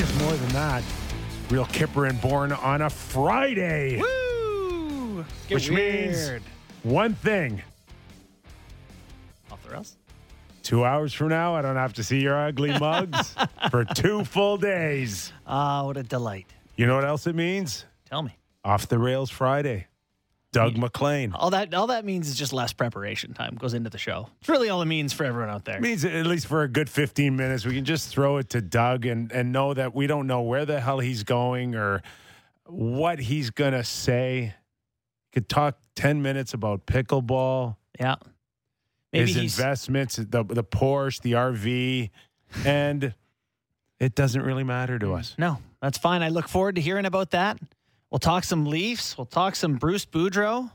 [0.00, 0.82] just more than that.
[1.50, 4.00] Real Kyper and Bourne on a Friday.
[4.00, 5.26] Woo!
[5.46, 6.40] Get Which means-
[6.84, 7.60] One thing.
[9.52, 9.98] Off the rails.
[10.62, 13.34] Two hours from now, I don't have to see your ugly mugs
[13.70, 15.34] for two full days.
[15.46, 16.46] Ah, what a delight.
[16.76, 17.84] You know what else it means?
[18.08, 18.34] Tell me.
[18.64, 19.86] Off the Rails Friday.
[20.52, 21.32] Doug McLean.
[21.32, 24.28] All that all that means is just less preparation time goes into the show.
[24.40, 25.80] It's really all it means for everyone out there.
[25.80, 29.06] means at least for a good 15 minutes we can just throw it to Doug
[29.06, 32.02] and and know that we don't know where the hell he's going or
[32.66, 34.54] what he's going to say.
[35.32, 38.16] Could talk 10 minutes about pickleball, Yeah.
[39.12, 42.10] Maybe his investments, the the Porsche, the RV,
[42.64, 43.14] and
[44.00, 45.34] it doesn't really matter to us.
[45.38, 46.22] No, that's fine.
[46.22, 47.58] I look forward to hearing about that.
[48.10, 49.16] We'll talk some Leafs.
[49.16, 50.70] We'll talk some Bruce Boudreau.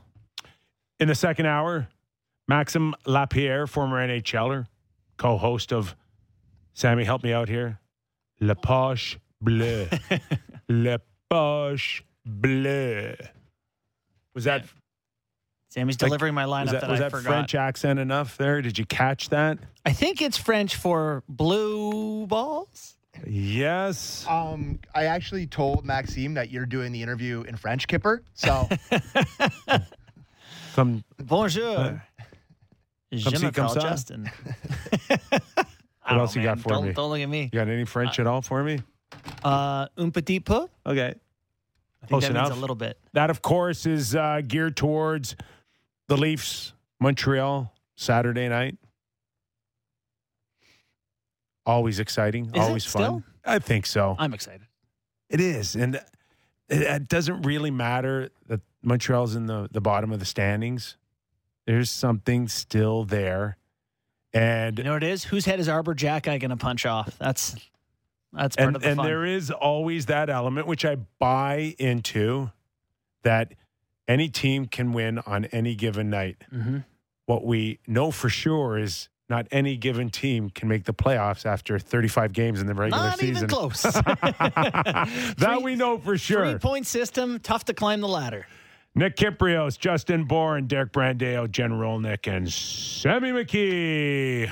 [0.98, 1.88] In the second hour,
[2.48, 4.66] Maxime Lapierre, former NHLer,
[5.18, 5.94] co-host of
[6.72, 7.78] Sammy, help me out here.
[8.40, 9.88] Le Poche Bleue.
[10.68, 10.98] Le
[11.30, 13.16] Poche Bleue.
[14.34, 14.64] Was that
[15.70, 17.28] Sammy's Like, delivering my lineup was that, that, was I that forgot.
[17.28, 18.62] French accent enough there?
[18.62, 19.58] Did you catch that?
[19.84, 22.95] I think it's French for blue balls.
[23.26, 24.26] Yes.
[24.28, 28.22] Um, I actually told Maxime that you're doing the interview in French, Kipper.
[28.34, 28.68] So
[30.74, 32.02] Come Bonjour.
[33.12, 33.80] Je Comme ci, comme m'appelle.
[33.82, 34.30] Justin.
[36.08, 36.92] What else you got for don't, me?
[36.92, 37.44] Don't look at me.
[37.52, 38.78] you got any French at all for me?
[39.42, 40.68] Uh, un petit peu.
[40.86, 41.08] Okay.
[41.08, 42.48] I think Close that enough.
[42.50, 42.96] means a little bit.
[43.14, 45.34] That, of course, is uh, geared towards
[46.06, 48.76] the Leafs, Montreal, Saturday night.
[51.66, 53.02] Always exciting, Is it always fun.
[53.02, 53.22] still?
[53.44, 54.14] I think so.
[54.18, 54.62] I'm excited.
[55.28, 56.02] It is, and it,
[56.68, 60.96] it doesn't really matter that Montreal's in the the bottom of the standings.
[61.66, 63.56] There's something still there,
[64.32, 65.24] and You know what it is?
[65.24, 67.18] Whose head is Arber Xhekaj going to punch off?
[67.18, 67.56] That's
[68.32, 69.06] that's part and of the and fun.
[69.06, 72.52] there is always that element which I buy into
[73.22, 73.52] that
[74.06, 76.44] any team can win on any given night.
[76.54, 76.84] Mhm.
[77.24, 81.78] What we know for sure is not any given team can make the playoffs after
[81.78, 83.36] 35 games in the regular Not season.
[83.36, 83.82] even close.
[83.82, 86.50] that Three- we know for sure.
[86.50, 88.46] Three point system, tough to climb the ladder.
[88.94, 94.50] Nick Kypreos, Justin Bourne, Derek Brandeo, Jen Rolnick, and Sammy McKee.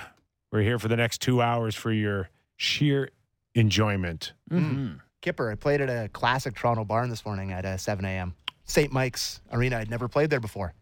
[0.52, 3.08] We're here for the next two hours for your sheer
[3.54, 4.32] enjoyment.
[4.50, 5.00] Mhm.
[5.22, 8.34] Kipper, I played at a classic Toronto barn this morning at uh, 7 a.m.
[8.64, 8.92] St.
[8.92, 9.78] Mike's Arena.
[9.78, 10.74] I'd never played there before.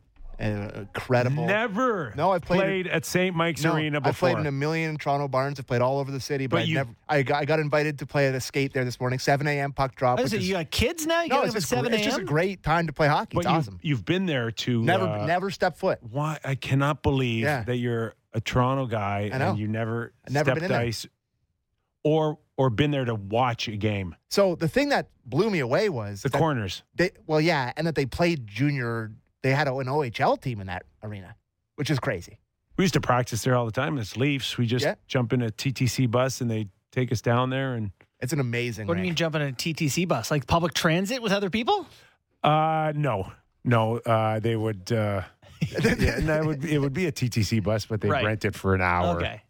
[0.43, 1.47] Uh, incredible.
[1.47, 3.35] Never No, I've played played at St.
[3.37, 4.31] Mike's No, Arena I've before.
[4.31, 5.61] played in a million Toronto barns.
[5.61, 6.91] I've played all over the city, but, But I'd you- never.
[7.09, 9.73] I got, I got invited to play at a skate there this morning, 7 a.m.
[9.73, 10.19] puck drop.
[10.19, 10.43] What is which it?
[10.43, 11.23] is- You got kids now?
[11.23, 13.37] You no, get it's just, seven gr- it's just a great time to play hockey.
[13.37, 13.79] but It's you've, awesome.
[13.83, 15.99] you've been there to Never, uh, never step foot.
[16.03, 17.63] Why I cannot believe Yeah.
[17.65, 20.81] that you're a Toronto guy and you never I've never stepped been in there.
[20.81, 21.07] ice
[22.03, 24.15] or or been there to watch a game.
[24.29, 26.83] So the thing that blew me away was The corners.
[26.95, 29.13] They, well, yeah, and that they played junior.
[29.43, 31.35] They had an OHL team in that arena,
[31.77, 32.39] which is crazy.
[32.77, 33.99] We used to practice there all the time.
[33.99, 34.57] It's Leafs.
[34.57, 34.95] We just Yeah.
[35.07, 38.87] jump in a TTC bus and they take us down there and It's an amazing.
[38.87, 39.19] What do you mean rink.
[39.19, 40.31] jumping in a TTC bus?
[40.31, 41.87] Like public transit with other people?
[42.45, 43.31] uh no.
[43.65, 45.23] No, uh they would uh
[45.61, 48.25] yeah, and that would it would be a TTC bus, but they Right.
[48.25, 49.17] rent it for an hour.
[49.17, 49.43] Okay.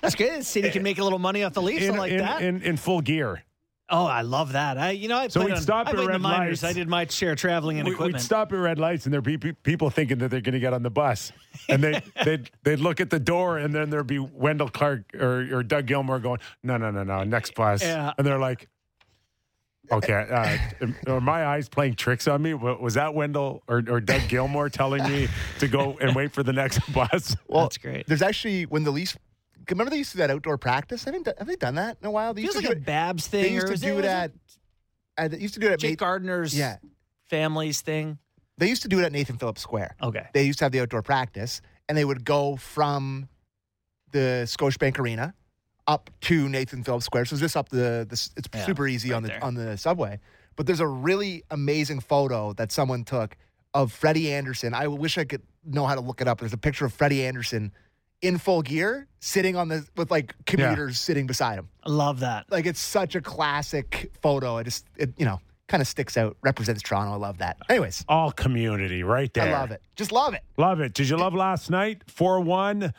[0.00, 0.40] That's good.
[0.40, 1.84] The city can make a little money off the Leafs.
[1.84, 2.40] I In, like in, that.
[2.42, 3.42] in, in full gear.
[3.90, 4.76] Oh, I love that.
[4.76, 6.62] I, you know, I so we'd on, stop I at played in the red lights.
[6.62, 8.16] I did my share traveling and We, equipment.
[8.16, 10.60] would stop at red lights, and there'd be pe- people thinking that they're going to
[10.60, 11.32] get on the bus,
[11.70, 15.46] and they they'd they'd look at the door, and then there'd be Wendell Clark or,
[15.58, 18.12] or Doug Gilmour going, "No, no, no, no, next bus," Yeah.
[18.18, 18.68] and they're like,
[19.90, 22.52] "Okay, uh, are my eyes playing tricks on me?
[22.52, 25.28] Was that Wendell or, or Doug Gilmour telling me
[25.60, 28.06] to go and wait for the next bus?" Well, That's great.
[28.06, 29.16] There's actually when the Leafs.
[29.70, 31.06] Remember they used to do that outdoor practice.
[31.06, 31.28] I haven't.
[31.38, 32.34] Have they done that in a while?
[32.34, 32.86] They Feels used like to a do it.
[32.86, 33.42] Babs thing.
[33.42, 34.32] They used to do it, it at.
[35.16, 35.78] uh, They used to do it at.
[35.80, 36.76] Jake Gardiner's Yeah,
[37.28, 38.18] family's thing.
[38.58, 39.96] they used to do it at Nathan Phillips Square.
[40.02, 40.26] Okay.
[40.32, 43.28] They used to have the outdoor practice, and they would go from
[44.12, 45.34] the Scotiabank Arena
[45.86, 47.26] up to Nathan Phillips Square.
[47.26, 48.06] So it's just up the.
[48.08, 49.44] the it's Yeah, super easy right on the there.
[49.44, 50.20] on the subway.
[50.56, 53.36] But there's a really amazing photo that someone took
[53.74, 54.74] of Freddie Andersen.
[54.74, 56.40] I wish I could know how to look it up.
[56.40, 57.70] There's a picture of Freddie Andersen
[58.22, 61.68] in full gear, sitting on the with like commuters sitting beside him.
[61.84, 62.46] I love that.
[62.50, 64.56] Like it's such a classic photo.
[64.56, 67.12] I just it you know kind of sticks out, represents Toronto.
[67.12, 67.58] I love that.
[67.68, 69.54] Anyways, All community right there.
[69.54, 69.82] I love it.
[69.96, 70.42] Just love it.
[70.56, 70.94] Love it.
[70.94, 72.02] Did you love last night?
[72.06, 72.92] 4 1.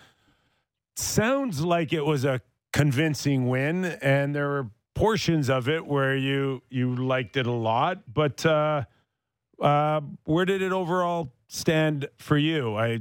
[0.95, 6.61] Sounds like it was a convincing win, and there were portions of it where you
[6.69, 8.13] you liked it a lot.
[8.13, 8.83] But uh,
[9.61, 12.75] uh, where did it overall stand for you?
[12.75, 12.99] I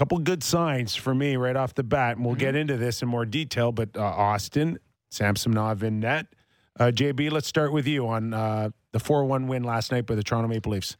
[0.00, 3.08] couple good signs for me right off the bat, and we'll get into this in
[3.08, 3.70] more detail.
[3.70, 4.78] But uh, Austin,
[5.10, 6.26] Samsonov in net,
[6.78, 10.14] Uh, JB, let's start with you on uh, the 4 1 win last night by
[10.14, 10.96] the Toronto Maple Leafs.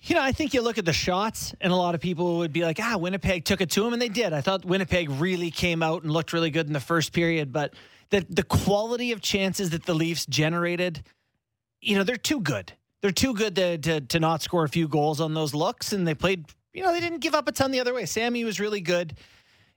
[0.00, 2.52] You know, I think you look at the shots, and a lot of people would
[2.52, 4.32] be like, ah, Winnipeg took it to them, and they did.
[4.32, 7.74] I thought Winnipeg really came out and looked really good in the first period, but
[8.08, 11.02] the, the quality of chances that the Leafs generated,
[11.82, 12.72] you know, they're too good.
[13.02, 16.06] They're too good to, to, to not score a few goals on those looks, and
[16.08, 16.46] they played,
[16.78, 18.06] you know, they didn't give up a ton the other way.
[18.06, 19.18] Sammy was really good.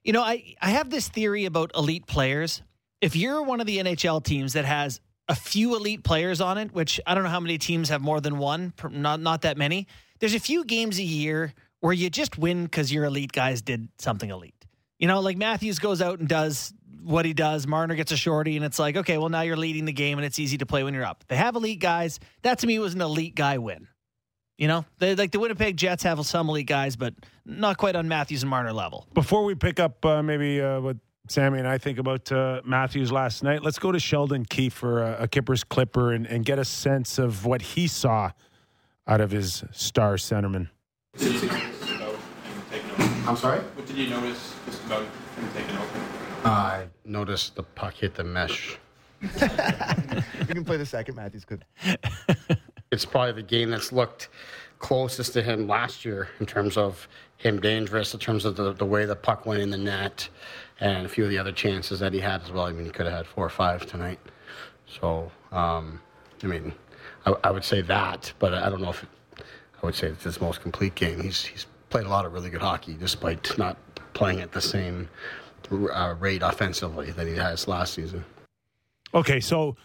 [0.04, 2.62] You know, I, I have this theory about elite players.
[3.02, 6.72] If you're one of the NHL teams that has a few elite players on it,
[6.74, 9.88] which I don't know how many teams have more than one, not not that many.
[10.20, 13.90] There's a few games a year where you just win because your elite guys did
[13.98, 14.54] something elite.
[15.00, 16.72] You know, like Matthews goes out and does
[17.04, 17.66] what he does.
[17.66, 20.26] Marner gets a shorty, and it's like, okay, well now you're leading the game, and
[20.26, 21.24] it's easy to play when you're up.
[21.30, 22.20] They have elite guys.
[22.44, 23.88] That to me was an elite guy win.
[24.62, 27.16] You know, they, like the Winnipeg Jets have some elite guys, but
[27.48, 29.08] not quite on Matthews and Marner level.
[29.12, 30.98] Before we pick up uh, maybe uh, what
[31.30, 35.02] Sammy and I think about uh, Matthews last night, let's go to Sheldon Keefe for
[35.02, 38.30] a, a Kippers Clipper and, and, get a sense of what he saw
[39.08, 40.70] out of his star centerman.
[43.26, 43.62] I'm sorry?
[43.62, 46.00] What did you notice just about him taking over?
[46.46, 48.78] I noticed the puck hit the mesh.
[49.22, 49.28] you
[50.46, 51.66] can play the second, Matthews could.
[52.92, 54.30] it's probably the game that's looked
[54.80, 57.08] closest to him last year in terms of
[57.38, 60.28] him dangerous, in terms of the, the way the puck went in the net,
[60.80, 62.66] and a few of the other chances that he had as well.
[62.66, 64.20] I mean, he could have had four or five tonight.
[64.88, 66.02] So, um,
[66.44, 66.74] I mean,
[67.26, 69.10] I, I, would say that, but I don't know if it,
[69.82, 71.22] I would say it's his most complete game.
[71.22, 73.78] He's he's played a lot of really good hockey, despite not
[74.14, 75.10] playing at the same
[75.72, 78.24] uh, rate offensively that he has last season.
[79.14, 79.76] Okay, so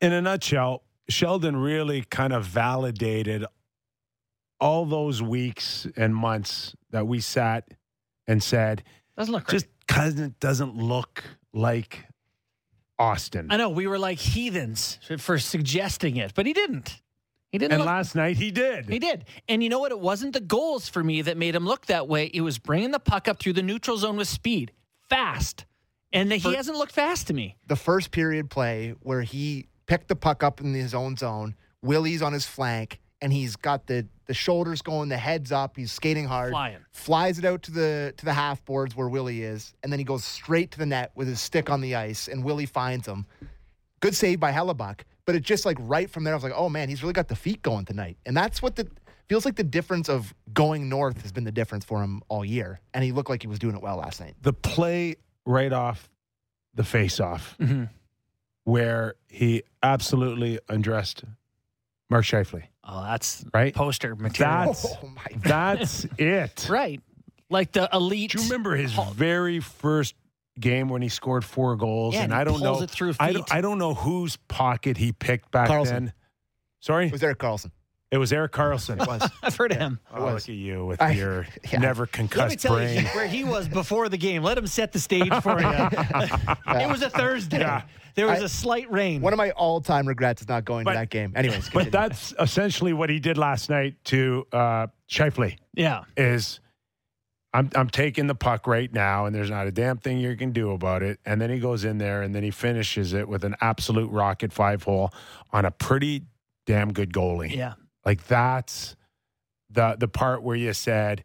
[0.00, 3.44] in a nutshell, Sheldon really kind of validated
[4.60, 7.68] all those weeks and months that we sat
[8.26, 8.82] and said,
[9.16, 12.06] doesn't look just because it doesn't look like
[12.98, 13.48] Austin.
[13.50, 17.00] I know we were like heathens for suggesting it, but he didn't.
[17.52, 17.72] He didn't.
[17.72, 18.88] And look, last night he did.
[18.88, 19.26] He did.
[19.48, 19.92] And you know what?
[19.92, 22.30] It wasn't the goals for me that made him look that way.
[22.32, 24.72] It was bringing the puck up through the neutral zone with speed,
[25.08, 25.64] fast,
[26.12, 27.56] and he for, hasn't looked fast to me.
[27.68, 32.22] The first period play where he picked the puck up in his own zone, Willie's
[32.22, 35.76] on his flank, and he's got the the shoulders going, the heads up.
[35.76, 36.50] He's skating hard.
[36.50, 36.78] Flying.
[36.92, 40.04] Flies it out to the to the half boards where Willie is, and then he
[40.04, 43.26] goes straight to the net with his stick on the ice, and Willie finds him.
[44.00, 46.68] Good save by Hellebuyck, but it just like right from there, I was like, oh
[46.68, 48.86] man, he's really got the feet going tonight, and that's what the
[49.28, 52.80] feels like the difference of going north has been the difference for him all year,
[52.92, 54.34] and he looked like he was doing it well last night.
[54.42, 55.16] The play
[55.46, 56.10] right off
[56.74, 57.84] the face off, mm-hmm.
[58.64, 61.24] Where he absolutely undressed
[62.10, 62.64] Mark Scheifele.
[62.82, 63.74] Oh, that's right.
[63.74, 64.66] Poster material.
[64.66, 65.10] That's oh
[65.42, 66.66] that's it.
[66.68, 67.00] Right,
[67.48, 68.32] like the elite.
[68.32, 70.14] Do you remember his very first
[70.58, 72.14] game when he scored four goals?
[72.14, 72.82] Yeah, and, and I don't know.
[72.82, 73.22] It through feet.
[73.22, 75.88] I don't, I don't know whose pocket he picked back Karlsson.
[75.88, 76.12] then.
[76.80, 77.70] Sorry, it was Erik Karlsson.
[78.14, 79.02] It was Erik Karlsson.
[79.02, 79.28] It was.
[79.42, 79.98] I've heard of him.
[80.14, 81.80] Oh, look at you with I, your yeah.
[81.80, 83.00] never concussed Let me tell brain.
[83.00, 84.44] you where he was before the game.
[84.44, 85.66] Let him set the stage for you.
[85.68, 87.58] it was a Thursday.
[87.58, 87.82] Yeah.
[88.14, 89.20] There was I, a slight rain.
[89.20, 91.32] One of my all-time regrets is not going but, to that game.
[91.34, 95.56] Anyways, but that's essentially what he did last night to uh, Scheifele.
[95.74, 96.60] Yeah, is
[97.52, 100.52] I'm I'm taking the puck right now, and there's not a damn thing you can
[100.52, 101.18] do about it.
[101.26, 104.52] And then he goes in there, and then he finishes it with an absolute rocket
[104.52, 105.12] five hole
[105.50, 106.22] on a pretty
[106.64, 107.52] damn good goalie.
[107.52, 108.96] Yeah, like that's
[109.70, 111.24] the the part where you said,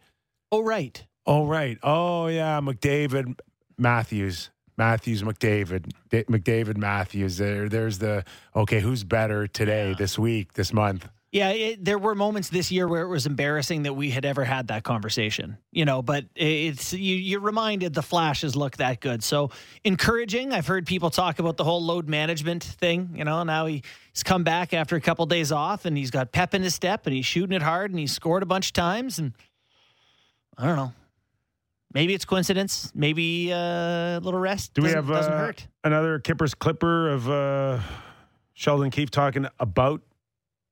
[0.52, 3.40] "Oh right, oh right, oh yeah, McDavid,
[3.78, 7.36] Matthews." Matthews, McDavid, D- McDavid, Matthews.
[7.36, 8.24] There, there's the
[8.56, 8.80] okay.
[8.80, 9.96] Who's better today, yeah.
[9.98, 11.06] this week, this month?
[11.32, 14.44] Yeah, it, there were moments this year where it was embarrassing that we had ever
[14.44, 16.02] had that conversation, you know.
[16.02, 19.52] But it's you, you're reminded the flashes look that good, so
[19.84, 20.54] encouraging.
[20.54, 23.12] I've heard people talk about the whole load management thing.
[23.14, 26.32] You know, now he, he's come back after a couple days off, and he's got
[26.32, 28.74] pep in his step, and he's shooting it hard, and he's scored a bunch of
[28.74, 29.34] times, and
[30.58, 30.94] I don't know.
[31.94, 32.92] Maybe it's coincidence.
[32.96, 34.74] Maybe uh, a little rest.
[34.74, 35.68] Do we doesn't, have doesn't uh, hurt.
[35.84, 37.80] another Kippers Clipper of uh,
[38.54, 40.02] Sheldon Keefe talking about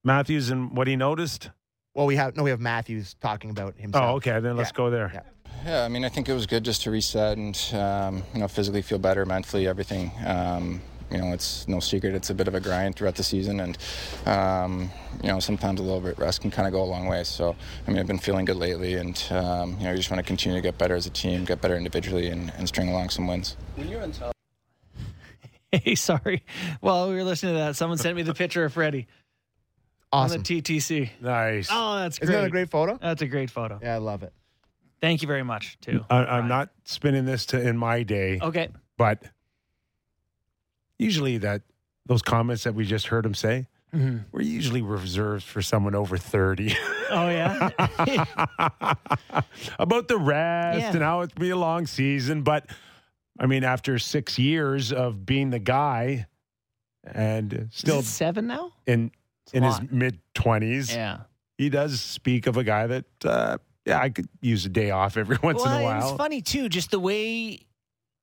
[0.04, 1.50] Matthews and what he noticed?
[1.94, 4.06] Well, we have no, we have Matthews talking about himself.
[4.06, 4.40] Oh, okay.
[4.40, 4.76] Then let's Yeah.
[4.78, 5.12] go there.
[5.14, 5.22] Yeah.
[5.66, 8.48] Yeah, I mean, I think it was good just to reset and um, you know
[8.48, 10.12] physically feel better, mentally, everything.
[10.26, 13.60] Um, you know, it's no secret it's a bit of a grind throughout the season,
[13.62, 13.78] and
[14.28, 14.92] um,
[15.24, 17.24] you know sometimes a little bit rest can kind of go a long way.
[17.24, 17.56] So,
[17.88, 20.24] I mean, I've been feeling good lately, and um, you know, we just want to
[20.28, 23.26] continue to get better as a team, get better individually, and, and string along some
[23.28, 23.58] wins.
[25.72, 26.46] Hey, sorry.
[26.80, 29.06] While we were listening to that, someone sent me the picture of Freddie
[30.12, 30.38] Awesome.
[30.40, 31.10] on the TTC.
[31.22, 31.68] Nice.
[31.72, 32.30] Oh, that's great.
[32.30, 32.98] Isn't that a great photo?
[33.02, 33.80] That's a great photo.
[33.82, 34.32] Yeah, I love it.
[35.02, 36.04] Thank you very much, too.
[36.10, 36.48] I, I'm Ryan.
[36.48, 38.70] not spinning this to in my day, Okay.
[38.98, 39.22] but
[40.98, 41.62] usually that
[42.06, 44.18] those comments that we just heard him say Mm-hmm.
[44.34, 46.76] were usually reserved for someone over 30
[47.10, 47.70] Oh yeah.
[49.80, 50.92] about the rest Yeah.
[50.94, 52.42] and how it's be a long season.
[52.44, 52.66] But
[53.40, 56.28] I mean, after six years of being the guy
[57.06, 58.74] and still Is it seven now.
[58.86, 59.12] in
[59.54, 61.20] a in his mid 20s, Yeah.
[61.58, 65.18] he does speak of a guy that, uh, yeah, I could use a day off
[65.18, 66.10] every once well, in a while.
[66.10, 67.62] It's funny too, just the way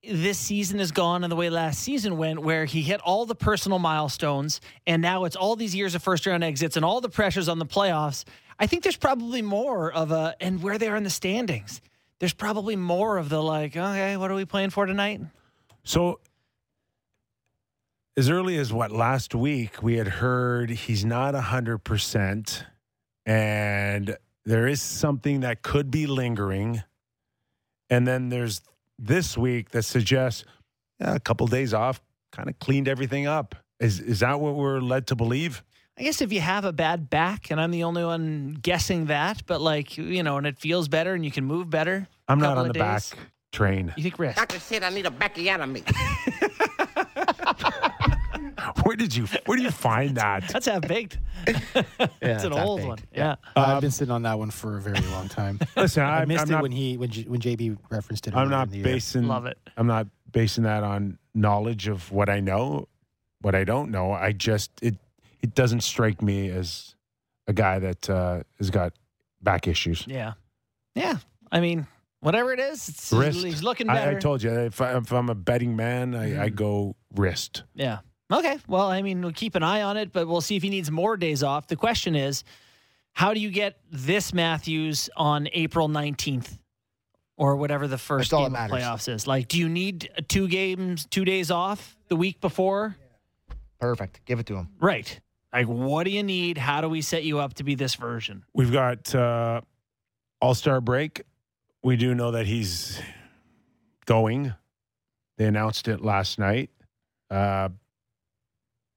[0.06, 3.34] this season has gone and the way last season went, where he hit all the
[3.34, 7.08] personal milestones, and now it's all these years of first round exits and all the
[7.08, 8.24] pressures on the playoffs.
[8.58, 11.80] I think there's probably more of a, and where they are in the standings,
[12.20, 15.20] there's probably more of the like, okay, what are we playing for tonight?
[15.84, 16.20] So,
[18.16, 22.64] as early as what last week, we had heard he's not 100%,
[23.26, 26.82] and there is something that could be lingering.
[27.90, 28.62] And then there's
[28.98, 30.44] this week that suggests
[31.00, 33.54] yeah, a couple days off kind of cleaned everything up.
[33.80, 35.62] Is, is that what we're led to believe?
[35.98, 39.42] I guess if you have a bad back, and I'm the only one guessing that,
[39.46, 42.08] but like, you know, and it feels better and you can move better.
[42.28, 42.80] I'm not on the days.
[42.80, 43.02] back
[43.52, 43.92] train.
[43.96, 44.36] You think wrist?
[44.36, 45.84] Doctor said I need a backiotomy.
[48.82, 50.48] Where did you where do you find that?
[50.48, 51.18] That's half baked.
[51.76, 52.88] Yeah, It's an old big.
[52.88, 52.98] one.
[53.14, 53.32] Yeah.
[53.54, 55.58] Uh, I've um, been sitting on that one for a very long time.
[55.76, 58.34] Listen, I I'm, missed I'm it not when he when J- when JB referenced it.
[58.34, 58.84] I'm earlier not in the year.
[58.84, 59.58] basing Love it.
[59.76, 62.88] I'm not basing that on knowledge of what I know,
[63.42, 64.12] what I don't know.
[64.12, 64.96] I just it
[65.42, 66.94] it doesn't strike me as
[67.46, 68.94] a guy that uh, has got
[69.42, 70.04] back issues.
[70.06, 70.32] Yeah.
[70.94, 71.18] Yeah.
[71.52, 71.86] I mean,
[72.20, 73.44] whatever it is, it's, Wrist.
[73.44, 74.16] he's looking I, better.
[74.16, 76.54] I told you if, I, if I'm a betting man, I, I mm-hmm.
[76.54, 77.64] go wrist.
[77.74, 77.98] yeah.
[78.32, 78.58] Okay.
[78.66, 80.90] Well, I mean, we'll keep an eye on it, but we'll see if he needs
[80.90, 81.66] more days off.
[81.66, 82.44] The question is,
[83.12, 86.58] how do you get this Matthews on April 19th
[87.36, 88.76] or whatever the first game of matters.
[88.76, 89.26] playoffs is?
[89.26, 92.96] Like, do you need two games, two days off the week before?
[93.80, 94.24] Perfect.
[94.24, 94.68] Give it to him.
[94.80, 95.20] Right.
[95.52, 96.58] Like, what do you need?
[96.58, 98.44] How do we set you up to be this version?
[98.54, 99.60] We've got uh,
[100.40, 101.22] All Star break.
[101.82, 103.00] We do know that he's
[104.06, 104.54] going.
[105.36, 106.70] They announced it last night.
[107.30, 107.68] Uh,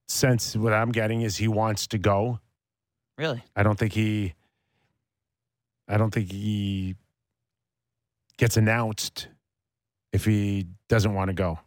[0.07, 2.39] sense what I'm getting is he wants to go.
[3.17, 3.43] Really?
[3.55, 4.33] I don't think he.
[5.87, 6.95] I don't think he
[8.37, 9.27] gets announced
[10.11, 11.59] if he doesn't want to go,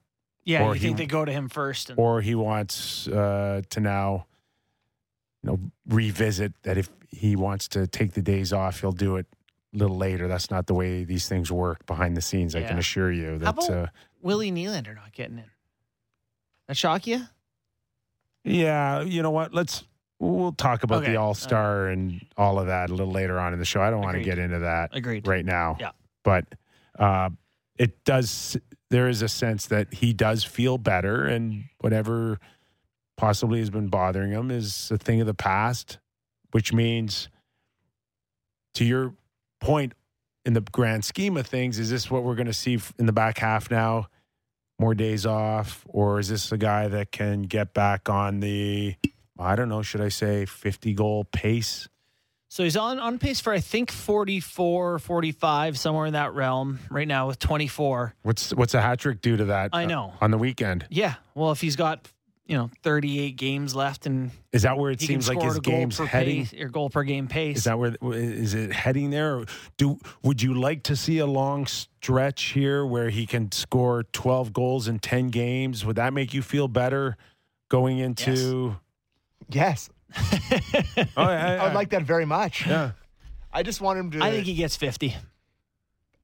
[0.44, 0.64] Yeah.
[0.64, 1.90] Or you he- think they go to him first?
[1.90, 4.26] And, or he wants uh, to now,
[5.42, 9.26] you know, revisit that if he wants to take the days off, he'll do it
[9.75, 10.28] a little later.
[10.28, 12.54] That's not the way these things work behind the scenes.
[12.54, 13.49] I can assure you How that.
[13.64, 13.87] about Uh,
[14.23, 15.50] Willie Nylander not getting in?
[16.68, 17.23] That shock you?
[18.44, 19.54] Yeah, you know what?
[19.54, 19.85] Let's.
[20.18, 21.12] We'll talk about Okay.
[21.12, 23.80] the All Star and all of that a little later on in the show.
[23.80, 24.90] I don't want to get into that.
[24.94, 25.26] Agreed.
[25.26, 25.78] right now.
[25.80, 25.92] Yeah.
[26.25, 26.44] But
[26.99, 27.30] uh,
[27.78, 28.54] it does,
[28.90, 32.38] there is a sense that he does feel better, and whatever
[33.16, 35.99] possibly has been bothering him is a thing of the past,
[36.50, 37.30] which means,
[38.75, 39.14] to your
[39.59, 39.94] point,
[40.44, 43.12] in the grand scheme of things, is this what we're going to see in the
[43.12, 44.06] back half now?
[44.80, 48.94] More days off, or is this a guy that can get back on the,
[49.38, 51.87] I don't know, should I say 50 goal pace?
[52.49, 57.06] So he's on, on pace for, I think, 44, 45, somewhere in that realm right
[57.06, 58.14] now with 24.
[58.22, 59.68] What's what's a hat trick do to that?
[59.75, 60.14] I uh, know.
[60.20, 60.87] on the weekend.
[60.88, 61.16] Yeah.
[61.34, 62.08] Well, if he's got,
[62.50, 65.73] you know, 38 games left and Is that where it seems like score his goal
[65.73, 66.47] game's per heading?
[66.47, 67.59] pace, or goal per game pace.
[67.59, 69.37] Is that where is it heading there?
[69.37, 69.45] Or
[69.76, 74.52] do would you like to see a long stretch here where he can score 12
[74.52, 75.87] goals in 10 games?
[75.87, 77.16] Would that make you feel better
[77.69, 78.75] going into
[79.49, 79.88] Yes.
[81.16, 82.66] Oh, I, I would like that very much.
[82.66, 82.92] Yeah.
[83.52, 84.25] I just want him to.
[84.25, 85.16] I think he gets 50.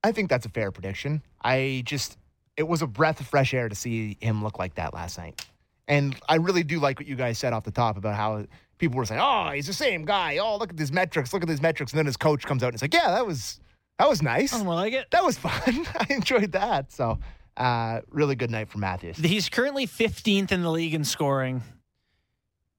[0.03, 1.23] I think that's a fair prediction.
[1.41, 2.19] I just,
[2.57, 5.41] it was a breath of fresh air to see him look like that last night.
[5.89, 8.45] And I really do like what you guys said off the top about how
[8.79, 10.39] people were saying, "Oh, he's the same guy.
[10.39, 11.33] Oh, look at these metrics.
[11.33, 13.27] Look at these metrics." And then his coach comes out and it's like, "Yeah, that
[13.27, 13.61] was
[13.99, 14.51] that was nice.
[14.51, 15.07] Sounds more like it.
[15.13, 15.87] That was fun.
[15.99, 17.19] I enjoyed that." So,
[17.57, 19.17] uh, really good night for Matthews.
[19.19, 21.63] He's currently 15th in the league in scoring.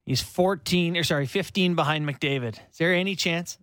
[0.05, 2.55] He's 14, or sorry, 15 behind McDavid.
[2.71, 3.57] Is there any chance?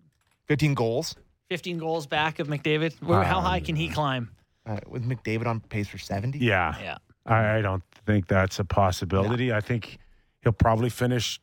[0.47, 1.15] 15 goals
[1.49, 2.99] 15 goals back of McDavid?
[3.03, 4.29] Where, how high Um, can he climb?
[4.67, 6.39] uh, with McDavid on pace for 70.
[6.39, 6.75] Yeah.
[6.81, 6.97] Yeah.
[7.25, 9.51] I, I don't think that's a possibility.
[9.51, 9.97] I think
[10.41, 11.39] he'll probably finish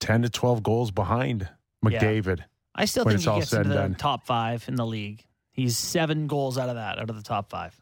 [0.00, 1.48] 10 to 12 goals behind
[1.88, 2.00] Yeah.
[2.00, 2.40] McDavid.
[2.74, 3.94] I still think he gets into the done.
[3.94, 5.24] top five in the league.
[5.50, 7.80] He's seven goals out of that, out of the top five.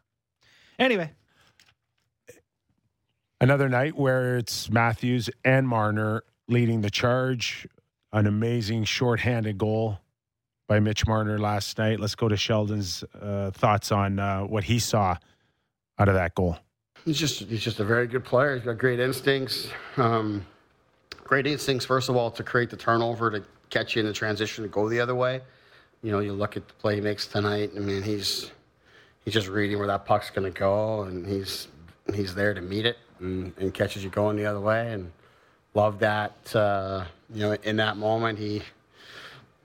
[0.79, 1.11] Anyway,
[3.39, 7.67] Another night where it's Matthews and Marner leading the charge.
[8.11, 9.99] An amazing shorthanded goal
[10.67, 11.99] by Mitch Marner last night.
[11.99, 15.17] Let's go to Sheldon's uh, thoughts on uh, what he saw
[15.99, 16.57] out of that goal.
[17.07, 18.55] He's just he's just a very good player.
[18.55, 19.69] He's got great instincts.
[19.95, 20.45] Um,
[21.23, 24.63] great instincts, first of all, to create the turnover, to catch you in the transition,
[24.63, 25.41] to go the other way.
[26.03, 27.71] You know, you look at the play he makes tonight.
[27.75, 28.51] I mean, he's
[29.23, 31.69] he's just reading where that puck's going to go, and he's
[32.13, 34.91] he's there to meet it and, and catches you going the other way.
[34.91, 35.11] And
[35.73, 36.55] love that.
[36.55, 38.61] Uh, you know, in that moment, he,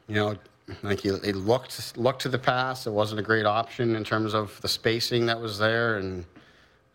[0.08, 0.37] you know,
[0.82, 2.87] like he, he looked looked to the pass.
[2.87, 6.25] It wasn't a great option in terms of the spacing that was there, and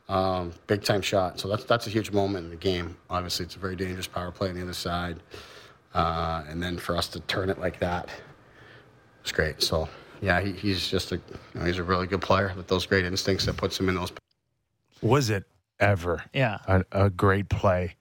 [0.09, 1.39] um, big time shot.
[1.39, 2.97] So that's that's a huge moment in the game.
[3.09, 5.17] Obviously, it's a very dangerous power play on the other side,
[5.93, 8.09] uh, and then for us to turn it like that,
[9.21, 9.61] it's great.
[9.61, 9.89] So
[10.21, 11.21] yeah, he, he's just a you
[11.55, 14.11] know, he's a really good player with those great instincts that puts him in those.
[15.01, 15.43] Was it
[15.79, 16.57] ever Yeah.
[16.67, 17.95] a, a great play?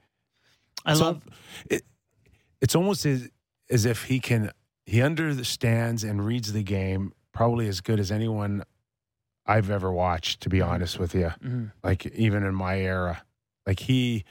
[0.85, 1.23] I So, love
[1.69, 1.83] it.
[2.63, 3.29] It's almost as,
[3.69, 4.51] as if he can
[4.87, 8.63] he understands and reads the game probably as good as anyone
[9.47, 10.41] I've ever watched.
[10.43, 11.73] To be honest with you, Mhm.
[11.83, 13.23] like even in my era,
[13.67, 14.25] like he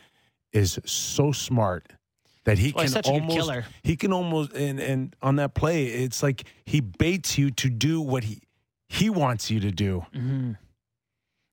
[0.51, 1.91] is so smart
[2.45, 3.65] that he Well, can he's such a good almost killer.
[3.83, 8.01] he can almost and and on that play, it's like he baits you to do
[8.01, 8.41] what he
[8.87, 10.05] he wants you to do.
[10.13, 10.51] Mm-hmm.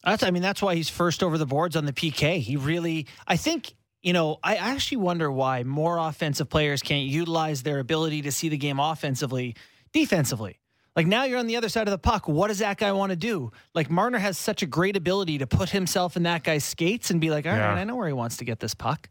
[0.04, 2.40] That's, I mean, that's why he's first over the boards on the PK.
[2.40, 7.62] He really, I think, you know, I actually wonder why more offensive players can't utilize
[7.62, 9.54] their ability to see the game offensively,
[9.92, 10.59] defensively.
[10.95, 12.29] Like now you're on the other side of the puck.
[12.29, 13.51] What does that guy want to do?
[13.75, 17.21] Like Marner has such a great ability to put himself in that guy's skates and
[17.21, 17.73] be like, all right, Yeah.
[17.75, 19.09] I know where he wants to get this puck.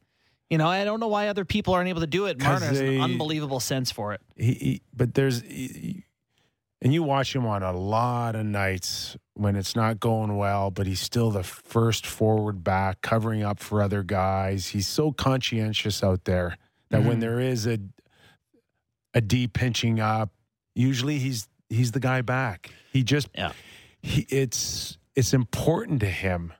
[0.50, 2.40] You know, I don't know why other people aren't able to do it.
[2.40, 4.22] Marner has they- an unbelievable sense for it.
[4.36, 6.04] he, he but there's he-
[6.84, 10.86] and you watch him on a lot of nights when it's not going well but
[10.88, 16.26] he's still the first forward back covering up for other guys he's so conscientious out
[16.26, 16.58] there
[16.90, 17.22] that when Mhm.
[17.22, 17.80] there is a
[19.14, 20.32] a D pinching up
[20.76, 23.51] usually he's he's the guy back he just Yeah.
[24.01, 26.54] he it's it's important to him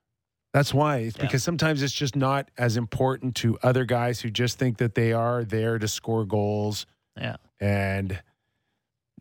[0.54, 1.24] that's why it's Yeah.
[1.24, 5.14] because sometimes it's just not as important to other guys who just think that they
[5.14, 6.86] are there to score goals
[7.18, 7.36] Yeah.
[7.60, 8.22] and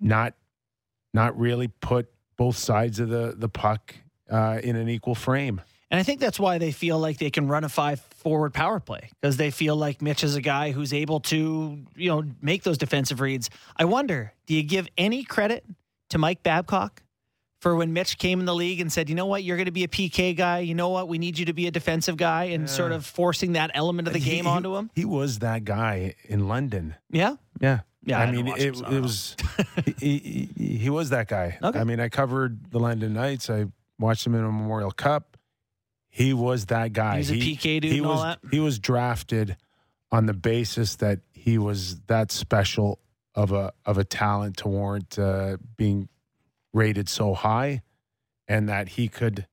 [0.01, 0.35] not
[1.13, 3.95] not really put both sides of the the puck
[4.31, 5.61] uh, in an equal frame.
[5.91, 8.79] And I think that's why they feel like they can run a five forward power
[8.79, 12.63] play because they feel like Mitch is a guy who's able to, you know, make
[12.63, 13.51] those defensive reads.
[13.77, 15.65] I wonder, do you give any credit
[16.11, 17.03] to Mike Babcock
[17.61, 19.71] for when Mitch came in the league and said, you know what, you're going to
[19.73, 20.61] be a PK guy.
[20.61, 23.53] You know what, we need you to be a defensive guy and sort of forcing
[23.53, 24.91] that element of the He- game onto him?
[24.95, 26.95] He was that guy in London.
[27.11, 27.37] Yeah.
[27.61, 29.37] Yeah, Yeah, I I, mean, it, so it was
[29.99, 31.59] he, he, he- was that guy.
[31.63, 31.79] Okay.
[31.79, 33.51] I mean, I covered the London Knights.
[33.51, 33.67] I
[33.99, 35.37] watched him in a Memorial Cup.
[36.09, 37.17] He was that guy.
[37.17, 38.39] He was a PK dude he and all was, that?
[38.51, 39.57] He was drafted
[40.11, 42.99] on the basis that he was that special
[43.35, 46.09] of a of a talent to warrant uh, being
[46.73, 47.83] rated so high,
[48.49, 49.47] and that he could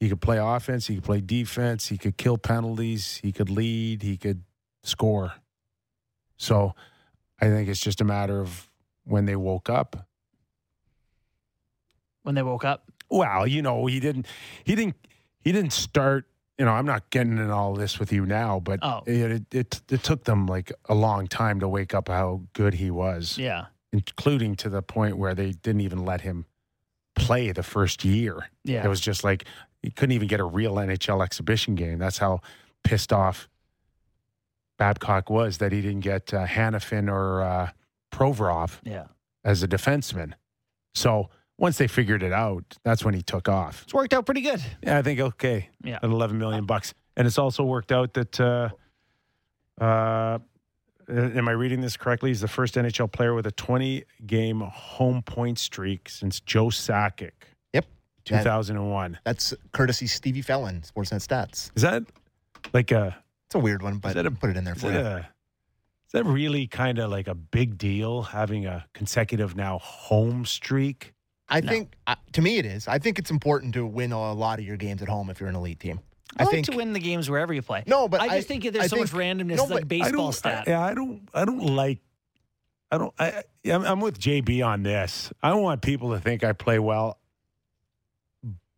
[0.00, 4.02] he could play offense, he could play defense, he could kill penalties, he could lead,
[4.02, 4.42] he could
[4.82, 5.34] score.
[6.36, 6.74] So,
[7.40, 8.68] I think it's just a matter of
[9.04, 10.08] when they woke up.
[12.22, 12.90] When they woke up.
[13.08, 14.26] Well, you know, he didn't
[14.64, 14.96] he didn't
[15.40, 16.26] he didn't start
[16.58, 19.02] you know, I'm not getting in all this with you now, but Oh.
[19.06, 22.90] it, it, it took them like a long time to wake up how good he
[22.90, 23.66] was, Yeah.
[23.92, 26.44] including to the point where they didn't even let him
[27.14, 28.48] play the first year.
[28.64, 28.84] Yeah.
[28.84, 29.44] It was just like
[29.82, 31.98] he couldn't even get a real NHL exhibition game.
[31.98, 32.40] That's how
[32.84, 33.48] pissed off
[34.78, 37.70] Babcock was that he didn't get uh, Hanifin or uh,
[38.12, 39.06] Provorov yeah.
[39.44, 40.32] as a defenseman.
[40.94, 41.30] So
[41.62, 43.84] once they figured it out, that's when he took off.
[43.84, 44.60] It's worked out pretty good.
[44.82, 45.68] Yeah, I think okay.
[45.82, 45.96] Yeah.
[46.02, 46.92] At 11 million bucks.
[47.16, 48.68] And it's also worked out that uh
[49.80, 50.38] uh
[51.08, 52.30] am I reading this correctly?
[52.30, 57.32] He's the first NHL player with a 20 game home point streak since Joe Sakic,
[57.72, 57.86] Yep.
[58.24, 59.18] 2001.
[59.24, 61.70] That's courtesy Stevie Fallon, Sportsnet Stats.
[61.76, 62.04] Is that
[62.72, 64.94] like a It's a weird one, but that a- put it in there for that,
[65.00, 65.06] you.
[65.06, 70.44] a, is that really kind of like a big deal having a consecutive now home
[70.44, 71.12] streak?
[71.52, 72.88] I think, uh, to me, it is.
[72.88, 75.48] I think it's important to win a lot of your games at home if you're
[75.48, 76.00] an elite team.
[76.38, 77.82] I, I like think to win the games wherever you play.
[77.86, 79.56] No, but I just I- think there's I so much randomness.
[79.56, 80.64] no, like baseball I don't, stat.
[80.66, 81.28] I, yeah, I don't.
[81.34, 81.98] I don't like.
[82.90, 83.14] I don't.
[83.18, 85.32] I, I'm, I'm with JB on this.
[85.42, 87.18] I don't want people to think I play well.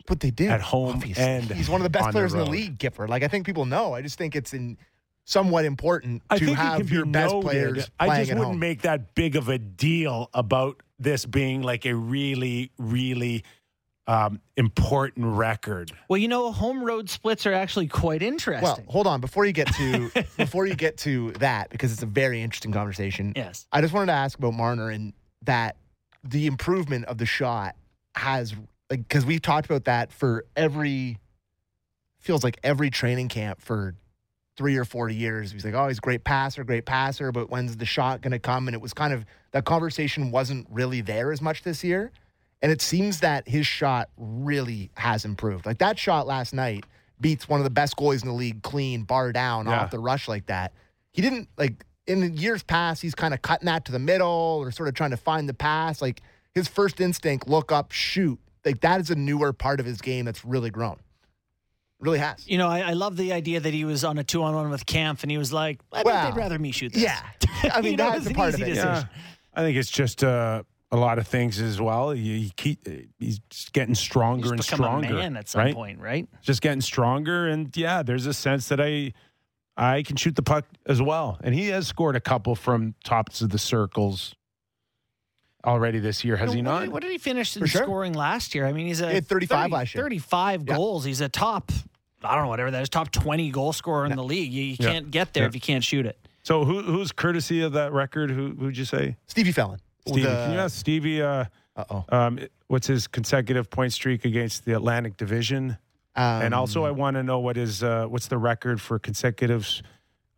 [0.06, 1.24] But they did At home obviously.
[1.24, 3.08] and he's one of the best on the players in the league, Gipper.
[3.08, 3.94] Like I think people know.
[3.94, 4.76] I just think it's in
[5.24, 7.46] somewhat important I to have can be your best noted.
[7.48, 8.58] players I just at wouldn't home.
[8.58, 13.44] make that big of a deal about this being like a really, really
[14.06, 15.92] um, important record.
[16.08, 18.62] Well, you know, home road splits are actually quite interesting.
[18.62, 22.06] well, hold on before you get to before you get to that because it's a
[22.06, 23.32] very interesting conversation.
[23.34, 23.66] yes.
[23.72, 25.76] I just wanted to ask about Marner and that
[26.22, 27.76] the improvement of the shot
[28.14, 28.54] has
[28.90, 31.18] like because we've talked about that for every
[32.20, 33.94] feels like every training camp for
[34.56, 35.52] three or four years.
[35.52, 38.38] He's like, oh, he's a great passer, great passer, but when's the shot going to
[38.38, 38.68] come?
[38.68, 39.24] And it was kind of
[39.54, 42.12] that conversation wasn't really there as much this year.
[42.60, 45.64] And it seems that his shot really has improved.
[45.64, 46.84] Like that shot last night
[47.20, 49.80] beats one of the best goalies in the league clean, bar down Yeah.
[49.84, 50.72] off the rush like that.
[51.12, 54.58] He didn't like in the years past, he's kind of cutting that to the middle
[54.60, 56.02] or sort of trying to find the pass.
[56.02, 56.20] Like
[56.52, 58.38] his first instinct, look up, shoot.
[58.64, 60.96] Like that is a newer part of his game that's really grown.
[62.00, 62.46] Really has.
[62.48, 64.68] You know, I, I love the idea that he was on a two on one
[64.70, 66.30] with Camp and he was like, I think Wow.
[66.30, 67.02] they'd rather me shoot this.
[67.02, 67.20] Yeah.
[67.72, 68.74] I mean, You know, that's a an part of easy it.
[68.74, 68.92] decision.
[68.94, 69.04] Yeah,
[69.56, 72.10] I think it's just uh, a lot of things as well.
[72.10, 72.86] He, he keep,
[73.18, 75.08] he's just getting stronger He's and become stronger.
[75.08, 75.74] a man at some right?
[75.74, 76.28] point, right?
[76.42, 79.12] Just getting stronger, and yeah, there's a sense that I
[79.76, 83.40] I can shoot the puck as well, and he has scored a couple from tops
[83.42, 84.34] of the circles
[85.66, 86.84] already this year, has You he know, what not?
[86.84, 87.82] Did, what did he finish in sure.
[87.84, 88.66] scoring last year?
[88.66, 90.04] I mean, he's a He 35 30 last year.
[90.04, 90.74] 35 Yeah.
[90.76, 91.04] goals.
[91.04, 91.72] He's a top,
[92.22, 94.52] I don't know, whatever that is, top 20 goal scorer in the league.
[94.52, 94.92] You, you Yeah.
[94.92, 95.48] can't get there Yeah.
[95.48, 96.18] if you can't shoot it.
[96.44, 98.30] So who who's courtesy of that record?
[98.30, 99.16] Who who'd you say?
[99.26, 99.80] Stevie Fallon.
[100.06, 100.22] Stevie.
[100.26, 101.22] Can you ask Stevie?
[101.22, 102.04] Uh, Uh oh.
[102.10, 105.78] um, what's his consecutive point streak against the Atlantic Division?
[106.16, 109.66] Um, and also, I want to know what is uh, what's the record for consecutive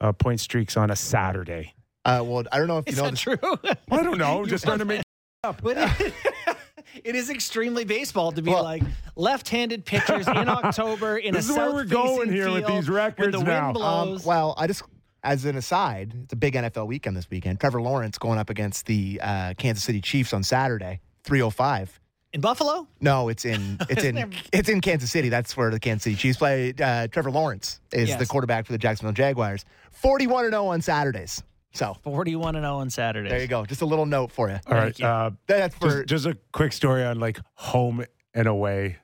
[0.00, 1.74] uh, point streaks on a Saturday?
[2.04, 3.20] uh, well, I don't know if you Is know that this.
[3.20, 3.36] true?
[3.90, 4.46] I don't know.
[4.46, 5.02] Just trying to make.
[5.42, 6.14] But it,
[7.04, 8.82] it is extremely baseball to be Well- like
[9.16, 12.88] left-handed pitchers in October in This a is where we're going south-facing here with these
[12.88, 13.80] when records the wind now.
[13.80, 14.82] Um, well, I just,
[15.26, 17.60] as an aside, it's a big NFL weekend this weekend.
[17.60, 22.00] Trevor Lawrence going up against the uh, Kansas City Chiefs on Saturday, 305.
[22.32, 25.28] in Buffalo, No, it's in it's in Never- it's in Kansas City.
[25.28, 26.72] That's where the Kansas City Chiefs play.
[26.80, 28.18] Uh, Trevor Lawrence is Yes.
[28.18, 29.64] the quarterback for the Jacksonville Jaguars.
[29.92, 31.42] 41 and 0 on Saturdays.
[31.72, 33.30] So 41 and 0 on Saturdays.
[33.30, 33.64] there you go.
[33.66, 34.58] Just a little note for you.
[34.66, 34.98] All right.
[34.98, 35.06] you.
[35.06, 38.96] Uh, That's for just, just a quick story on like home and away,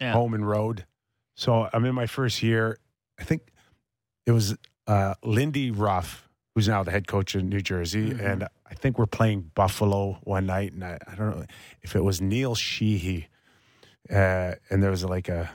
[0.00, 0.12] Yeah.
[0.12, 0.86] home and road.
[1.34, 2.78] So I'm in my first year.
[3.18, 3.42] I think
[4.26, 4.56] it was
[4.88, 8.26] uh, Lindy Ruff, who's now the head coach in New Jersey, Mm-hmm.
[8.26, 11.44] and I think we're playing Buffalo one night, and I, I don't know
[11.82, 13.28] if it was Neil Sheehy,
[14.10, 15.50] uh, and there was like a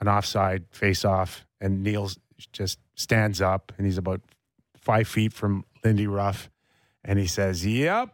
[0.00, 2.10] an offside face off, and Neil
[2.52, 4.20] just stands up, and he's about
[4.76, 6.50] five feet from Lindy Ruff,
[7.04, 8.12] and he says, "Yep."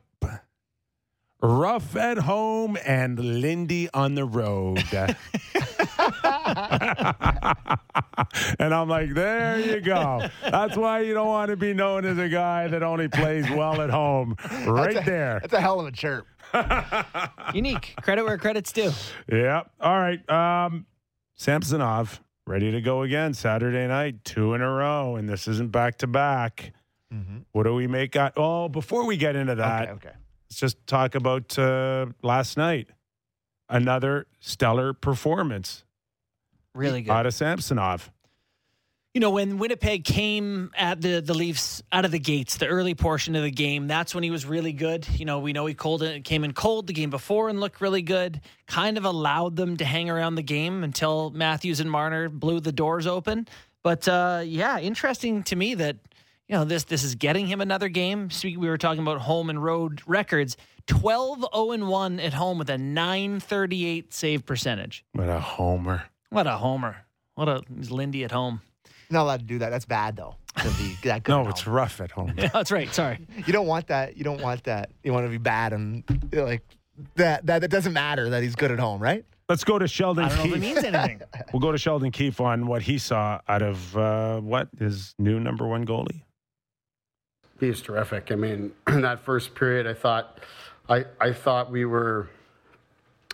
[1.43, 4.79] Rough at home and Lindy on the road.
[8.59, 10.29] and I'm like, there you go.
[10.43, 13.81] That's why you don't want to be known as a guy that only plays well
[13.81, 14.37] at home.
[14.67, 15.41] Right there.
[15.41, 16.27] that's a hell of a chirp.
[17.55, 17.95] Unique.
[18.03, 18.93] Credit where credit's due.
[19.31, 19.71] Yep.
[19.81, 20.31] All right.
[20.31, 20.87] Um,
[21.35, 25.99] Samsonov ready to go again Saturday night, two in a row, and this isn't back
[25.99, 26.73] to back.
[27.53, 28.17] What do we make?
[28.17, 28.33] Out?
[28.39, 30.17] Oh, before we get into that, okay, okay.
[30.53, 32.89] Let's just talk about uh, last night.
[33.71, 35.83] Another stellar performance
[36.75, 37.11] Really good.
[37.11, 38.11] out of Samsonov.
[39.15, 42.95] you know, when Winnipeg came at the the Leafs out of the gates, the early
[42.95, 45.09] portion of the game, that's when he was really good.
[45.09, 48.03] You know, we know he cold came in cold the game before and looked really
[48.03, 48.43] good.
[48.67, 52.73] Kind of allowed them to hang around the game until Matthews and Marner blew the
[52.73, 53.49] doors open.
[53.83, 55.97] But uh, yeah, interesting to me that
[56.49, 58.31] you know this this is getting him another game.
[58.31, 60.57] Speaking, we were talking about home and road records.
[60.89, 65.05] 12 0 1 at home with a 938 save percentage.
[65.13, 66.05] What a homer.
[66.31, 66.97] What a homer.
[67.35, 68.61] What a he's Lindy at home.
[69.09, 69.71] You're not allowed to do that.
[69.71, 70.37] That's bad though.
[70.59, 71.75] To be that good No, it's home.
[71.75, 72.35] rough at home.
[72.37, 72.93] Yeah, that's right.
[72.93, 73.27] Sorry.
[73.47, 74.17] You don't want that.
[74.17, 74.91] You don't want that.
[75.03, 76.03] You want to be bad and
[76.33, 76.63] like
[77.17, 77.47] that.
[77.47, 79.25] That that doesn't matter that he's good at home, right?
[79.49, 80.61] Let's go to Sheldon I don't know if it Keefe.
[80.75, 81.23] means anything.
[81.53, 85.39] We'll go to Sheldon Keefe on what he saw out of uh, what his new
[85.39, 86.23] number one goalie.
[87.63, 88.33] He's terrific.
[88.33, 90.41] I mean, in that first period, I thought,
[90.89, 92.29] I, I thought we were,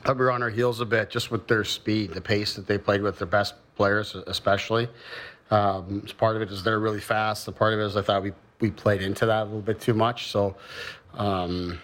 [0.06, 2.76] we were on our heels a bit, just with their speed, the pace that they
[2.76, 4.86] played with their best players, especially.
[5.50, 7.46] Um, part of it is they're really fast.
[7.46, 9.80] The part of it is I thought we we played into that a little bit
[9.80, 10.30] too much.
[10.30, 10.56] So.
[11.14, 11.78] Um,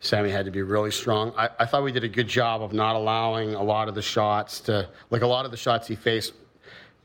[0.00, 1.32] Sammy had to be really strong.
[1.36, 4.02] I, I thought we did a good job of not allowing a lot of the
[4.02, 6.34] shots to, like a lot of the shots he faced,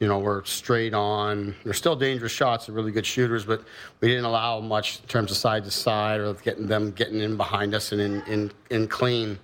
[0.02, 1.54] you know, were straight on.
[1.64, 2.66] They're still dangerous shots.
[2.66, 3.64] They're really good shooters, but
[4.00, 7.38] we didn't allow much in terms of side to side or getting them getting in
[7.38, 9.38] behind us and in in, in clean.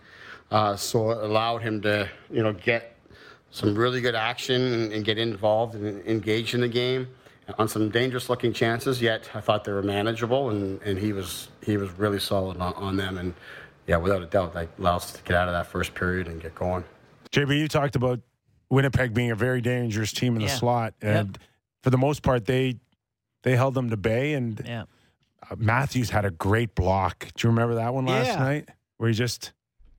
[0.50, 2.96] Uh, so it allowed him to, you know, get
[3.52, 7.08] some really good action and, and get involved and engage in the game
[7.60, 9.00] on some dangerous looking chances.
[9.00, 12.74] Yet I thought they were manageable, and, and he was he was really solid on,
[12.74, 13.20] on them.
[13.20, 13.36] And
[13.86, 16.42] yeah, without a doubt, that allows us to get out of that first period and
[16.42, 16.84] get going.
[17.32, 18.20] JB, you talked about
[18.70, 20.56] Winnipeg being a very dangerous team in the Yeah.
[20.56, 21.38] slot, and
[21.84, 22.78] for the most part, they
[23.44, 24.34] they held them to bay.
[24.34, 24.84] And Yeah.
[25.50, 27.28] uh, Matthews had a great block.
[27.36, 28.40] Do you remember that one last Yeah.
[28.40, 29.54] night, where he just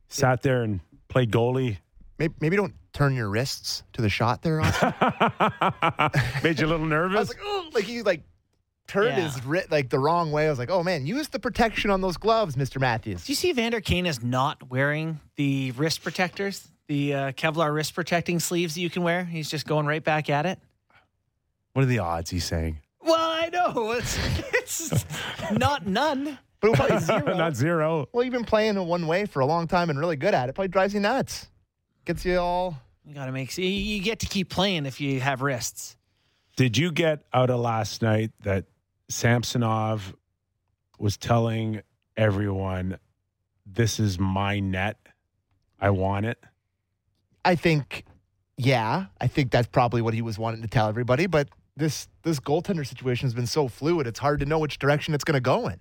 [0.09, 1.78] sat there and played goalie
[2.18, 4.61] maybe, maybe don't turn your wrists to the shot there.
[6.42, 7.18] Made you a little I nervous.
[7.20, 8.22] was like, oh, like he like
[8.87, 9.24] turned Yeah.
[9.31, 10.46] his wrist like the wrong way.
[10.46, 13.24] I was like, oh man, use the protection on those gloves, Mister Matthews.
[13.24, 17.94] Do you see Vander Kane is not wearing the wrist protectors, the uh, Kevlar wrist
[17.94, 19.24] protecting sleeves that you can wear?
[19.24, 20.59] He's just going right back at it.
[21.74, 22.31] what are the odds?
[22.31, 24.18] He's saying Well, I know it's
[24.53, 25.05] it's
[25.53, 26.38] not none.
[26.61, 27.37] But it'll probably zero.
[27.37, 28.09] not zero.
[28.12, 30.48] well, you've been playing it one way for a long time and really good at
[30.48, 30.55] it.
[30.57, 31.46] Probably drives you nuts.
[32.05, 32.77] Gets you all.
[33.05, 35.96] You got to make you- you get to keep playing if you have wrists.
[36.57, 38.64] Did you get out of last night that
[39.09, 40.14] Samsonov
[40.98, 41.83] was telling
[42.16, 42.98] everyone,
[43.64, 44.96] "This is my net.
[45.81, 46.42] I want it."
[47.49, 48.05] I think,
[48.59, 51.27] yeah, I think that's probably what he was wanting to tell everybody.
[51.27, 55.15] But this this goaltender situation has been so fluid; it's hard to know which direction
[55.15, 55.81] it's going to go in.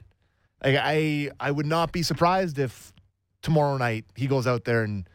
[0.64, 2.94] Like, I I would not be surprised if
[3.42, 5.10] tomorrow night he goes out there and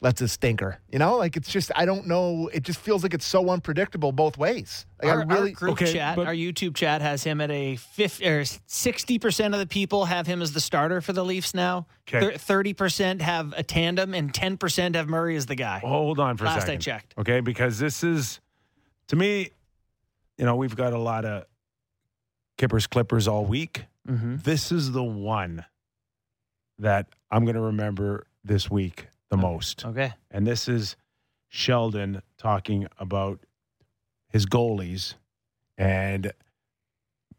[0.00, 0.78] lets a stinker.
[0.90, 2.48] You know, like it's just I don't know.
[2.52, 4.86] It just feels like it's so unpredictable both ways.
[5.02, 7.50] Like our, I really our group Okay, chat, but- our YouTube chat has him at
[7.50, 11.24] a fifty or sixty percent of the people have him as the starter for the
[11.24, 11.86] Leafs now.
[12.12, 12.36] Okay.
[12.36, 15.80] Thirty percent have a tandem, and ten percent have Murray as the guy.
[15.80, 17.14] Hold on for a Last I checked.
[17.18, 18.40] Okay, because this is
[19.08, 19.50] to me,
[20.36, 21.44] you know, we've got a lot of
[22.56, 23.84] Kippers Clippers all week.
[24.08, 24.36] Mm-hmm.
[24.36, 25.64] This is the one
[26.78, 29.84] that I'm going to remember this week the most.
[29.84, 30.14] Okay.
[30.30, 30.96] And this is
[31.48, 33.40] Sheldon talking about
[34.28, 35.14] his goalies
[35.76, 36.32] and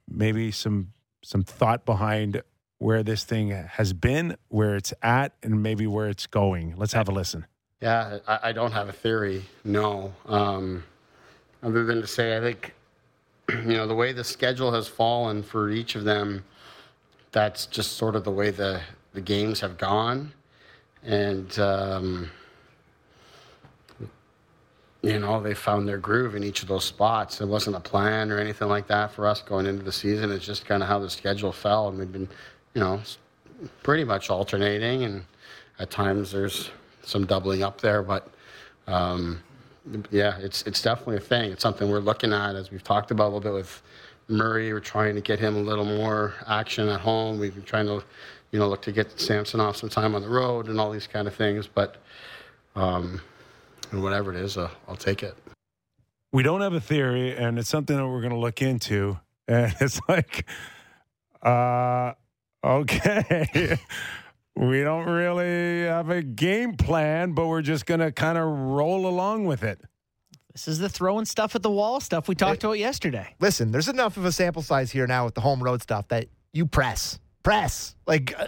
[0.08, 2.42] maybe some some thought behind
[2.78, 6.76] where this thing has been, where it's at, and maybe where it's going.
[6.78, 7.46] Let's have a listen.
[7.82, 10.14] Yeah, I, I don't have a theory, no.
[10.26, 10.86] Um,
[11.62, 12.74] other than to say, I think,
[13.50, 16.46] you know, the way the schedule has fallen for each of them,
[17.32, 18.82] that's just sort of the way the,
[19.14, 20.32] the games have gone.
[21.04, 22.30] And, um,
[25.02, 27.40] you know, they found their groove in each of those spots.
[27.40, 30.32] It wasn't a plan or anything like that for us going into the season.
[30.32, 31.88] It's just kind of how the schedule fell.
[31.88, 32.28] And we've been,
[32.74, 33.00] you know,
[33.82, 35.04] pretty much alternating.
[35.04, 35.24] And
[35.80, 36.72] at times there's
[37.04, 38.04] some doubling up there.
[38.04, 38.30] But
[38.88, 39.42] um,
[40.12, 41.52] yeah, it's, it's definitely a thing.
[41.52, 43.82] It's something we're looking at as we've talked about a little bit with
[44.28, 44.74] Murray.
[44.74, 47.40] We're trying to get him a little more action at home.
[47.40, 48.04] We've been trying to,
[48.52, 51.28] you know, look to get Samsonov some time on the road and all these kind
[51.28, 51.68] of things.
[51.68, 51.98] But
[52.76, 53.22] um,
[53.92, 55.36] and whatever it is, uh, I'll take it.
[56.32, 59.74] we don't have a theory and it's something that we're going to look into and
[59.82, 60.46] it's like
[61.42, 62.12] uh
[62.64, 63.78] okay
[64.56, 69.08] we don't really have a game plan but we're just going to kind of roll
[69.08, 69.80] along with it
[70.54, 73.34] This is the throwing stuff at the wall stuff we talked about yesterday.
[73.40, 73.72] listen.
[73.72, 76.66] There's enough of a sample size here now with the home road stuff that you
[76.66, 78.34] press, press like.
[78.40, 78.48] Uh,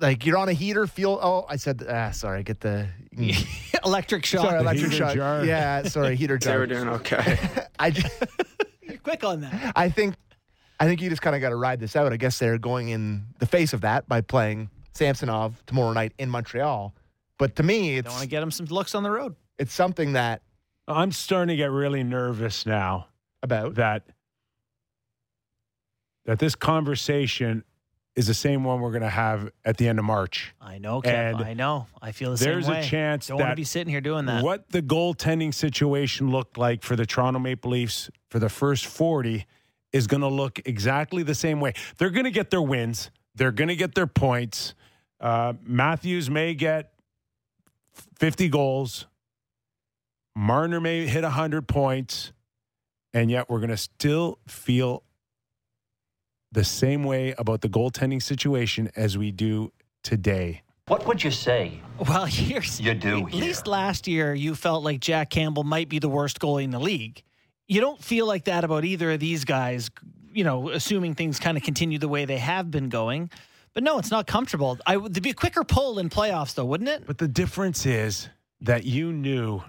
[0.00, 1.18] like you're on a heater, feel.
[1.22, 1.84] Oh, I said.
[1.88, 2.42] Ah, sorry.
[2.42, 2.88] Get the.
[3.84, 4.42] Electric shock.
[4.46, 5.14] Sorry, electric heater shock.
[5.14, 5.44] jar.
[5.44, 6.58] Yeah, sorry, heater They jar.
[6.58, 7.38] were doing okay.
[7.78, 8.08] I, ju-
[8.82, 9.72] You're quick on that.
[9.76, 10.14] I think,
[10.80, 12.12] I think you just kind of got to ride this out.
[12.12, 16.30] I guess they're going in the face of that by playing Samsonov tomorrow night in
[16.30, 16.94] Montreal.
[17.38, 19.34] But to me, Don't want to get him some looks on the road.
[19.58, 20.42] it's something that
[20.88, 23.06] i'm starting to get really nervous now
[23.42, 24.02] about that
[26.24, 27.64] that this conversation
[28.14, 31.00] is the same one we're going to have at the end of march I know,
[31.00, 31.34] Kev.
[31.34, 31.86] And I know.
[32.00, 32.62] I feel the same way.
[32.62, 34.44] there's a chance Don't want to be sitting here doing that.
[34.44, 39.46] what the goaltending situation looked like for the Toronto Maple Leafs for the first 40
[39.92, 41.74] is going to look exactly the same way.
[41.98, 44.74] They're going to get their wins, they're going to get their points.
[45.20, 46.92] Uh, Matthews may get
[48.18, 49.06] 50 goals,
[50.34, 52.32] Marner may hit 100 points,
[53.14, 55.02] and yet we're going to still feel
[56.52, 60.62] the same way about the goaltending situation as we do today.
[60.86, 61.80] What would you say?
[62.06, 65.98] Well, here's You do At least last year, you felt like Jack Campbell might be
[65.98, 67.22] the worst goalie in the league.
[67.68, 69.90] You don't feel like that about either of these guys.
[70.34, 73.30] You know, assuming things kind of continue the way they have been going.
[73.74, 74.78] But no, it's not comfortable.
[74.86, 77.04] I would there'd be a quicker pull in playoffs, though, wouldn't it?
[77.06, 78.28] But the difference is
[78.60, 79.62] that you knew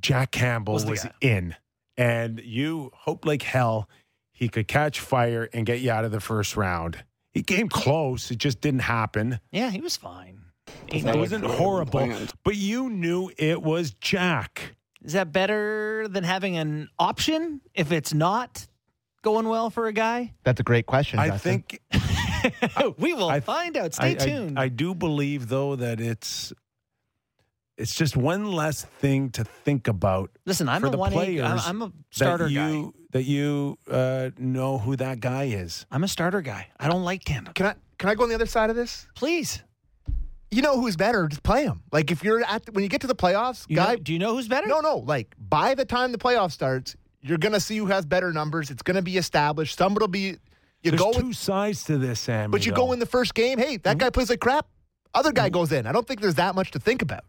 [0.00, 1.54] Jack Campbell Was was, in,
[1.96, 3.88] and you hoped like hell
[4.32, 7.04] he could catch fire and get you out of the first round.
[7.32, 9.40] He came close, it just didn't happen.
[9.52, 10.40] Yeah, he was fine.
[10.88, 12.08] It wasn't horrible,
[12.44, 14.76] but you knew it was Jack.
[15.02, 18.66] Is that better than having an option if it's not
[19.22, 20.32] going well for a guy?
[20.44, 21.18] that's a great question.
[21.18, 21.64] I Dustin.
[21.64, 21.80] think
[22.98, 23.94] we will I- find out.
[23.94, 24.58] Stay I, I- tuned.
[24.58, 26.52] I do believe though that it's
[27.78, 31.16] it's just one less thing to think about Listen, I'm for a the one A.
[31.16, 32.70] I'm, players I'm a starter that guy.
[32.70, 35.86] you that you uh, know who that guy is.
[35.90, 36.68] I'm a starter guy.
[36.78, 37.54] I don't like tandem.
[37.54, 39.06] Can I can I go on the other side of this?
[39.14, 39.62] Please.
[40.50, 41.82] you know who's better, just play him.
[41.92, 43.92] Like if you're at when you get to the playoffs, You guy.
[43.94, 44.66] know, do you know who's better?
[44.66, 44.98] no, no.
[44.98, 48.70] Like by the time the playoff starts, you're gonna see who has better numbers.
[48.70, 49.78] It's gonna be established.
[49.78, 50.36] Somebody will be.
[50.82, 52.50] You There's go two with, sides to this, Sammy.
[52.50, 52.86] but you though.
[52.86, 53.56] go in the first game.
[53.58, 54.66] Hey, that guy plays like crap.
[55.14, 55.86] Other guy goes in.
[55.86, 57.22] I don't think there's that much to think about.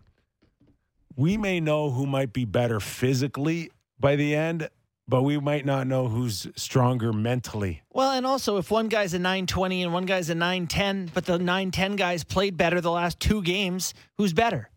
[1.15, 4.69] We may know who might be better physically by the end,
[5.08, 7.82] but we might not know who's stronger mentally.
[7.91, 11.38] Well, and also if one guy's a 920 and one guy's a 910, but the
[11.38, 14.69] 910 guys played better the last two games, who's better?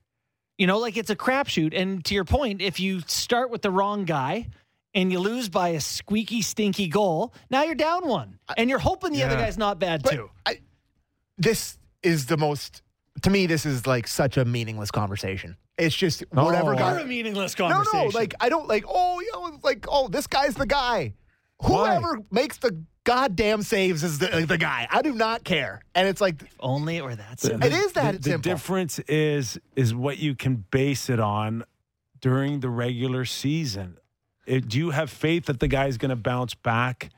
[0.58, 1.78] You know, like it's a crapshoot.
[1.78, 4.48] And to your point, if you start with the wrong guy
[4.94, 8.38] and you lose by a squeaky, stinky goal, now you're down one.
[8.56, 10.30] And you're hoping the other guy's not bad But too.
[10.46, 10.60] I,
[11.38, 12.82] this is the most.
[13.22, 15.56] To me, this is like such a meaningless conversation.
[15.78, 16.78] It's just whatever Oh.
[16.78, 16.92] guy.
[16.92, 17.98] You're a meaningless No, conversation.
[17.98, 18.84] no, no, like I don't like.
[18.88, 21.14] Oh, you know, like oh, this guy's the guy.
[21.62, 24.86] Whoever makes the goddamn saves is the, the guy.
[24.90, 25.80] I do not care.
[25.94, 27.64] And it's like only or that's The- it.
[27.64, 31.64] It is that the, the difference is is what you can base it on
[32.20, 33.98] during the regular season.
[34.46, 37.10] It, do you have faith that the guy's going to bounce back,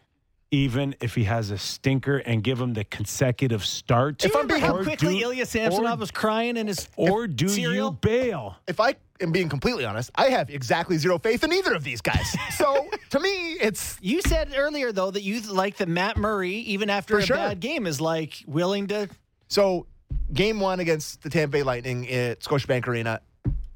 [0.51, 4.19] even if he has a stinker, and give him the consecutive start?
[4.19, 7.49] Do you remember how quickly do- Ilya Samsonov or- was crying in his Or do
[7.49, 7.87] cereal?
[7.87, 8.57] you bail?
[8.67, 12.01] if I am being completely honest, I have exactly zero faith in either of these
[12.01, 12.35] guys.
[12.57, 16.89] so to me, it's You said earlier though that you like that Matt Murray, even
[16.89, 17.37] after a sure.
[17.37, 19.09] bad game, is like willing to.
[19.49, 19.87] so
[20.33, 23.21] game one against the Tampa Bay Lightning at Scotiabank Arena.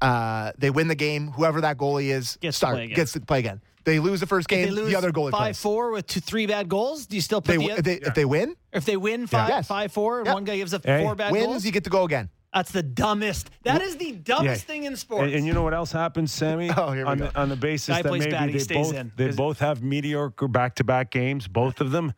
[0.01, 1.31] Uh, they win the game.
[1.31, 2.95] Whoever that goalie is Gets start play again.
[2.95, 3.61] gets to play again.
[3.85, 4.65] They lose the first If game.
[4.65, 7.05] they lose the other goalie five four with two three bad goals.
[7.05, 7.73] Do you still put They, the?
[7.77, 9.67] if, they, if they win, if they win five Yes.
[9.67, 10.33] five four and Yeah.
[10.33, 11.03] one guy gives up Hey.
[11.03, 12.29] four bad wins, goals, you get to go again.
[12.53, 13.49] that's the dumbest.
[13.63, 15.25] That is the dumbest thing in sports.
[15.25, 16.69] And, and you know what else happens, Sammy?
[16.77, 17.27] Oh, here we on go.
[17.27, 19.11] The, on the basis Guy that plays maybe bad, they stays both in.
[19.17, 22.13] they both have mediocre back-to-back games, both of them.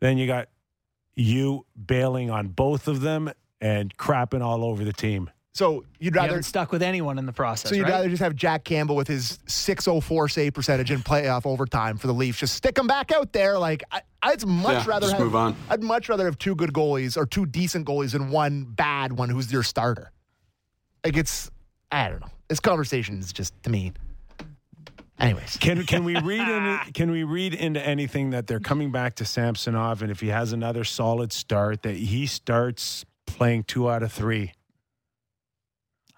[0.00, 0.48] Then you got
[1.14, 5.30] you bailing on both of them and crapping all over the team.
[5.52, 7.70] So you'd rather haven't stuck with anyone in the process.
[7.70, 7.90] So you'd right?
[7.90, 12.12] rather just have Jack Campbell with his 604 save percentage in playoff overtime for the
[12.14, 12.38] Leafs.
[12.38, 13.58] Just stick him back out there.
[13.58, 15.56] Like I, I'd much Yeah, rather just have, move on.
[15.68, 19.28] I'd much rather have two good goalies or two decent goalies than one bad one
[19.28, 20.12] who's your starter.
[21.04, 21.50] Like it's
[21.90, 22.30] I don't know.
[22.48, 23.92] This conversation is just to me.
[25.18, 29.16] Anyways, Can can we read any, can we read into anything that they're coming back
[29.16, 34.02] to Samsonov and if he has another solid start that he starts playing two out
[34.02, 34.52] of three?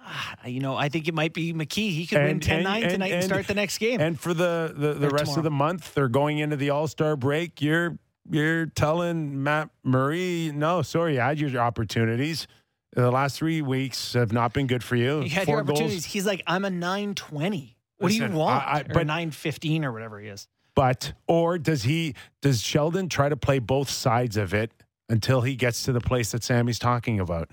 [0.05, 1.93] Ah, you know, I think it might be McKee.
[1.95, 4.01] He could win And- 10 and- 9 and- tonight and, and- start the next game.
[4.01, 7.17] And for the the, the rest of the month, they're going into the All Star
[7.17, 7.61] break.
[7.63, 7.99] You're
[8.31, 12.47] you're telling Matt Murray, no, sorry, you had your opportunities.
[12.95, 15.23] The last three weeks have not been good for you.
[15.23, 16.05] you had Four your goals.
[16.05, 17.77] He's like, I'm a 920.
[17.99, 18.63] What do you want?
[18.67, 20.47] I- I- or 915 or whatever he is.
[20.75, 24.73] But or does he does Sheldon try to play both sides of it
[25.09, 27.51] until he gets to the place that Sammy's talking about?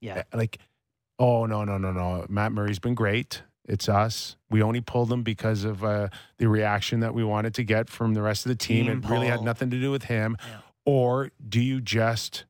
[0.00, 0.24] Yeah.
[0.34, 0.58] Like,
[1.18, 2.26] oh no, no, no, no.
[2.28, 3.42] Matt Murray's been great.
[3.66, 4.36] It's us.
[4.50, 8.12] We only pulled him because of uh, the reaction that we wanted to get from
[8.14, 8.86] the rest of the team.
[8.86, 10.36] Team it really had nothing to do with him.
[10.46, 10.56] Yeah.
[10.84, 12.44] Or do you just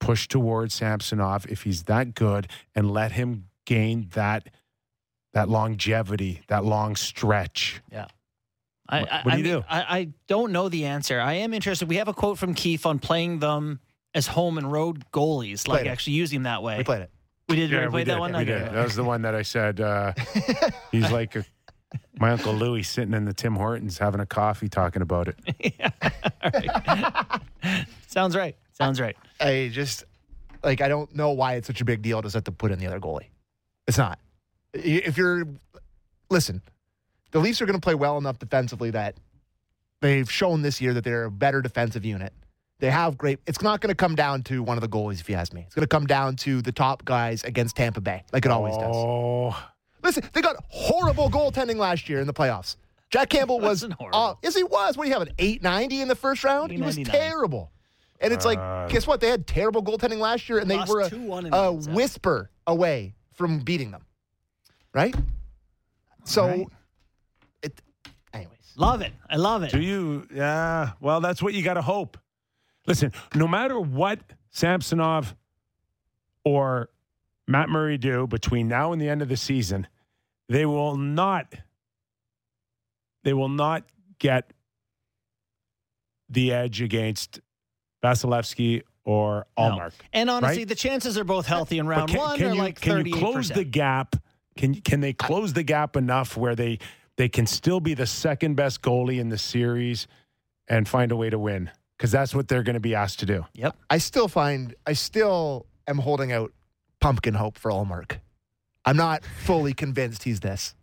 [0.00, 4.48] push towards Samsonov if he's that good and let him gain that
[5.34, 7.82] that longevity, that long stretch?
[8.88, 9.64] I, What- I, what do I you mean, do?
[9.68, 11.20] I, I don't know the answer.
[11.20, 11.88] I am interested.
[11.88, 13.80] We have a quote from Keefe on playing them
[14.14, 15.90] as home and road goalies, like Played it.
[15.90, 16.78] actually using that way.
[16.78, 17.10] we played it.
[17.48, 17.70] We did.
[17.70, 18.14] Yeah, we we played did.
[18.14, 18.32] that one.
[18.36, 18.72] We did.
[18.72, 19.80] That was the one that I said.
[19.80, 20.12] Uh,
[20.92, 21.44] he's like a,
[22.18, 25.74] my uncle Louis sitting in the Tim Hortons having a coffee talking about it.
[26.42, 27.40] All right.
[28.06, 28.56] Sounds right.
[28.72, 29.16] Sounds right.
[29.40, 30.04] I just
[30.62, 32.78] like I don't know why it's such a big deal to have to put in
[32.78, 33.28] the other goalie.
[33.86, 34.18] It's not.
[34.74, 35.46] If you're
[36.30, 36.60] listen,
[37.30, 39.14] the Leafs are going to play well enough defensively that
[40.00, 42.32] they've shown this year that they're a better defensive unit.
[42.80, 43.40] They have great.
[43.46, 45.62] It's not going to come down to one of the goalies, if you ask me.
[45.66, 48.76] It's going to come down to the top guys against Tampa Bay, like it always
[48.76, 48.94] does.
[48.94, 49.56] Oh,
[50.02, 52.76] Listen, they got horrible goaltending last year in the playoffs.
[53.10, 53.68] Jack Campbell was.
[53.82, 54.18] Wasn't horrible.
[54.18, 54.96] Uh, yes, he was.
[54.96, 55.26] What do you have?
[55.26, 56.70] An 890 in the first round?
[56.70, 57.72] He was terrible.
[58.20, 59.20] And it's like, Uh, guess what?
[59.20, 63.90] They had terrible goaltending last year, and they were a, a whisper away from beating
[63.90, 64.02] them.
[64.94, 65.14] Right?
[66.24, 66.66] So, Right.
[67.62, 67.80] it.
[68.32, 69.12] Anyways, Love it.
[69.28, 69.70] I love it.
[69.72, 70.26] do you?
[70.32, 70.90] Yeah.
[71.00, 72.18] Well, that's what you got to hope.
[72.88, 74.18] Listen, no matter what
[74.50, 75.36] Samsonov
[76.44, 76.88] or
[77.46, 79.86] Matt Murray do between now and the end of the season,
[80.48, 81.54] they will not.
[83.24, 83.84] They will not
[84.18, 84.52] get
[86.30, 87.40] the edge against
[88.02, 89.64] Vasilevskiy or No.
[89.64, 89.92] Ullmark.
[90.12, 90.68] And honestly, right?
[90.68, 92.38] the chances are both healthy in round can, one.
[92.38, 94.16] can you, like can you close the gap?
[94.56, 96.78] Can can they close the gap enough where they
[97.16, 100.06] they can still be the second best goalie in the series
[100.68, 101.70] and find a way to win?
[101.98, 103.44] Because that's what they're going to be asked to do.
[103.54, 103.76] Yep.
[103.90, 106.52] I still find, I still am holding out
[107.00, 108.18] pumpkin hope for Ullmark.
[108.84, 110.74] I'm not fully convinced he's this.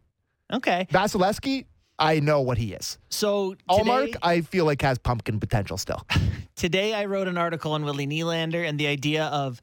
[0.51, 0.87] Okay.
[0.91, 1.65] Vasilevskiy,
[1.97, 2.97] I know what he is.
[3.09, 6.05] So Ullmark, today, I feel like has pumpkin potential still.
[6.55, 9.61] today I wrote an article on Willie Nylander and the idea of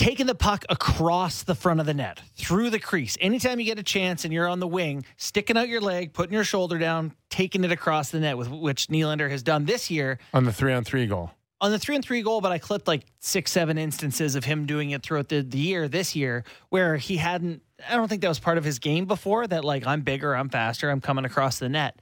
[0.00, 3.18] taking the puck across the front of the net, through the crease.
[3.20, 6.32] Anytime you get a chance and you're on the wing, sticking out your leg, putting
[6.32, 10.18] your shoulder down, taking it across the net, with which Nylander has done this year
[10.32, 11.32] on the three on three goal.
[11.60, 14.64] on the three and three goal, but I clipped like six, seven instances of him
[14.64, 18.28] doing it throughout the, the year this year where he hadn't, I don't think that
[18.28, 21.58] was part of his game before that, like, I'm bigger, I'm faster, I'm coming across
[21.58, 22.00] the net.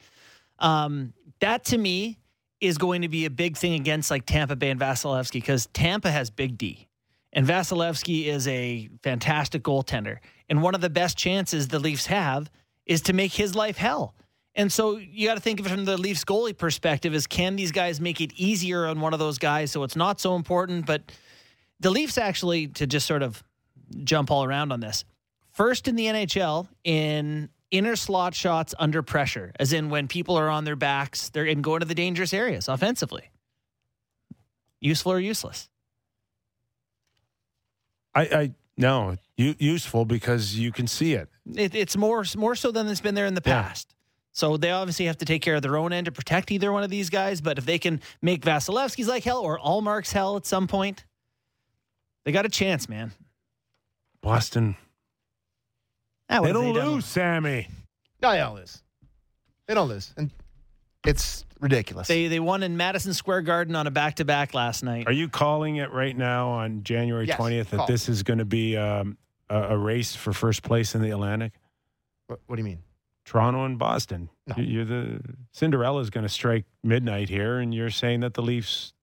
[0.61, 2.19] Um, that to me
[2.61, 6.11] is going to be a big thing against like Tampa Bay and Vasilevskiy because Tampa
[6.11, 6.88] has big D.
[7.33, 10.19] And Vasilevskiy is a fantastic goaltender.
[10.49, 12.51] And one of the best chances the Leafs have
[12.87, 14.15] is to make his life hell.
[14.55, 17.55] And so you got to think of it from the Leafs goalie perspective is can
[17.55, 20.87] these guys make it easier on one of those guys so it's not so important?
[20.87, 21.13] But
[21.79, 23.43] the Leafs actually, to just sort of
[24.03, 25.05] jump all around on this,
[25.53, 30.49] first in the NHL in inner slot shots under pressure, as in when people are
[30.49, 33.31] on their backs, they're and going to the dangerous areas offensively.
[34.81, 35.69] Useful or useless?
[38.19, 41.29] I, I no u- useful because you can see it.
[41.55, 43.63] It, it's more more so than it's been there in the Yeah.
[43.63, 43.95] past.
[44.33, 46.85] So they obviously have to take care of their own end to protect either one
[46.85, 47.41] of these guys.
[47.41, 51.05] But if they can make Vasilevskiy's like hell or Ullmark's hell at some point,
[52.25, 53.13] they got a chance, man.
[54.21, 54.77] Boston,
[56.31, 56.87] Ah, what they don't done?
[56.89, 57.69] lose, Sammy.
[58.23, 58.83] No, they don't lose.
[59.67, 60.13] They don't lose.
[60.17, 60.31] And
[61.07, 62.09] it's ridiculous.
[62.09, 65.07] They they won in Madison Square Garden on a back to back last night.
[65.07, 67.87] Are you calling it right now on January Yes, twentieth that call.
[67.87, 69.17] this is going to be um,
[69.51, 71.53] a, a race for first place in the Atlantic?
[72.27, 72.79] what, what do you mean?
[73.25, 74.29] Toronto and Boston.
[74.47, 74.55] No.
[74.57, 75.21] You- You're the
[75.53, 78.95] Cinderella's going to strike midnight here, and you're saying that the Leafs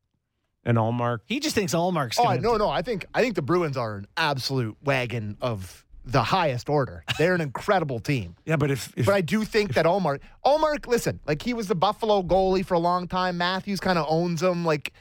[0.63, 1.19] and Ullmark.
[1.27, 2.67] He just thinks Ullmark's Oh going no, no.
[2.69, 7.03] I think I think the Bruins are an absolute wagon of the highest order.
[7.17, 8.35] They're an incredible team.
[8.45, 11.67] Yeah, but if, if But I do think that Ullmark, Ullmark, listen, like he was
[11.67, 13.37] the Buffalo goalie for a long time.
[13.37, 14.63] Matthews kind of owns him.
[14.63, 14.93] Like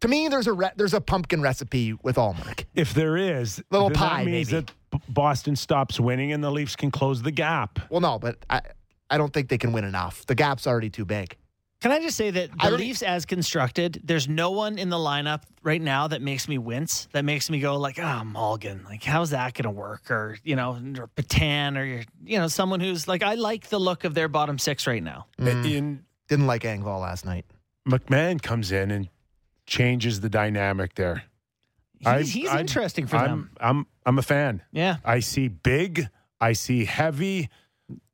[0.00, 2.64] to me, there's a re- there's a pumpkin recipe with Ullmark.
[2.74, 4.66] if there is, Little pie, that means maybe.
[4.90, 7.78] that Boston stops winning and the Leafs can close the gap.
[7.90, 8.60] Well, no, but I
[9.08, 10.26] I don't think they can win enough.
[10.26, 11.36] The gap's already too big.
[11.80, 15.44] Can I just say that the Leafs, as constructed, there's no one in the lineup
[15.62, 17.08] right now that makes me wince.
[17.12, 18.84] That makes me go like, "Ah, Mulligan.
[18.84, 21.84] Like, how's that going to work?" Or you know, or Patan, or
[22.22, 25.26] you know, someone who's like, I like the look of their bottom six right now.
[25.38, 25.64] Mm.
[25.72, 27.46] In Didn't like Engvall last night.
[27.88, 29.08] McMann comes in and
[29.66, 31.24] changes the dynamic there.
[31.98, 33.50] He's, I- he's I'm- interesting for I'm them.
[33.58, 34.60] I'm I'm a fan.
[34.70, 36.08] Yeah, I see big.
[36.42, 37.48] I see heavy.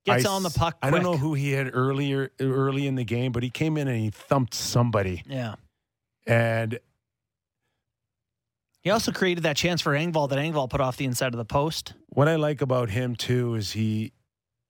[0.06, 0.76] Gets I on the puck.
[0.82, 3.88] I don't know who he had earlier early in the game, but he came in
[3.88, 5.22] and he thumped somebody.
[5.26, 5.56] Yeah,
[6.26, 6.78] And
[8.80, 11.44] he also created that chance for Engvall that Engvall put off the inside of the
[11.44, 11.94] post.
[12.08, 14.12] what I like about him too is he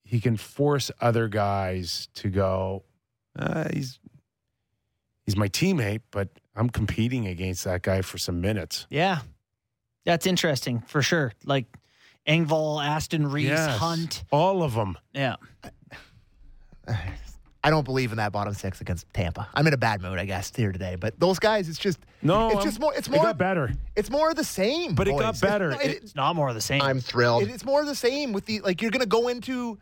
[0.03, 2.83] he can force other guys to go.
[3.37, 3.99] Uh, he's
[5.25, 8.87] he's my teammate, but I'm competing against that guy for some minutes.
[8.89, 9.19] Yeah,
[10.05, 11.33] that's interesting for sure.
[11.45, 11.65] Like
[12.27, 13.77] Engvall, Aston Reese, Yes.
[13.77, 14.23] Hunt.
[14.31, 14.97] all of them.
[15.13, 15.35] Yeah,
[17.63, 19.47] I don't believe in that bottom six against Tampa.
[19.53, 20.95] I'm in a bad mood, I guess, here today.
[20.95, 23.71] But those guys, it's just No, It's I'm- just more- it's It more- got better,
[23.95, 24.95] it's more of the same.
[24.95, 25.21] but it boys.
[25.21, 25.71] got better.
[25.71, 26.81] It's, It- it's not more of the same.
[26.81, 27.43] I'm thrilled.
[27.43, 28.81] it- it's more of the same with the like.
[28.81, 29.77] You're going to go into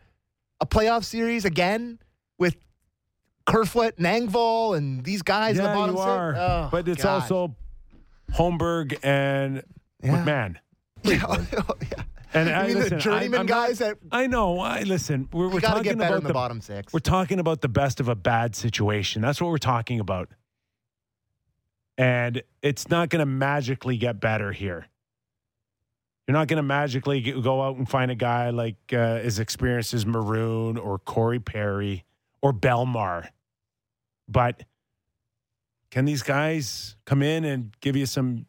[0.60, 1.98] a playoff series again
[2.38, 2.56] with
[3.46, 6.06] Kerfoot and Engvall and these guys in the yeah, bottom you six.
[6.08, 6.36] are.
[6.36, 7.22] Oh, but it's God.
[7.22, 7.54] also
[8.32, 9.62] Holmberg and
[10.02, 10.10] Yeah.
[10.24, 10.56] McMann.
[11.04, 12.02] yeah.
[12.36, 14.60] And I, mean listen, the journeyman I'm- I'm not- guys that I know.
[14.60, 15.28] I listen.
[15.32, 16.92] We're, we're talking get better about in the, bottom six.
[16.92, 19.22] We're talking about the best of a bad situation.
[19.22, 20.28] That's what we're talking about.
[21.98, 24.86] And it's not going to magically get better here.
[26.28, 29.38] You're not going to magically get, go out and find a guy like uh, as
[29.38, 32.04] experienced as Maroon or Corey Perry
[32.42, 33.28] or Bellemare.
[34.28, 34.64] But
[35.90, 38.46] can these guys come in and give you some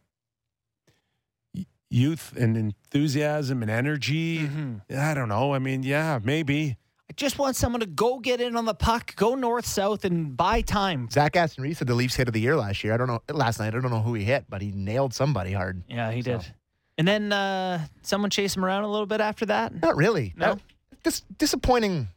[1.90, 4.40] youth and enthusiasm and energy?
[4.40, 4.82] Mhm.
[4.96, 5.54] I don't know.
[5.54, 6.78] I mean, yeah, maybe.
[7.10, 10.36] I just want someone to go get in on the puck, go north south, and
[10.36, 11.10] buy time.
[11.10, 12.94] Zach Aston Reese had the Leafs hit of the year last year.
[12.94, 13.74] I don't know last night.
[13.74, 15.84] I don't know who he hit, but he nailed somebody hard.
[15.88, 16.38] Yeah, he So.
[16.40, 16.54] did.
[16.98, 19.82] And then uh, someone chased him around a little bit after that.
[19.82, 20.34] Not really.
[20.36, 20.56] No?
[20.56, 20.62] That-
[21.04, 22.08] dis- disappointing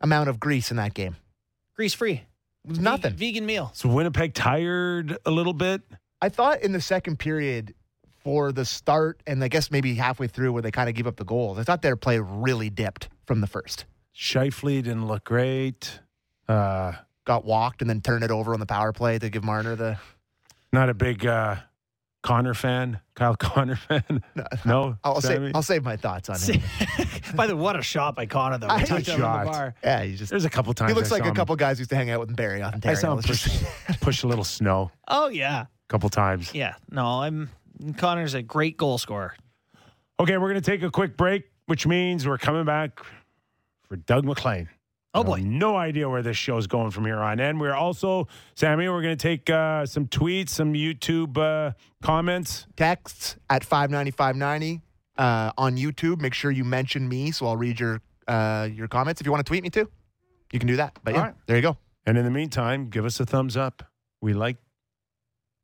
[0.00, 1.16] amount of grease in that game.
[1.76, 2.22] Grease free.
[2.64, 3.14] It was nothing.
[3.14, 3.70] vegan meal.
[3.74, 5.82] So Winnipeg tired a little bit.
[6.22, 7.74] I thought in the second period
[8.22, 11.16] for the start and I guess maybe halfway through where they kind of gave up
[11.16, 13.84] the goals, I thought their play really dipped from the first.
[14.14, 16.00] Scheifele didn't look great.
[16.48, 16.92] Uh,
[17.24, 19.98] Got walked and then turned it over on the power play to give Marner the.
[20.72, 21.56] not a big uh,
[22.22, 24.22] Connor fan, Kyle Connor fan.
[24.64, 25.46] No, I'll Sammy?
[25.48, 26.60] save I'll save my thoughts on him.
[27.36, 28.66] By the way, what a shot by Connor though.
[28.68, 29.74] I- We talked him in the bar.
[29.84, 31.56] Yeah, he's just There's a couple times he looks I like saw a him- couple
[31.56, 33.62] guys used to hang out with in Barrie, I saw him push,
[34.00, 36.52] push a little snow Oh yeah, a couple times.
[36.54, 36.74] yeah.
[36.90, 37.48] No, I'm
[37.96, 39.34] Connor's a great goal scorer.
[40.18, 43.00] Okay, we're going to take a quick break, which means we're coming back
[43.88, 44.68] for Doug MacLean.
[45.12, 45.36] Oh I boy.
[45.38, 47.40] have no idea where this show's going from here on.
[47.40, 51.72] And we're also, Sammy, we're going to take uh, some tweets, some YouTube uh,
[52.02, 52.66] comments.
[52.76, 54.82] texts at 59590
[55.18, 56.20] uh, on YouTube.
[56.20, 59.20] Make sure you mention me so I'll read your uh, your comments.
[59.20, 59.90] If you want to tweet me too,
[60.52, 60.96] you can do that.
[61.02, 61.34] But yeah, All right.
[61.46, 61.76] there you go.
[62.06, 63.82] And in the meantime, give us a thumbs up.
[64.20, 64.58] We like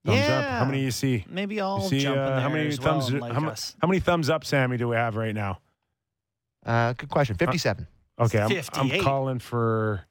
[0.06, 0.44] thumbs up.
[0.44, 0.64] How Yeah.
[0.64, 1.24] many you see?
[1.28, 3.12] Maybe You I'll see jump in uh, there how many as well thumbs?
[3.12, 3.50] like how, mu-
[3.82, 5.58] how many thumbs up, Sammy, do we have right now?
[6.64, 7.36] Uh, good question.
[7.36, 7.86] 57.
[8.18, 10.04] Okay, I'm, I'm calling for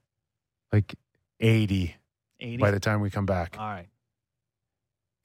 [0.72, 0.94] like
[1.40, 1.96] 80
[2.40, 2.58] 80.
[2.58, 3.56] by the time we come back.
[3.60, 3.88] All right.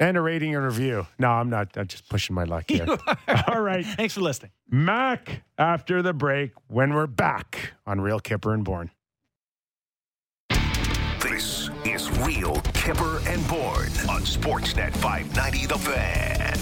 [0.01, 1.07] And a rating and review.
[1.18, 1.77] No, I'm not.
[1.77, 2.87] I'm just pushing my luck here.
[2.87, 3.45] You are.
[3.49, 3.85] All right.
[3.85, 4.51] Thanks for listening.
[4.71, 8.91] Mac after the break when we're back on Real Kyper and Bourne.
[11.21, 16.57] This is Real Kyper and Bourne on Sportsnet 590 The Fan.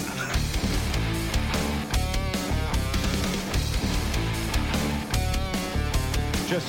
[6.47, 6.67] Just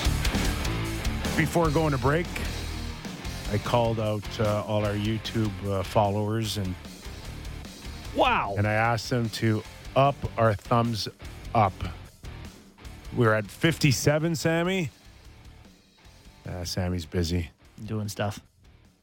[1.37, 2.27] before going to break,
[3.51, 6.75] I called out uh, all our YouTube uh, followers and
[8.15, 8.55] Wow.
[8.59, 9.63] and I asked them to
[9.97, 11.09] up our thumbs
[11.55, 11.73] up.
[13.17, 14.91] We're at 57, Sammy.
[16.49, 17.51] Uh, Sammy's busy.
[17.87, 18.41] Doing stuff.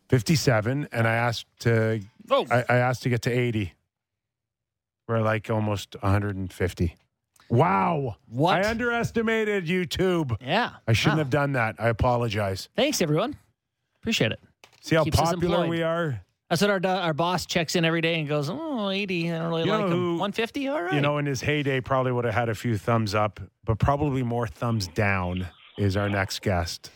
[0.10, 2.46] 57, and I asked to Oh.
[2.52, 3.74] I, I asked to get to 80.
[5.08, 6.96] We're like almost 150.
[7.50, 8.18] Wow.
[8.30, 8.66] What?
[8.66, 10.36] I underestimated YouTube.
[10.42, 10.72] yeah.
[10.88, 11.24] I shouldn't Wow.
[11.24, 11.76] have done that.
[11.80, 12.68] I apologize.
[12.76, 13.38] Thanks, everyone.
[14.02, 14.40] Appreciate it.
[14.82, 16.22] See how Keeps popular we are?
[16.50, 19.32] That's what our our boss checks in every day and goes, "Oh, 80.
[19.32, 20.18] I don't really You like him.
[20.18, 20.68] 150.
[20.70, 20.94] All right.
[20.94, 24.24] You know, in his heyday, probably would have had a few thumbs up, but probably
[24.24, 25.48] more thumbs down
[25.78, 26.90] is our next guest,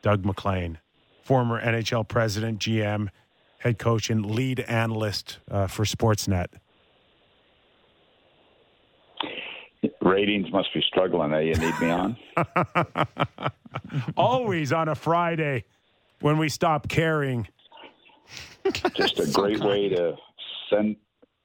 [0.00, 0.78] Doug MacLean,
[1.24, 3.08] former NHL president, GM,
[3.58, 6.46] head coach, and lead analyst uh, for Sportsnet.
[10.00, 11.32] Ratings must be struggling.
[11.32, 11.40] Eh?
[11.40, 12.16] You need me on?
[14.16, 15.64] Always on a Friday
[16.20, 17.48] when we stop caring.
[18.94, 20.16] Just a great way to
[20.70, 20.96] send.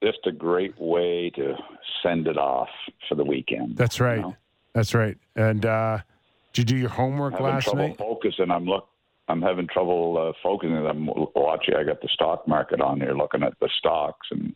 [0.02, 1.56] Just a great way to
[2.02, 2.70] send it off
[3.10, 3.76] for the weekend.
[3.76, 4.22] That's you right.
[4.22, 4.36] know?
[4.74, 5.18] That's right.
[5.36, 6.00] And uh,
[6.54, 7.98] did you do your homework last trouble night?
[7.98, 8.52] focusing.
[8.52, 8.88] I'm look.
[9.30, 10.76] I'm having trouble uh, focusing.
[10.76, 11.06] I'm
[11.36, 11.76] watching.
[11.76, 14.56] I got the stock market on here, looking at the stocks and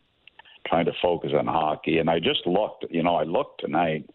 [0.66, 1.98] trying to focus on hockey.
[1.98, 2.84] And I just looked.
[2.90, 4.10] You know, I looked tonight.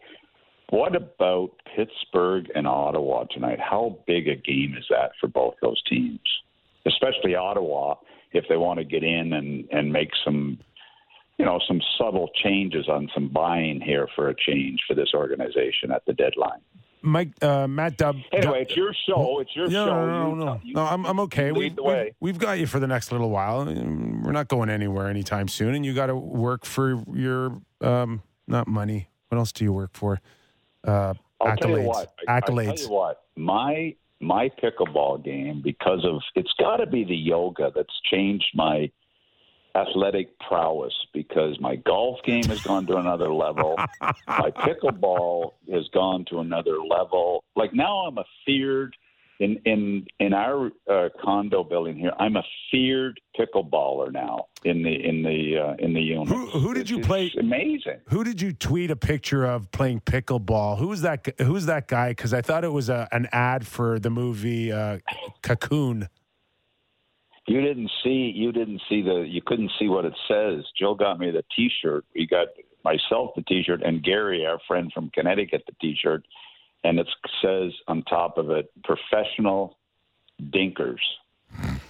[0.68, 3.58] What about Pittsburgh and Ottawa tonight?
[3.58, 6.20] How big a game is that for both those teams?
[6.86, 7.94] Especially Ottawa,
[8.32, 10.58] if they want to get in and and make some,
[11.38, 15.90] you know, some subtle changes on some buying here for a change for this organization
[15.90, 16.60] at the deadline.
[17.02, 18.16] Mike, uh, Matt Dub.
[18.32, 19.40] Anyway, it's your show.
[19.40, 20.06] It's your no, show.
[20.06, 20.84] No, no, no, you- no.
[20.84, 21.52] I'm, I'm okay.
[21.52, 23.64] We, we, we've got you for the next little while.
[23.64, 28.68] We're not going anywhere anytime soon, and you got to work for your um, not
[28.68, 29.08] money.
[29.28, 30.20] What else do you work for?
[30.86, 31.58] Uh, I'll accolades.
[31.60, 32.14] tell you what.
[32.28, 32.76] Accolades.
[32.76, 33.22] tell you what.
[33.36, 38.90] My my pickleball game because of it's got to be the yoga that's changed my
[39.74, 43.76] athletic prowess because my golf game has gone to another level.
[44.28, 47.44] my pickleball has gone to another level.
[47.56, 48.96] Like now, I'm a feared
[49.38, 52.12] in in in our uh, condo building here.
[52.18, 56.28] I'm a feared pickleballer now in the in the uh, in the unit.
[56.28, 58.00] Who- who did you It's play- Amazing.
[58.08, 60.78] Who did you tweet a picture of playing pickleball?
[60.78, 61.26] Who was that?
[61.40, 62.10] Who's that guy?
[62.10, 64.98] Because I thought it was a, an ad for the movie uh,
[65.42, 66.08] Cocoon.
[67.50, 68.32] You didn't see.
[68.32, 69.26] You didn't see the.
[69.28, 70.62] You couldn't see what it says.
[70.78, 72.04] Jill got me the T-shirt.
[72.14, 72.46] We got
[72.84, 76.24] myself the T-shirt and Gary, our friend from Connecticut, the T-shirt,
[76.84, 77.08] and it
[77.42, 79.76] says on top of it, "Professional
[80.40, 81.00] Dinkers."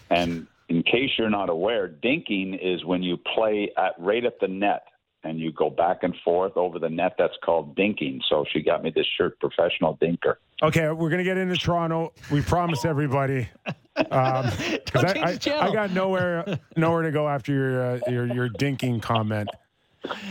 [0.09, 4.49] And in case you're not aware, dinking is when you play at right at the
[4.49, 4.85] net
[5.25, 7.17] and you go back and forth over the net.
[7.19, 8.21] That's called dinking.
[8.31, 12.15] So she got me this shirt, "Professional Dinker." Okay, we're gonna get into Toronto.
[12.33, 13.49] We promise everybody.
[14.11, 15.71] Um, 'cause Don't I, change I, the channel.
[15.71, 19.49] I got nowhere nowhere to go after your uh, your your dinking comment.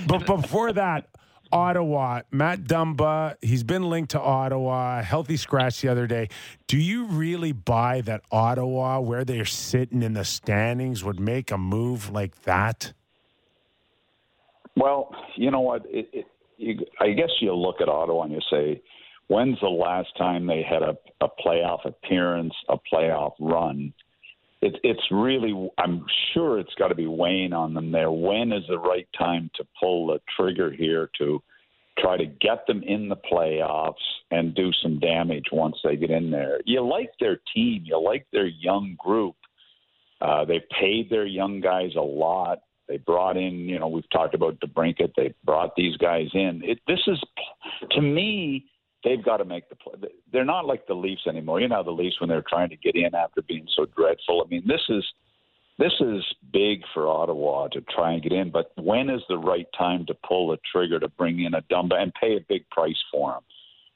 [0.07, 1.09] But before that,
[1.51, 5.01] Ottawa, Matt Dumba, he's been linked to Ottawa.
[5.01, 6.29] Healthy scratch the other day.
[6.67, 11.57] Do you really buy that Ottawa, where they're sitting in the standings, would make a
[11.57, 12.93] move like that?
[14.75, 15.85] Well, you know what?
[15.87, 16.25] It, it,
[16.57, 18.81] you, I guess you look at Ottawa and you say,
[19.29, 23.93] when's the last time they had a, a playoff appearance, a playoff run?
[24.61, 28.11] it, it's really, I'm sure it's got to be weighing on them there.
[28.11, 31.41] When is the right time to pull the trigger here to
[31.97, 33.93] try to get them in the playoffs
[34.31, 36.59] and do some damage once they get in there?
[36.65, 39.35] You like their team, you like their young group.
[40.19, 42.59] Uh, they paid their young guys a lot.
[42.89, 45.13] They brought in, you know, we've talked about DeBrincat.
[45.15, 46.61] They brought these guys in.
[46.65, 47.21] It, this is,
[47.91, 48.65] to me,
[49.03, 49.93] they've got to make the play.
[50.31, 51.61] They're not like the Leafs anymore.
[51.61, 54.43] You know, the Leafs when they're trying to get in after being so dreadful.
[54.45, 55.03] I mean, this is
[55.77, 58.51] this is big for Ottawa to try and get in.
[58.51, 61.95] But when is the right time to pull the trigger to bring in a Dumba
[61.95, 63.41] and pay a big price for him?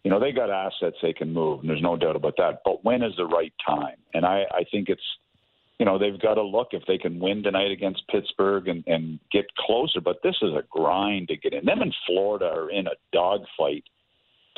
[0.04, 2.62] You know, they got assets they can move, and there's no doubt about that.
[2.66, 3.96] But when is the right time?
[4.14, 5.02] And I, I think it's
[5.80, 9.20] you know they've got to look if they can win tonight against Pittsburgh and, and
[9.32, 10.00] get closer.
[10.00, 11.66] But this is a grind to get in.
[11.66, 13.84] Them in Florida are in a dogfight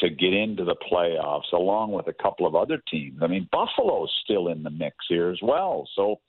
[0.06, 3.20] to get into the playoffs, along with a couple of other teams.
[3.22, 5.88] I mean, Buffalo's still in the mix here as well.
[5.96, 6.20] So,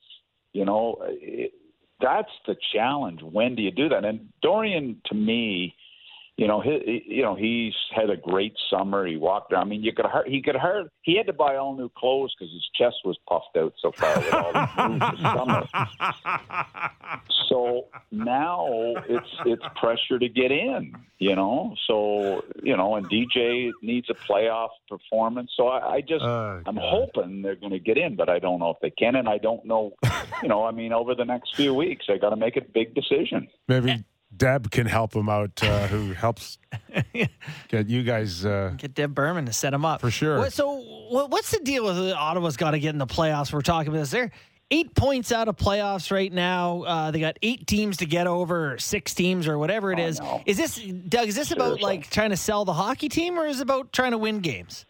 [0.52, 1.52] you know, it,
[2.00, 3.20] that's the challenge.
[3.22, 4.04] When do you do that?
[4.04, 5.74] And Dorion, to me,
[6.36, 9.06] you know, he, you know, he's had a great summer.
[9.06, 9.62] He walked around.
[9.62, 10.90] I mean, you could he could hurt.
[11.00, 14.18] He had to buy all new clothes because his chest was puffed out so far
[14.18, 15.66] with all the this summer.
[17.48, 18.66] So now
[19.08, 20.92] it's it's pressure to get in.
[21.18, 25.52] You know, so you know, and DJ needs a playoff performance.
[25.56, 28.58] So I, I just Oh, I'm hoping they're going to get in, but I don't
[28.58, 29.92] know if they can, and I don't know.
[30.42, 32.94] You know, I mean, over the next few weeks, they got to make a big
[32.94, 33.48] decision.
[33.68, 34.04] Maybe
[34.36, 36.58] Deb can help him out, uh, who helps
[37.68, 38.44] get you guys.
[38.44, 40.38] Uh, Get Deb Berman to set him up For sure.
[40.38, 43.52] What, so, what, what's the deal with Ottawa's got to get in the playoffs?
[43.52, 44.10] We're talking about this.
[44.10, 44.30] They're
[44.70, 46.82] eight points out of playoffs right now.
[46.82, 50.20] Uh, they got eight teams to get over, six teams, or whatever it I is.
[50.20, 50.42] know.
[50.46, 51.28] Is this Doug?
[51.28, 54.12] Is this about like trying to sell the hockey team, or is it about trying
[54.12, 54.84] to win games?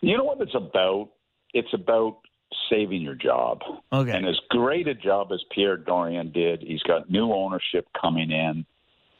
[0.00, 1.10] You know what it's about?
[1.54, 2.18] It's about
[2.72, 3.60] saving your job.
[3.92, 4.12] Okay.
[4.12, 8.64] And as great a job as Pierre Dorion did, he's got new ownership coming in.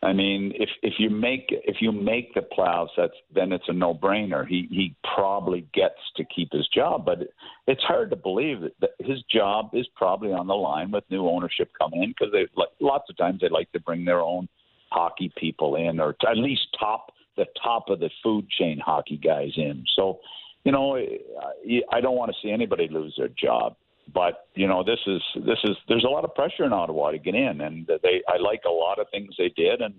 [0.04, 3.72] I mean, if if you make if you make the plows, that's then it's a
[3.72, 4.44] no brainer.
[4.46, 7.20] He he probably gets to keep his job, but
[7.68, 11.28] it's hard to believe that, that his job is probably on the line with new
[11.28, 14.48] ownership coming in because they like lots of times they like to bring their own
[14.90, 19.52] hockey people in or at least top the top of the food chain hockey guys
[19.56, 19.84] in.
[19.96, 20.20] So,
[20.64, 23.76] you know, I- I don't want to see anybody lose their job.
[24.12, 27.18] But you know, this is this is there's a lot of pressure in Ottawa to
[27.18, 29.94] get in, and they I like a lot of things they did, and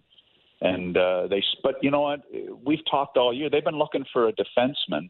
[0.61, 1.41] and uh, they.
[1.63, 2.21] But you know what?
[2.65, 3.49] We've talked all year.
[3.49, 5.09] They've been looking for a defenseman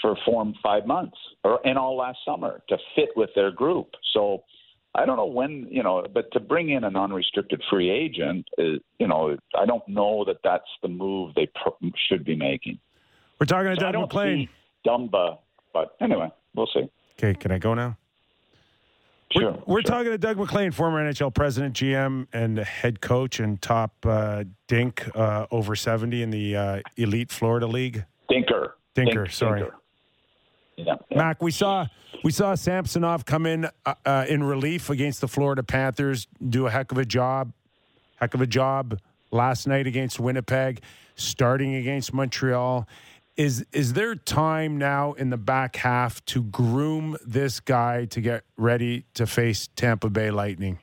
[0.00, 3.90] for four and five months, or and all last summer to fit with their group.
[4.14, 4.42] So
[4.94, 8.62] I don't know when you know, but to bring in an unrestricted free agent, uh,
[8.98, 12.78] you know, I don't know that that's the move they pr- should be making.
[13.38, 14.46] we're talking to So Doug MacLean.
[14.46, 14.50] see
[14.86, 15.38] Dumba,
[15.72, 16.88] but anyway, we'll see.
[17.18, 17.96] Okay, can I go now?
[19.32, 19.90] Sure, We're, we're sure.
[19.90, 25.08] talking to Doug MacLean, former NHL president, GM, and head coach and top uh, dink
[25.16, 28.04] uh, over 70 in the uh, Elite Florida League.
[28.30, 28.72] Dinker.
[28.94, 29.64] Dinker, sorry.
[30.76, 30.94] Yeah.
[31.10, 31.16] yeah.
[31.16, 31.86] Mac, we saw
[32.22, 36.70] we saw Samsonov come in uh, uh, in relief against the Florida Panthers, do a
[36.70, 37.52] heck of a job,
[38.16, 38.98] heck of a job
[39.30, 40.80] last night against Winnipeg,
[41.16, 42.88] starting against Montreal.
[43.36, 48.44] Is is there time now in the back half to groom this guy to get
[48.56, 50.78] ready to face Tampa Bay Lightning?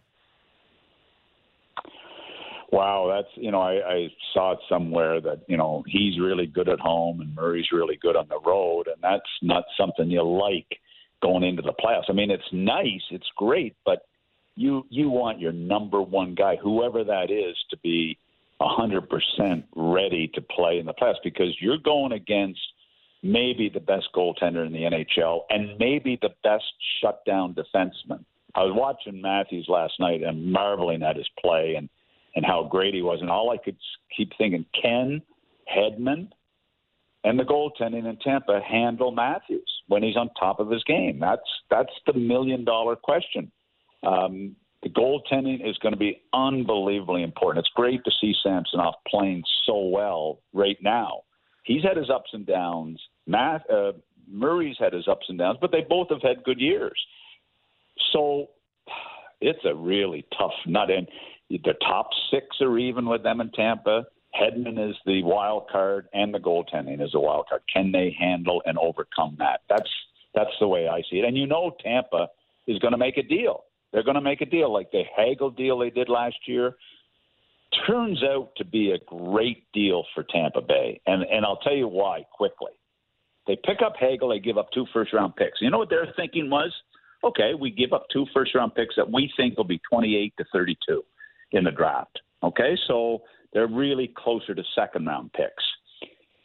[2.72, 6.68] Wow, that's you know I, I saw it somewhere that you know he's really good
[6.68, 10.78] at home and Murray's really good on the road, and that's not something you like
[11.22, 12.10] going into the playoffs.
[12.10, 14.08] I mean, it's nice, it's great, but
[14.56, 18.18] you you want your number one guy, whoever that is, to be
[18.62, 22.60] a hundred percent ready to play in the playoffs because you're going against
[23.24, 26.64] maybe the best goaltender in the NHL and maybe the best
[27.02, 28.24] shutdown defenseman.
[28.56, 31.90] I was watching Matthews last night and marveling at his play and
[32.36, 33.20] and how great he was.
[33.22, 33.76] And all I could
[34.16, 35.22] keep thinking, Ken
[35.76, 36.30] Hedman
[37.24, 41.20] and the goaltending in Tampa handle Matthews when he's on top of his game?
[41.20, 43.52] That's that's the million dollar question.
[44.04, 47.66] Um, the goaltending is going to be unbelievably important.
[47.66, 51.22] It's great to see Samsonov playing so well right now.
[51.64, 53.00] He's had his ups and downs.
[53.28, 53.92] Matt uh,
[54.28, 57.00] Murray's had his ups and downs, but they both have had good years.
[58.12, 58.48] So
[59.40, 60.90] it's a really tough nut.
[60.90, 61.08] And
[61.50, 64.06] the top six are even with them in Tampa.
[64.40, 67.64] Hedman is the wild card, and the goaltending is the wild card.
[67.72, 69.62] Can they handle and overcome that?
[69.70, 69.90] That's
[70.34, 71.26] that's the way I see it.
[71.26, 72.30] And you know, Tampa
[72.66, 73.66] is going to make a deal.
[73.92, 76.76] They're going to make a deal like the Hagel deal they did last year.
[77.88, 81.88] Turns out to be a great deal for Tampa Bay, and and I'll tell you
[81.88, 82.72] why quickly.
[83.48, 85.62] They pick up Hagel, they give up two first round picks.
[85.62, 86.72] You know what their thinking was?
[87.24, 90.46] Okay, we give up two first round picks that we think will be 28 to
[90.52, 91.04] 32
[91.54, 92.20] in the draft.
[92.44, 93.22] Okay, so
[93.54, 95.64] they're really closer to second round picks.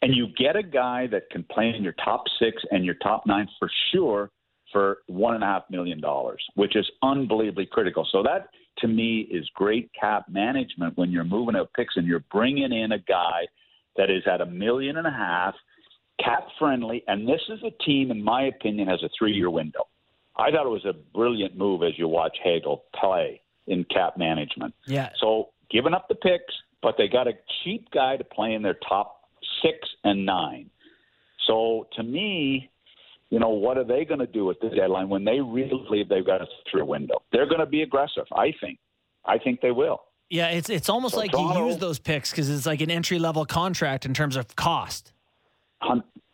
[0.01, 3.25] And you get a guy that can play in your top six and your top
[3.25, 4.31] nine for sure
[4.71, 8.07] for one and a half million dollars, which is unbelievably critical.
[8.11, 8.49] So that
[8.79, 12.91] to me is great cap management when you're moving out picks and you're bringing in
[12.91, 13.47] a guy
[13.95, 15.55] that is at a million and a half,
[16.23, 19.87] cap friendly, and this is a team, in my opinion, has a three year window.
[20.35, 24.73] I thought it was a brilliant move as you watch Hagel play in cap management.
[24.85, 25.09] Yeah.
[25.19, 28.77] So giving up the picks, but they got a cheap guy to play in their
[28.87, 29.21] top
[29.63, 30.69] six and nine.
[31.47, 32.69] So to me,
[33.29, 36.07] you know, what are they going to do at the deadline when they really believe
[36.09, 37.21] they've got a three window?
[37.31, 38.25] They're going to be aggressive.
[38.35, 38.79] I think.
[39.25, 40.01] I think they will.
[40.29, 42.91] Yeah, it's it's almost So like Toronto- you use those picks because it's like an
[42.91, 45.13] entry level contract in terms of cost.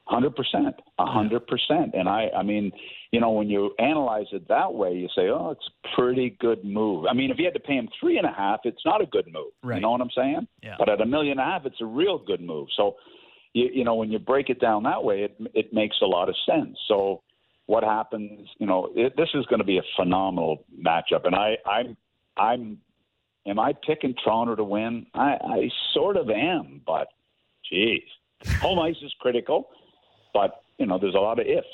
[0.06, 1.92] Hundred percent, a hundred percent.
[1.94, 2.72] And I, I mean,
[3.12, 6.64] you know, when you analyze it that way, you say, oh, it's a pretty good
[6.66, 7.06] move.
[7.10, 9.06] I mean, if you had to pay him three and a half, it's not a
[9.06, 9.54] good move.
[9.64, 9.76] Right.
[9.76, 10.46] You know what I'm saying?
[10.62, 10.76] Yeah.
[10.78, 12.68] But at a million and a half, it's a real good move.
[12.76, 12.96] So,
[13.54, 16.30] you, you know, when you break it down that way, it it makes a lot
[16.30, 16.78] of sense.
[16.88, 17.22] So,
[17.66, 18.50] what happens?
[18.58, 21.98] You know, it, this is going to be a phenomenal matchup, and I, I'm,
[22.38, 22.78] I'm,
[23.48, 25.06] am I picking Toronto to win?
[25.14, 27.08] I, I sort of am, but,
[27.70, 28.02] geez,
[28.60, 29.70] home ice is critical,
[30.34, 31.68] but you know, there's a lot of ifs.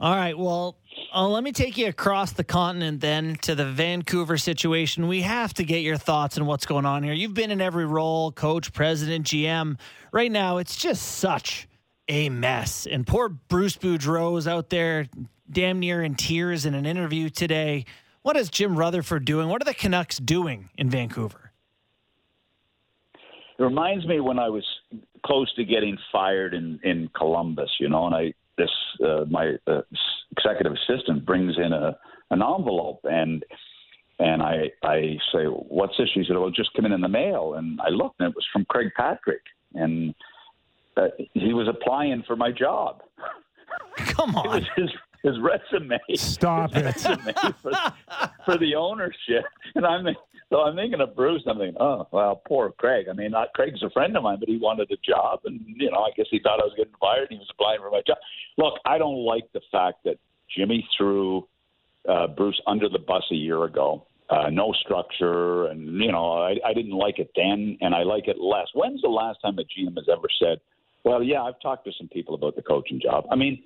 [0.00, 0.36] All right.
[0.36, 0.78] Well,
[1.14, 5.08] uh, let me take you across the continent then to the Vancouver situation.
[5.08, 7.12] We have to get your thoughts on what's going on here.
[7.12, 9.78] You've been in every role coach, president, GM.
[10.10, 11.68] Right now, it's just such
[12.08, 12.86] a mess.
[12.86, 15.06] And poor Bruce Boudreau is out there
[15.50, 17.84] damn near in tears in an interview today.
[18.22, 19.48] What is Jim Rutherford doing?
[19.48, 21.52] What are the Canucks doing in Vancouver?
[23.58, 24.64] It reminds me when I was
[25.26, 29.80] close to getting fired in in Columbus, you know, and I this uh, my uh,
[30.32, 31.96] executive assistant brings in a
[32.30, 33.44] an envelope and
[34.20, 37.54] and I I say, "What's this?" She said, "Well, just come in in the mail."
[37.54, 39.42] And I looked, and it was from Craig Patrick,
[39.74, 40.14] and
[40.96, 43.02] uh, he was applying for my job.
[43.96, 44.44] Come on.
[44.44, 44.54] It on.
[44.56, 44.90] was his
[45.22, 45.98] his resume.
[46.16, 46.84] Stop it.
[46.84, 47.32] resume
[47.62, 47.72] for,
[48.44, 49.44] for the ownership.
[49.74, 50.06] And I'm
[50.50, 51.42] so I'm thinking of Bruce.
[51.46, 53.06] I'm thinking, oh well, poor Craig.
[53.08, 55.90] I mean, not Craig's a friend of mine, but he wanted a job, and you
[55.90, 57.28] know, I guess he thought I was getting fired.
[57.30, 58.18] And he was applying for my job.
[58.58, 60.16] Look, I don't like the fact that
[60.56, 61.46] Jimmy threw
[62.08, 64.06] uh, Bruce under the bus a year ago.
[64.28, 68.28] Uh, no structure, and you know, I, I didn't like it then, and I like
[68.28, 68.68] it less.
[68.74, 70.60] When's the last time a GM has ever said,
[71.04, 73.62] "Well, yeah, I've talked to some people about the coaching job." I mean,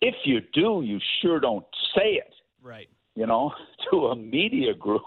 [0.00, 2.88] if you do, you sure don't say it Right.
[3.14, 3.52] you know,
[3.90, 5.02] to a media group.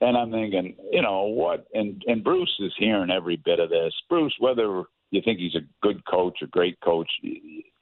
[0.00, 1.66] And I'm thinking, you know, what?
[1.74, 3.92] And and Bruce is hearing every bit of this.
[4.08, 7.10] Bruce, whether you think he's a good coach or great coach,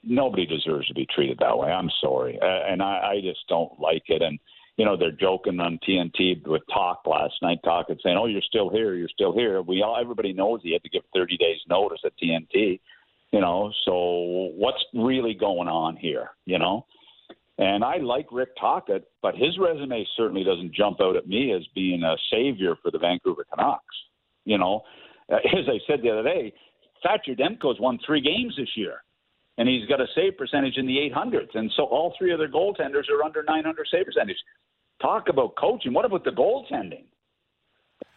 [0.03, 1.71] nobody deserves to be treated that way.
[1.71, 4.23] I'm sorry, and I, I just don't like it.
[4.23, 4.39] And
[4.79, 8.43] you know, they're joking on TNT with talk last night, Talk talking saying, "Oh, you're
[8.43, 11.59] still here, you're still here." We all, everybody knows he had to give 30 days
[11.69, 12.81] notice at TNT.
[13.33, 16.31] You know, so what's really going on here?
[16.47, 16.87] You know.
[17.59, 21.63] And I like Rick Tocchet, but his resume certainly doesn't jump out at me as
[21.75, 23.97] being a savior for the Vancouver Canucks.
[24.45, 24.83] You know,
[25.33, 26.53] uh, as I said the other day,
[27.03, 29.03] Thatcher Demko's won three games this year,
[29.59, 31.55] and he's got a save percentage in the 800s.
[31.55, 34.37] And so all three of their goaltenders are under 900 save percentage.
[35.01, 35.93] Talk about coaching.
[35.93, 37.05] What about the goaltending?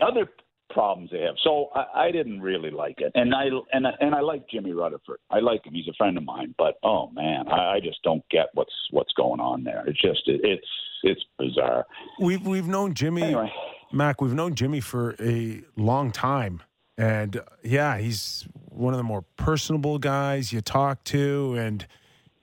[0.01, 0.27] Other
[0.69, 1.35] problems they have.
[1.43, 4.73] So I, I didn't really like it, and I and I, and I like Jimmy
[4.73, 5.19] Rutherford.
[5.29, 5.73] I like him.
[5.73, 6.55] He's a friend of mine.
[6.57, 9.83] But oh man, I, I just don't get what's what's going on there.
[9.87, 10.67] It's just it, it's
[11.03, 11.85] it's bizarre.
[12.19, 13.51] We've we've known Jimmy Anyway.
[13.91, 14.21] Mac.
[14.21, 16.61] We've known Jimmy for a long time,
[16.97, 21.85] and uh, yeah, he's one of the more personable guys you talk to, and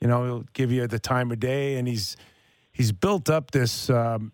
[0.00, 2.16] you know he'll give you the time of day, and he's
[2.72, 4.32] he's built up this um,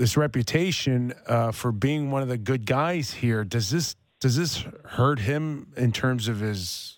[0.00, 3.44] this reputation uh, for being one of the good guys here.
[3.44, 6.96] Does this does this hurt him in terms of his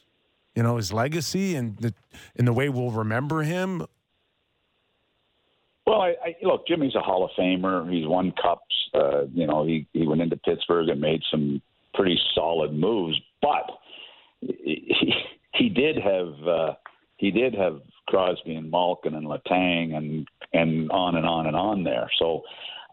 [0.55, 1.93] you know his legacy and the
[2.37, 3.85] in the way we'll remember him?
[5.85, 6.67] Well, I, I look.
[6.69, 7.93] Jimmy's a Hall of Famer.
[7.93, 8.63] He's won cups.
[8.95, 11.61] Uh, you know, he he went into Pittsburgh and made some
[11.95, 13.69] pretty solid moves, but
[14.41, 15.13] he
[15.55, 16.75] he did have uh,
[17.17, 21.83] he did have Crosby and Malkin and Letang and and on and on and on
[21.83, 22.09] there.
[22.21, 22.43] So.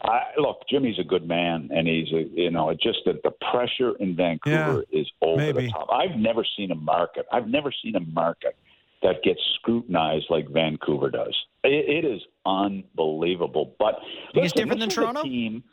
[0.02, 3.32] I, look, Jimmy's a good man, and he's a, you know, it's just that the
[3.52, 5.66] pressure in Vancouver is over maybe.
[5.66, 5.90] the top.
[5.92, 7.26] I've never seen a market.
[7.32, 8.56] I've never seen a market
[9.04, 11.36] that gets scrutinized like Vancouver does.
[11.64, 13.76] It, it is unbelievable.
[13.78, 13.96] But
[14.34, 15.24] Think it's different than this is a Toronto?
[15.24, 15.64] Team,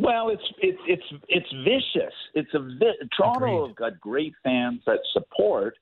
[0.00, 2.14] well, it's it's it's it's vicious.
[2.34, 3.68] It's a vi- Toronto Agreed.
[3.68, 5.76] have got great fans that support,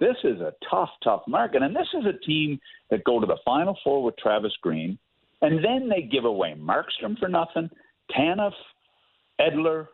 [0.00, 1.62] This is a tough, tough market.
[1.62, 2.60] And this is a team
[2.90, 4.98] that go to the Final Four with Travis Green,
[5.46, 7.70] and then they give away Markstrom for nothing,
[8.16, 8.52] Tanev,
[9.40, 9.86] Edler,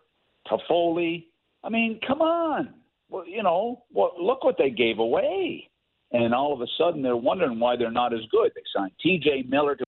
[0.49, 1.27] Toffoli.
[1.65, 2.75] I mean, come on.
[3.09, 5.69] Well, you know, well, look what they gave away.
[6.13, 8.53] And all of a sudden, they're wondering why they're not as good.
[8.55, 9.45] They signed T.J.
[9.49, 9.85] Miller to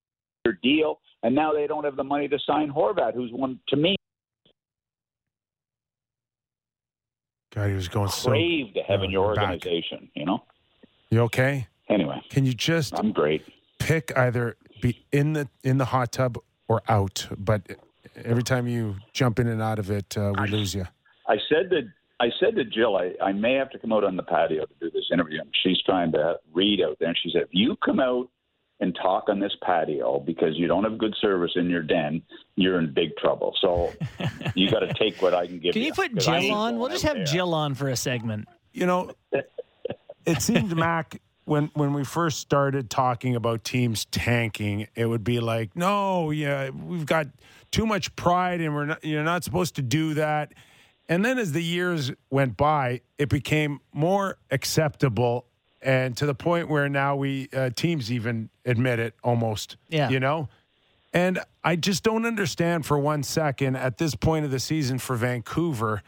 [0.46, 3.76] a deal, and now they don't have the money to sign Horvat, who's one to
[3.76, 3.96] me
[7.54, 8.30] God, he was going so.
[8.30, 9.44] crave to have in your you're back.
[9.52, 10.10] organization.
[10.14, 10.42] You know.
[11.10, 11.68] You okay?
[11.88, 13.42] Anyway, Can you just I'm great.
[13.78, 14.56] pick either
[14.88, 17.26] be in the in the hot tub or out?
[17.36, 17.62] But
[18.24, 20.86] every time you jump in and out of it, uh, we lose you.
[21.28, 21.88] I said that
[22.20, 24.74] I said to Jill, I, I may have to come out on the patio to
[24.80, 25.40] do this interview.
[25.40, 28.28] And she's trying to read out there, and she said, if you come out
[28.80, 32.22] and talk on this patio because you don't have good service in your den,
[32.56, 33.54] you're in big trouble.
[33.60, 33.92] So
[34.54, 35.88] you got to take what I can give Can you.
[35.88, 36.78] you put 'cause I Jill on?
[36.78, 37.24] We'll just have there.
[37.24, 38.46] Jill on for a segment.
[38.72, 39.10] You know,
[40.26, 45.40] it seemed Mac when when we first started talking about teams tanking, it would be
[45.40, 47.26] like, no, yeah, we've got
[47.70, 50.52] too much pride, and we're not, you're not supposed to do that.
[51.08, 55.46] And then as the years went by, it became more acceptable,
[55.82, 59.76] and to the point where now we uh, teams even admit it almost.
[59.88, 60.08] Yeah.
[60.08, 60.48] you know.
[61.12, 65.14] And I just don't understand for one second at this point of the season for
[65.14, 66.02] Vancouver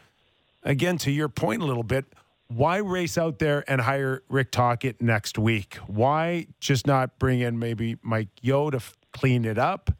[0.67, 2.05] again, to your point a little bit,
[2.47, 5.75] why race out there and hire Rick Tocchet next week?
[5.87, 9.91] Why just not bring in maybe Mike Yeo to f- clean it up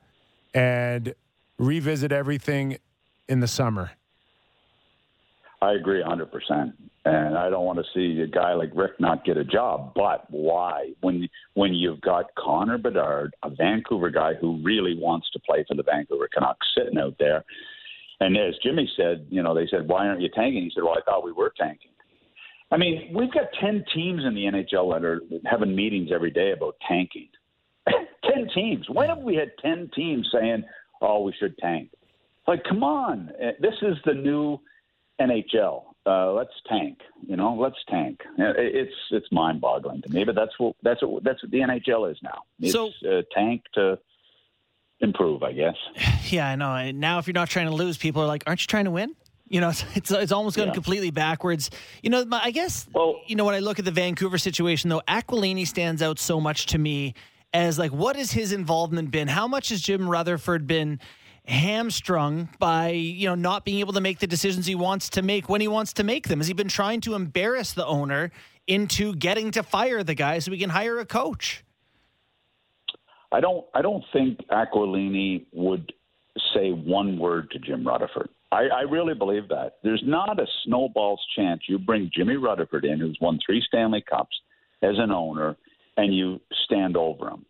[0.54, 1.14] and
[1.58, 2.78] revisit everything
[3.28, 3.92] in the summer?
[5.62, 6.74] I agree 100%.
[7.06, 9.94] And I don't want to see a guy like Rick not get a job.
[9.96, 10.92] But why?
[11.00, 15.76] When when you've got Connor Bedard, a Vancouver guy who really wants to play for
[15.76, 17.46] the Vancouver Canucks, sitting out there,
[18.20, 20.98] and as Jimmy said, you know, they said, "Why aren't you tanking?" He said, "Well,
[20.98, 21.92] I thought we were tanking."
[22.72, 26.52] I mean, we've got ten teams in the NHL that are having meetings every day
[26.52, 27.30] about tanking.
[28.24, 28.90] ten teams.
[28.90, 30.64] When have we had ten teams saying,
[31.02, 31.92] "Oh, we should tank"?
[32.48, 33.32] Like, come on!
[33.42, 34.60] Uh, This is the new
[35.20, 35.84] NHL.
[36.06, 37.00] Uh, let's tank.
[37.26, 38.22] You know, let's tank.
[38.40, 41.60] Uh, It's it's mind boggling to me, but that's what that's what that's what the
[41.60, 42.44] NHL is now.
[42.60, 43.98] It's So- uh, tank to
[45.00, 45.76] improve, I guess.
[46.30, 46.76] Yeah, I know.
[46.76, 48.92] And now, if you're not trying to lose, people are like, "Aren't you trying to
[48.92, 49.16] win?"
[49.50, 50.74] You know, it's it's, it's almost going Yeah.
[50.74, 51.70] completely backwards.
[52.02, 52.88] You know, I guess.
[52.94, 56.40] Well- you know, when I look at the Vancouver situation, though, Aquilini stands out so
[56.40, 57.14] much to me
[57.54, 59.28] as like, what has his involvement been?
[59.28, 61.00] How much has Jim Rutherford been?
[61.50, 65.48] hamstrung by you know not being able to make the decisions he wants to make
[65.48, 68.32] when he wants to make them has he been trying to embarrass the owner
[68.68, 71.64] into getting to fire the guy so we can hire a coach
[73.32, 75.94] I don't I don't think Aquilini would
[76.54, 78.28] say one word to Jim Rutherford.
[78.52, 79.74] I, I really believe that.
[79.84, 84.36] There's not a snowball's chance you bring Jimmy Rutherford in, who's won three Stanley Cups
[84.82, 85.56] as an owner,
[85.98, 87.46] and you stand over him.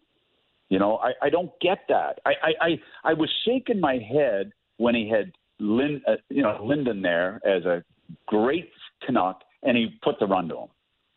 [0.70, 2.20] You know, I, I don't get that.
[2.26, 2.82] I, I, I,
[3.12, 7.64] I was shaking my head when he had Lin, uh, you know, Linden there as
[7.66, 7.84] a
[8.28, 8.70] great
[9.06, 10.68] Canuck, and he put the run to him.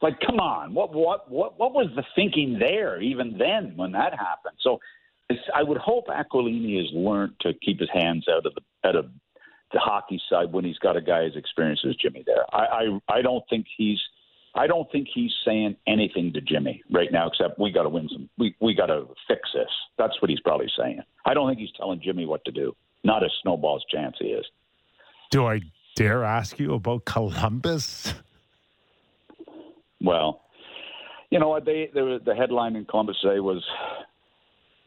[0.03, 4.12] Like, come on, what what what what was the thinking there even then when that
[4.12, 4.57] happened?
[4.61, 4.78] So,
[5.55, 9.11] I would hope Aquilini has learned to keep his hands out of the out of
[9.73, 12.45] the hockey side when he's got a guy as experienced as Jimmy there.
[12.53, 14.01] I I, I don't think he's
[14.55, 18.09] I don't think he's saying anything to Jimmy right now except we got to win
[18.12, 19.71] some we we got to fix this.
[19.99, 21.01] That's what he's probably saying.
[21.25, 22.75] I don't think he's telling Jimmy what to do.
[23.05, 24.45] Not a snowball's chance he is.
[25.31, 25.61] Do I
[25.95, 28.14] dare ask you about Columbus?
[30.03, 30.43] Well,
[31.31, 33.64] you know what they, they the headline in Columbus today was,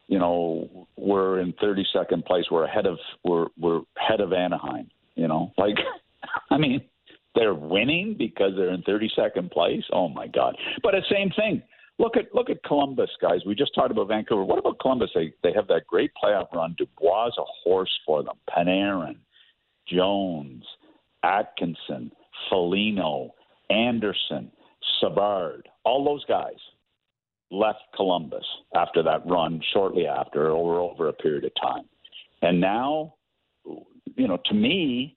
[0.08, 2.44] you know, we're in 32nd place.
[2.50, 4.90] We're ahead of we're we're ahead of Anaheim.
[5.14, 5.76] You know, like,
[6.50, 6.82] I mean,
[7.34, 9.84] they're winning because they're in 32nd place.
[9.92, 10.56] Oh my God!
[10.82, 11.62] But the same thing.
[11.98, 13.40] Look at look at Columbus, guys.
[13.46, 14.42] We just talked about Vancouver.
[14.44, 15.10] What about Columbus?
[15.14, 16.74] They they have that great playoff run.
[16.76, 18.34] Dubois is a horse for them.
[18.50, 19.16] Panarin,
[19.86, 20.64] Jones,
[21.22, 22.10] Atkinson,
[22.50, 23.30] Foligno,
[23.70, 24.50] Anderson,
[25.00, 26.58] Savard, all those guys
[27.50, 31.84] left Columbus after that run shortly after or over a period of time.
[32.42, 33.14] And now,
[34.16, 35.16] you know, to me,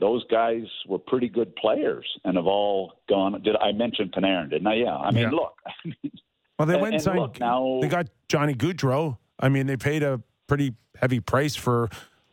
[0.00, 3.40] those guys were pretty good players and have all gone.
[3.42, 4.50] Did I mention Panarin?
[4.50, 4.74] Didn't I?
[4.74, 4.96] Yeah.
[4.96, 5.30] I mean, Yeah.
[5.30, 5.58] look.
[6.58, 9.18] Well, they went and and look, now- they got Johnny Gaudreau.
[9.40, 11.88] I mean, they paid a pretty heavy price for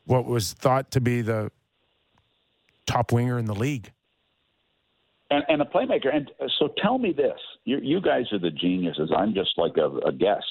[0.06, 1.52] what was thought to be the
[2.86, 3.92] top winger in the league.
[5.36, 6.14] And, and a playmaker.
[6.16, 9.12] And uh, so tell me this: you, you guys are the geniuses.
[9.16, 10.46] I'm just like a, a guest.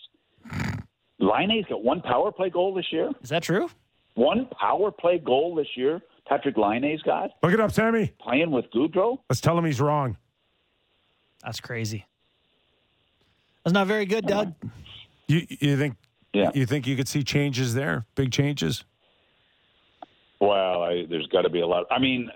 [1.19, 3.11] Laine's got one power play goal this year.
[3.23, 3.71] is that true
[4.15, 6.01] One power play goal this year.
[6.31, 8.13] Patrik Laine's got Look it up, Sammy.
[8.21, 9.19] playing with Gaudreau.
[9.29, 10.17] Let's tell him he's wrong.
[11.45, 12.05] That's crazy.
[13.63, 14.55] That's not very good, Doug.
[15.29, 15.97] You you think
[16.33, 16.51] Yeah.
[16.55, 18.07] you think you could see changes there?
[18.15, 18.85] Big changes?
[20.41, 21.87] Well, I, there's got to be a lot.
[21.91, 22.29] I mean,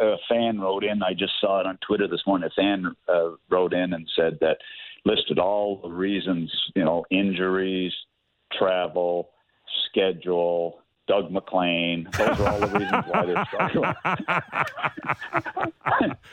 [0.00, 1.02] a fan wrote in.
[1.02, 2.48] I just saw it on Twitter this morning.
[2.50, 4.58] A fan uh, wrote in and said that
[5.04, 6.52] listed all the reasons.
[6.74, 7.92] You know, injuries,
[8.52, 9.30] travel,
[9.88, 10.80] schedule.
[11.08, 12.08] Doug MacLean.
[12.18, 13.94] Those are all the reasons why they're struggling.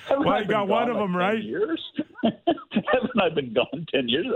[0.09, 1.43] Well, you got one of them, 10 right?
[1.43, 1.81] Years?
[2.23, 4.27] Haven't I been gone ten years?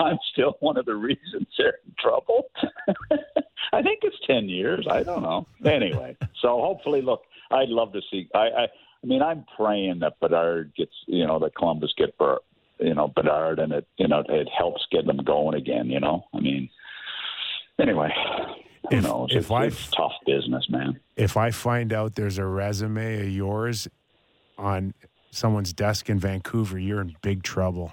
[0.00, 2.50] I'm still one of the reasons they're in trouble.
[3.72, 4.86] I think it's ten years.
[4.90, 5.46] I don't know.
[5.64, 8.28] Anyway, so hopefully, look, I'd love to see.
[8.34, 12.40] I, I, I mean, I'm praying that Bedard gets, you know, that Columbus get, Ber-
[12.80, 15.86] you know, Bedard, and it, you know, it helps get them going again.
[15.88, 16.68] You know, I mean,
[17.80, 18.10] anyway,
[18.90, 19.28] who If- knows?
[19.30, 20.98] if it's, I- it's tough business, man.
[21.16, 23.88] If I find out there's a resume of yours
[24.58, 24.94] on
[25.30, 27.92] someone's desk in Vancouver, you're in big trouble.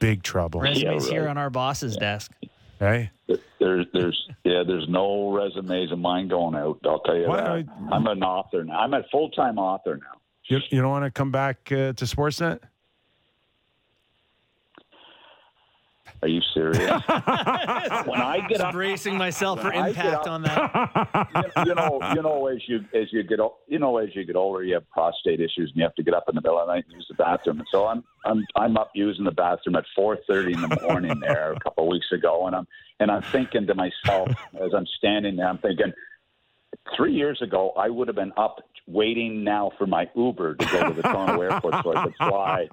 [0.00, 0.60] Big trouble.
[0.60, 1.12] Resumes right.
[1.12, 2.32] here on our boss's desk.
[2.78, 3.10] Hey?
[3.58, 6.78] There's, there's, yeah, there's no resumes of mine going out.
[6.84, 7.64] I'll tell you Why- that.
[7.90, 8.78] I'm an author now.
[8.80, 10.20] I'm a full time author now.
[10.48, 12.60] You, you don't want to come back uh, to Sportsnet?
[16.22, 16.78] Are you serious?
[18.06, 21.28] when I get up, bracing myself for impact up- on that.
[21.56, 23.38] you, you know, you know, as you as you get
[23.68, 26.14] you know as you get older, you have prostate issues, and you have to get
[26.14, 27.58] up in the middle of the night and use the bathroom.
[27.58, 31.52] And so I'm I'm I'm up using the bathroom at 4:30 in the morning there
[31.52, 32.66] a couple of weeks ago, and I'm
[32.98, 35.92] and I'm thinking to myself as I'm standing there, I'm thinking,
[36.96, 40.88] three years ago I would have been up waiting now for my Uber to go
[40.88, 42.68] to the Toronto airport so I could fly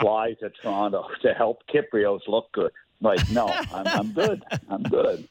[0.00, 2.70] fly to Toronto to help Kypreos look good.
[3.00, 4.42] Like, no, I'm, I'm good.
[4.68, 5.28] I'm good.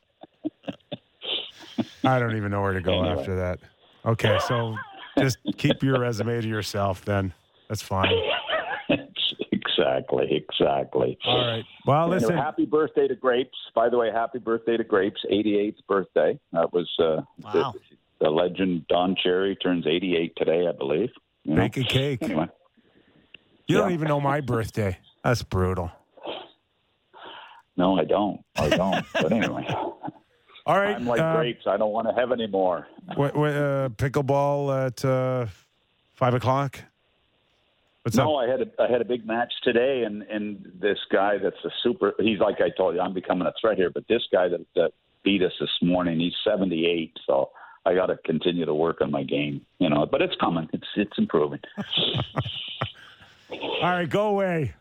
[2.04, 3.20] I don't even know where to go Anyway.
[3.20, 3.60] after that.
[4.06, 4.76] Okay, so
[5.20, 7.34] just keep your resume to yourself then.
[7.68, 8.12] That's fine.
[9.52, 11.18] exactly, exactly.
[11.26, 11.66] All right.
[11.86, 12.38] Well, Anyway, listen.
[12.38, 13.58] happy birthday to Grapes.
[13.76, 15.22] By the way, happy birthday to Grapes.
[15.30, 16.40] 88th birthday.
[16.54, 17.74] That was uh, Wow.
[18.20, 21.10] The, legend Don Cherry turns 88 today, I believe.
[21.44, 21.62] You know?
[21.62, 22.20] Bake a cake.
[22.22, 22.48] Anyway,
[23.68, 24.98] You don't even know my birthday.
[25.24, 25.92] That's brutal.
[27.76, 28.42] no, I don't.
[28.56, 29.06] I don't.
[29.14, 29.68] but anyway,
[30.68, 30.96] All right.
[30.96, 31.66] I'm like uh, Grapes.
[31.66, 32.88] I don't want to have any more.
[33.16, 35.46] What, what, uh, pickleball at uh,
[36.16, 36.80] five o'clock.
[38.04, 38.44] What's no, up?
[38.44, 41.70] I had a, I had a big match today, and and this guy that's a
[41.84, 42.14] super.
[42.20, 43.90] He's like I told you, I'm becoming a threat here.
[43.90, 44.92] But this guy that that
[45.24, 47.50] beat us this morning, he's 78, so
[47.88, 49.66] I got to continue to work on my game.
[49.80, 50.70] You know, but it's coming.
[50.74, 51.62] It's it's improving.
[53.50, 54.74] All right, go away.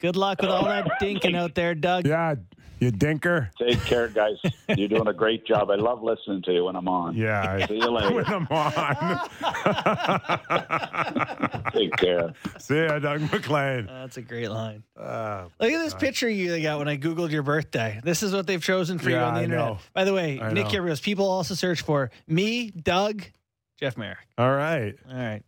[0.00, 2.06] Good luck with all that dinking out there, Doug.
[2.06, 2.34] Yeah,
[2.80, 3.48] you dinker.
[3.58, 4.36] Take care, guys.
[4.68, 5.70] You're doing a great job.
[5.70, 7.16] I love listening to you when I'm on.
[7.16, 7.66] Yeah.
[7.66, 8.14] See you later.
[8.14, 8.72] With them on.
[11.72, 12.32] Take care.
[12.58, 13.86] See ya, Doug MacLean.
[13.86, 14.82] That's a great line.
[14.98, 18.00] Uh, Look at this picture you got when I Googled your birthday.
[18.04, 19.66] This is what they've chosen for you on the I internet.
[19.66, 19.78] know.
[19.94, 20.70] By the way, I Nick know.
[20.82, 23.22] Kypreos, people also search for me, Doug,
[23.80, 24.18] Jeff Marek.
[24.38, 24.94] all right.
[25.10, 25.42] All right.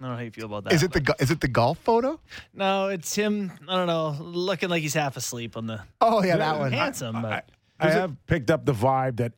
[0.00, 0.72] I don't know how you feel about that.
[0.72, 2.20] Is it the go- is it the golf photo?
[2.54, 3.50] No, it's him.
[3.68, 6.70] I don't know, looking like he's half asleep on the Oh yeah, that one.
[6.72, 7.48] handsome, but
[7.80, 9.32] I have picked up the vibe that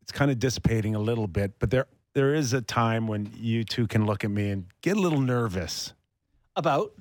[0.00, 3.62] it's kind of dissipating a little bit, but there there is a time when you
[3.62, 5.92] two can look at me and get a little nervous
[6.54, 6.92] about.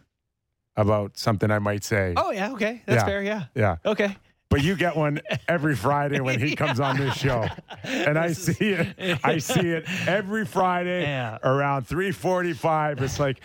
[0.76, 2.16] about something I might say.
[2.18, 3.06] Oh yeah, okay, that's Yeah.
[3.06, 3.24] fair.
[3.24, 3.78] Yeah, Yeah.
[3.86, 4.18] okay.
[4.50, 7.46] But you get one every Friday when he comes on this show.
[7.84, 9.20] And I This is- see it.
[9.24, 11.38] I see it every Friday Yeah.
[11.44, 13.02] around 345.
[13.02, 13.40] It's like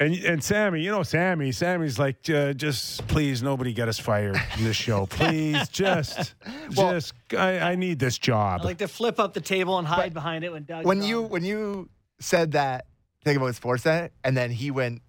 [0.00, 1.50] and and Sammy, you know Sammy.
[1.50, 5.06] Sammy's like, uh, just please, nobody get us fired in this show.
[5.06, 6.34] Please, just,
[6.76, 8.60] Well- just, I, I need this job.
[8.60, 10.84] I like to flip up the table and hide behind it when Doug.
[10.86, 11.88] when you when you
[12.20, 12.86] said that
[13.24, 15.02] thing about Sportsnet, and then he went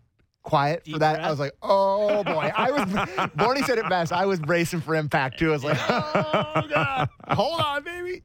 [0.44, 1.26] quiet Deep for that, breath?
[1.28, 2.52] I was like, oh boy.
[2.56, 2.82] I was
[3.38, 4.12] Borny said it best.
[4.12, 5.50] I was bracing for impact too.
[5.50, 8.24] I was like, oh god, hold on, baby.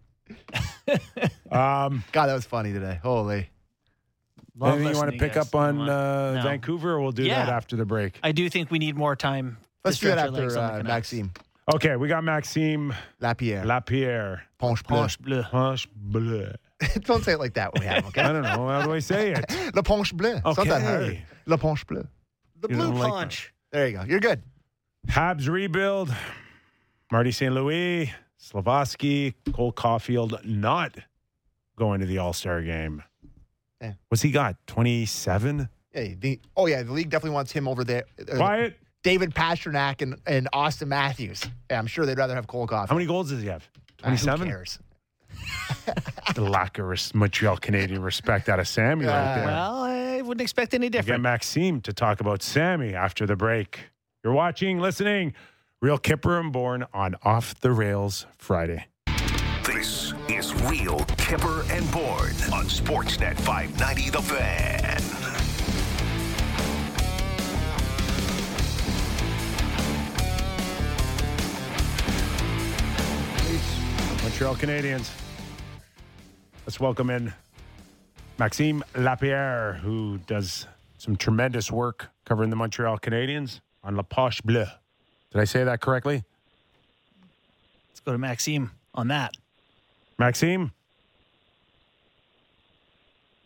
[1.51, 2.99] um, God, that was funny today.
[3.03, 3.49] Holy.
[4.57, 5.49] Love anything you want to pick guys.
[5.49, 6.43] up on uh, No.
[6.43, 7.45] Vancouver, or we'll do Yeah.
[7.45, 8.21] that after the break?
[8.23, 9.59] I do think we need more time.
[9.85, 11.33] Let's do that stretch our legs after uh, Maxime
[11.75, 13.65] Okay, we got Maxime Lapierre.
[13.65, 14.43] Lapierre.
[14.59, 14.97] Ponche bleu.
[14.97, 15.43] Ponche bleu.
[15.45, 16.53] Punch bleu.
[17.01, 18.69] Don't say it like that when we have him, I don't know.
[18.69, 19.75] How do I say it?
[19.75, 20.37] Le Ponche bleu.
[20.45, 21.23] It's not that hard.
[21.47, 21.51] Okay.
[21.51, 22.07] Le Ponche bleu.
[22.61, 23.53] The You blue don't like punch.
[23.71, 24.05] There you go.
[24.05, 24.43] You're good.
[25.09, 26.15] Habs rebuild.
[27.13, 27.53] Marty St.
[27.55, 30.97] Louis, Slafkovsky, Cole Caufield not
[31.77, 33.03] going to the All Star game.
[33.81, 33.93] Yeah.
[34.09, 34.57] What's he got?
[34.67, 35.69] 27?
[35.93, 38.05] Hey, the, oh yeah, the league definitely wants him over there.
[38.21, 38.77] Uh, Quiet.
[39.03, 41.45] David Pastrnak and, and Auston Matthews.
[41.71, 42.89] Yeah, I'm sure they'd rather have Cole Coffee.
[42.89, 43.69] How many goals does he have?
[44.03, 44.49] Ah, who 27?
[44.49, 44.79] cares?
[46.35, 49.45] the lack of res- Montreal Canadian respect out of Sammy right there.
[49.47, 49.95] Well, I
[50.25, 51.07] wouldn't expect any different.
[51.07, 51.23] Get different.
[51.23, 53.91] Maxime to talk about Sammy after the break.
[54.23, 55.35] You're watching, listening,
[55.81, 58.87] Real Kyper and Bourne on Off the Rails Friday.
[59.65, 65.01] This is Real Kyper and Bourne on Sportsnet 590 The Fan.
[74.23, 75.11] Montreal Canadiens.
[76.67, 77.33] Let's welcome in
[78.37, 80.67] Maxime Lapierre, who does
[80.99, 84.67] some tremendous work covering the Montreal Canadiens on La Poche Bleue.
[85.31, 86.25] Did I say that correctly?
[87.91, 89.35] Let's go to Maxime on that.
[90.19, 90.73] Maxime?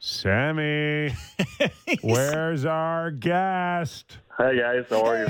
[0.01, 1.15] Sammy,
[2.01, 4.19] where's our guest?
[4.39, 5.27] Hi guys, how are you?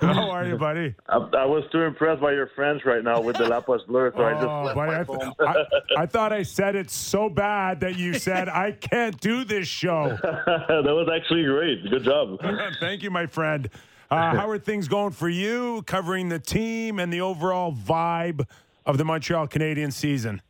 [0.00, 0.94] How are you, buddy?
[1.08, 4.12] I, I was too impressed by your French right now with the La Poche Bleue,
[4.14, 7.80] so I just Oh, buddy, I, th- I, I thought I said it so bad
[7.80, 10.16] that you said I can't do this show.
[10.22, 11.90] that was actually great.
[11.90, 12.38] Good job.
[12.80, 13.68] Thank you, my friend.
[14.10, 18.46] Uh, how are things going for you, covering the team and the overall vibe
[18.86, 20.40] of the Montreal Canadiens season?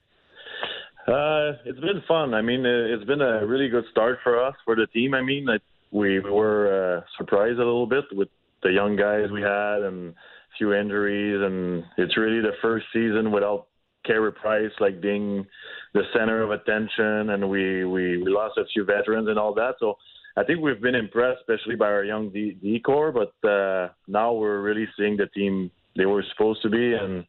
[1.06, 2.32] Uh, it's been fun.
[2.32, 5.12] I mean, uh, it's been a really good start for us for the team.
[5.12, 5.58] I mean, I,
[5.90, 8.28] we were uh, surprised a little bit with
[8.62, 10.14] the young guys we had and a
[10.56, 13.66] few injuries, and it's really the first season without
[14.06, 15.46] Carey Price like being
[15.92, 19.74] the center of attention, and we, we we lost a few veterans and all that.
[19.80, 19.98] So
[20.36, 23.12] I think we've been impressed, especially by our young D, D core.
[23.12, 27.24] But uh, now we're really seeing the team they were supposed to be, and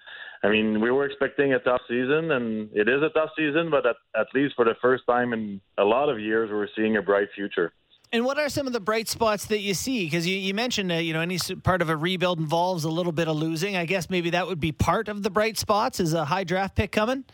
[0.45, 3.85] I mean, we were expecting a tough season, and it is a tough season, but
[3.85, 7.01] at, at least for the first time in a lot of years, we're seeing a
[7.01, 7.73] bright future.
[8.13, 10.05] And what are some of the bright spots that you see?
[10.05, 13.11] Because you, you mentioned, uh, you know, any part of a rebuild involves a little
[13.11, 13.75] bit of losing.
[13.75, 15.99] I guess maybe that would be part of the bright spots.
[15.99, 17.25] Is a high draft pick coming?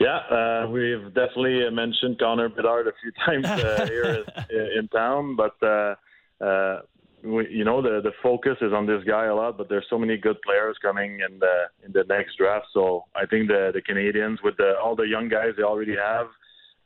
[0.00, 5.36] Yeah, uh, we've definitely mentioned Connor Bedard a few times uh, here in, in town,
[5.36, 5.94] but uh,
[6.42, 6.80] uh,
[7.22, 9.58] we, you know the the focus is on this guy a lot.
[9.58, 13.26] But there's so many good players coming in the in the next draft, so I
[13.26, 16.26] think the the Canadians with the all the young guys they already have,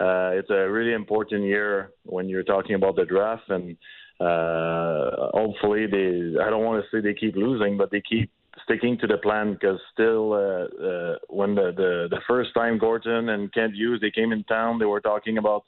[0.00, 3.76] uh, it's a really important year when you're talking about the draft, and
[4.20, 8.30] uh, hopefully they I don't want to say they keep losing, but they keep
[8.64, 13.28] sticking to the plan because still uh, uh, when the, the the first time Gorton
[13.28, 15.64] and Kent Hughes they came in town they were talking about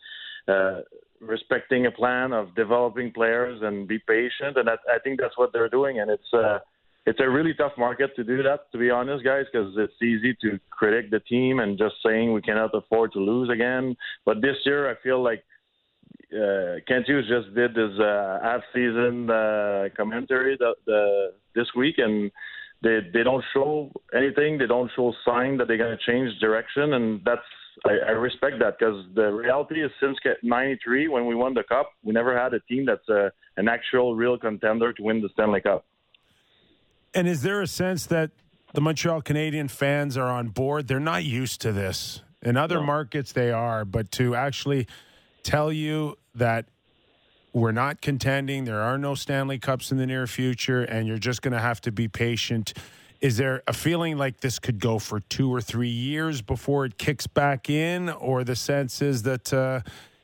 [0.49, 0.81] uh,
[1.21, 5.53] respecting a plan of developing players and be patient and that, I think that's what
[5.53, 6.59] they're doing and it's uh,
[7.07, 10.37] it's a really tough market to do that to be honest guys because it's easy
[10.43, 14.57] to critic the team and just saying we cannot afford to lose again but this
[14.64, 15.45] year I feel like
[16.33, 22.31] uh, Kent Hughes just did his uh, half-season uh, commentary the, the, this week, and
[22.83, 24.59] they they don't show anything.
[24.59, 27.47] They don't show sign that they're going to change direction, and that's
[27.85, 31.91] I, I respect that because the reality is since '93 when we won the cup,
[32.03, 35.61] we never had a team that's uh, an actual real contender to win the Stanley
[35.61, 35.85] Cup.
[37.14, 38.31] And is there a sense that
[38.74, 40.89] the Montreal Canadian fans are on board?
[40.89, 42.22] They're not used to this.
[42.43, 44.87] In other markets, they are, but to actually
[45.43, 46.66] tell you that
[47.53, 51.41] we're not contending, there are no Stanley Cups in the near future, and you're just
[51.41, 52.74] going to have to be patient.
[53.21, 56.99] Is there a feeling like this could go for two or three years before it
[56.99, 59.81] kicks back in, or the sense is that uh,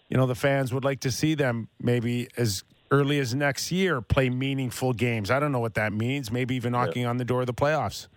[0.09, 4.01] you know the fans would like to see them maybe as early as next year
[4.01, 5.31] play meaningful games?
[5.31, 6.31] I don't know what that means.
[6.31, 8.09] Maybe even knocking on the door of the playoffs.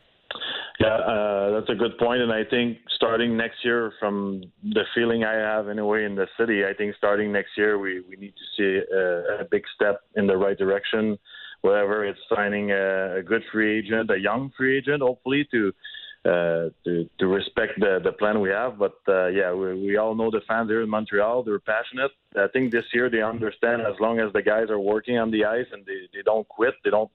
[0.79, 5.23] Yeah, uh, that's a good point, and I think starting next year, from the feeling
[5.23, 8.43] I have anyway in the city, I think starting next year we, we need to
[8.57, 11.17] see a, a big step in the right direction.
[11.61, 15.73] Whether it's signing a, a good free agent, a young free agent, hopefully to
[16.25, 18.77] uh, to to respect the the plan we have.
[18.77, 22.11] But uh, yeah, we, we all know the fans here in Montreal; they're passionate.
[22.37, 25.45] I think this year they understand as long as the guys are working on the
[25.45, 27.11] ice and they, they don't quit, they don't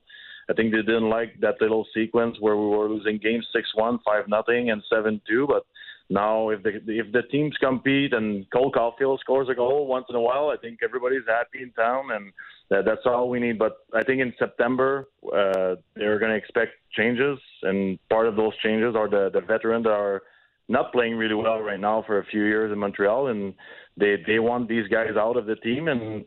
[0.50, 4.00] I think they didn't like that little sequence where we were losing games six one,
[4.04, 5.46] five nothing, and seven two.
[5.46, 5.64] But
[6.12, 10.16] now, if the if the teams compete and Cole Caufield scores a goal once in
[10.16, 12.32] a while, I think everybody's happy in town, and
[12.68, 13.60] that, that's all we need.
[13.60, 18.56] But I think in September uh, they're going to expect changes, and part of those
[18.58, 20.22] changes are the the veterans that are
[20.68, 23.54] not playing really well right now for a few years in Montreal, and
[23.96, 26.24] they they want these guys out of the team, and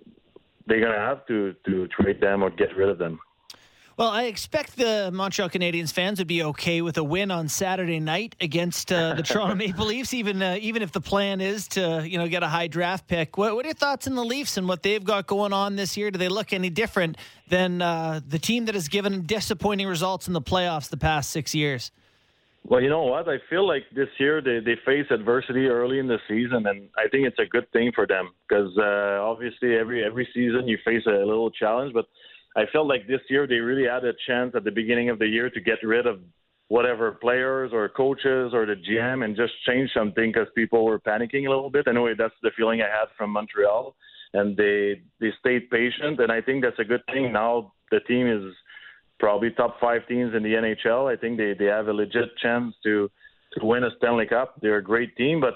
[0.66, 3.20] they're going to have to to trade them or get rid of them.
[3.96, 8.00] Well, I expect the Montreal Canadiens fans would be okay with a win on Saturday
[8.00, 12.04] night against uh, the Toronto Maple Leafs, even uh, even if the plan is to
[12.04, 13.38] you know get a high draft pick.
[13.38, 15.96] What, what are your thoughts on the Leafs and what they've got going on this
[15.96, 16.10] year?
[16.10, 17.18] Do they look any different
[17.50, 21.54] than uh, the team that has given disappointing results in the playoffs the past six
[21.54, 21.92] years?
[22.66, 23.30] Well, you know what?
[23.30, 27.10] I feel like this year they, they face adversity early in the season, and I
[27.10, 31.06] think it's a good thing for them because uh, obviously every every season you face
[31.06, 31.94] a little challenge.
[31.94, 32.06] But
[32.56, 35.28] I felt like this year they really had a chance at the beginning of the
[35.28, 36.20] year to get rid of
[36.68, 41.46] whatever players or coaches or the GM and just change something because people were panicking
[41.46, 41.88] a little bit.
[41.88, 43.96] Anyway, that's the feeling I had from Montreal,
[44.34, 47.32] and they they stayed patient, and I think that's a good thing.
[47.34, 48.54] Now the team is
[49.20, 51.12] probably top five teams in the NHL.
[51.12, 53.10] I think they, they have a legit chance to
[53.54, 54.56] to win a Stanley Cup.
[54.62, 55.54] They're a great team, but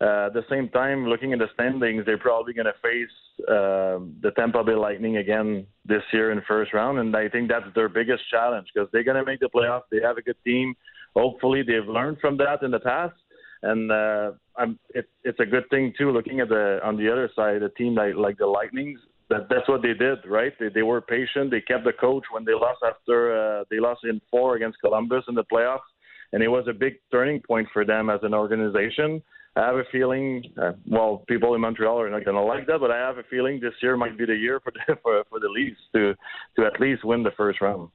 [0.00, 4.02] uh, at the same time, looking at the standings, they're probably going to face uh,
[4.22, 7.88] the Tampa Bay Lightning again this year in first round, and I think that's their
[7.88, 9.82] biggest challenge because they're going to make the playoffs.
[9.90, 10.74] They have a good team.
[11.14, 13.14] Hopefully, they've learned from that in the past,
[13.62, 16.10] and uh, I'm, it, it's a good thing too.
[16.10, 18.98] Looking at the on the other side, a team like like the Lightnings,
[19.30, 20.52] that that's what they did, right?
[20.58, 21.52] They they were patient.
[21.52, 25.24] They kept the coach when they lost after uh, they lost in four against Columbus
[25.28, 25.88] in the playoffs,
[26.32, 29.22] and it was a big turning point for them as an organization.
[29.56, 32.80] I have a feeling, uh, well, people in Montreal are not going to like that,
[32.80, 35.38] but I have a feeling this year might be the year for the, for, for
[35.38, 36.14] the Leafs to
[36.56, 37.90] to at least win the first round.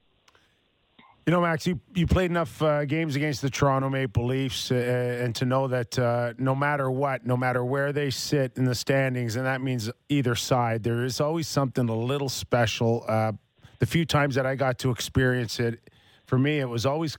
[1.26, 4.74] You know, Max, you, you played enough uh, games against the Toronto Maple Leafs, uh,
[4.74, 8.74] and to know that uh, no matter what, no matter where they sit in the
[8.74, 13.04] standings, and that means either side, there is always something a little special.
[13.06, 13.32] Uh,
[13.80, 15.78] the few times that I got to experience it,
[16.24, 17.18] for me, it was always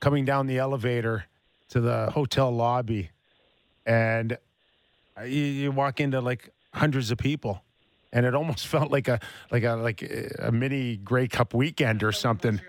[0.00, 1.26] coming down the elevator
[1.68, 3.10] to the hotel lobby,
[3.86, 4.36] and
[5.24, 7.62] you, you walk into like hundreds of people,
[8.12, 10.02] and it almost felt like a like a like
[10.38, 12.60] a mini Grey Cup weekend or something.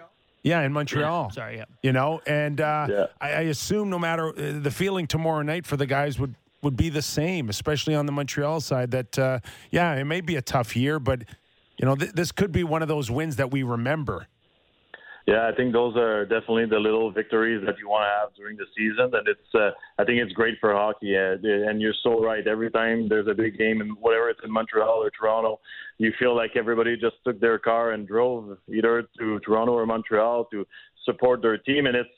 [0.46, 1.32] Yeah, in Montreal.
[1.32, 1.66] Sorry, yeah.
[1.82, 3.06] You know, and uh, Yeah.
[3.22, 6.76] I, I assume no matter uh, the feeling tomorrow night for the guys would would
[6.76, 8.92] be the same, especially on the Montreal side.
[8.92, 9.40] That uh,
[9.72, 11.24] yeah, it may be a tough year, but
[11.78, 14.28] you know th- this could be one of those wins that we remember.
[15.26, 18.58] Yeah, I think those are definitely the little victories that you want to have during
[18.58, 21.16] the season, and it's uh, I think it's great for hockey.
[21.16, 22.46] Uh, and you're so right.
[22.46, 25.62] Every time there's a big game, and whatever it's in Montreal or Toronto,
[25.98, 30.46] you feel like everybody just took their car and drove either to Toronto or Montreal
[30.52, 30.68] to
[31.06, 32.10] support their team, and it's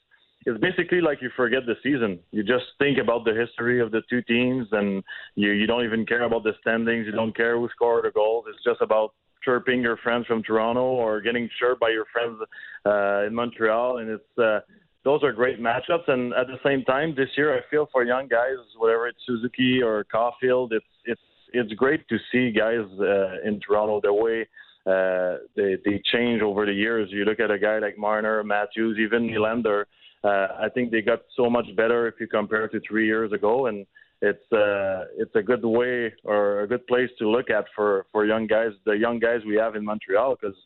[0.48, 2.19] it's basically like you forget the season.
[2.32, 5.03] You just think about the history of the two teams, and
[5.36, 7.06] you you don't even care about the standings.
[7.06, 8.45] You don't care who scored the goals.
[8.49, 9.14] It's just about
[9.46, 12.38] chirping your friends from Toronto or getting chirped by your friends
[12.86, 14.60] uh, in Montreal, and it's uh,
[15.06, 16.10] those are great matchups.
[16.10, 19.82] And at the same time, this year I feel for young guys, whether it's Suzuki
[19.82, 21.22] or Caufield, it's it's
[21.54, 24.48] it's great to see guys uh, in Toronto the way.
[24.86, 27.10] Uh, they they change over the years.
[27.12, 29.86] You look at a guy like Marner, Matthews, even Nylander.
[30.24, 33.68] Uh, I think they got so much better if you compare to three years ago,
[33.68, 33.86] and
[34.22, 38.26] it's uh, it's a good way or a good place to look at for for
[38.26, 40.58] young guys, the young guys we have in Montreal, because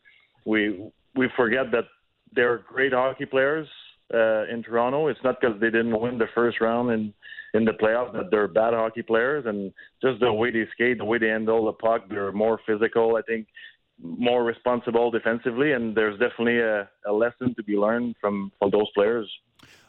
[0.45, 1.85] we we forget that
[2.33, 3.67] they're great hockey players
[4.13, 5.07] uh, in Toronto.
[5.07, 7.13] It's not because they didn't win the first round in
[7.53, 11.05] in the playoffs that they're bad hockey players, and just the way they skate, the
[11.05, 13.15] way they handle the puck, they're more physical.
[13.15, 13.47] I think
[14.01, 18.89] more responsible defensively, and there's definitely a, a lesson to be learned from from those
[18.95, 19.29] players.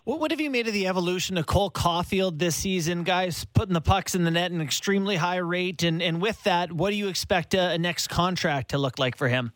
[0.05, 3.45] What, what have you made of the evolution of Cole Caufield this season, guys?
[3.45, 6.73] Putting the pucks in the net at an extremely high rate, and and with that,
[6.73, 9.53] what do you expect a, a next contract to look like for him?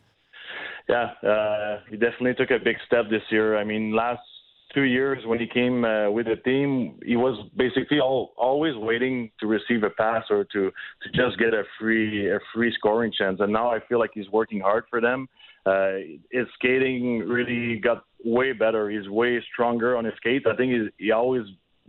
[0.87, 3.57] Yeah, uh, he definitely took a big step this year.
[3.57, 4.21] I mean, last
[4.71, 9.31] two years when he came uh, with the team, he was basically all, always waiting
[9.39, 13.39] to receive a pass or to to just get a free a free scoring chance.
[13.39, 15.27] And now I feel like he's working hard for them.
[15.65, 15.93] Uh,
[16.31, 18.89] his skating really got way better.
[18.89, 20.45] He's way stronger on his skates.
[20.47, 21.43] I think he's he always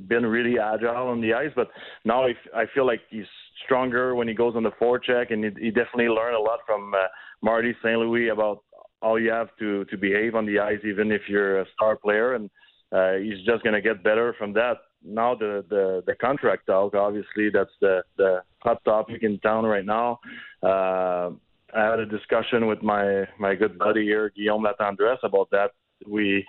[0.08, 1.68] been really agile on the ice, but
[2.04, 3.26] now I, I feel like he's
[3.64, 6.92] stronger when he goes on the forecheck, and he, he definitely learned a lot from
[6.94, 6.98] uh,
[7.42, 7.98] Marty St.
[7.98, 8.62] Louis about
[9.02, 12.34] how you have to to behave on the ice, even if you're a star player,
[12.34, 12.50] and
[12.92, 14.76] uh, he's just to get better from that.
[15.04, 19.84] Now the, the the contract talk, obviously, that's the the hot topic in town right
[19.84, 20.18] now.
[20.62, 21.30] Uh,
[21.76, 25.72] I had a discussion with my my good buddy here, Guillaume Latendresse, about that.
[26.06, 26.46] We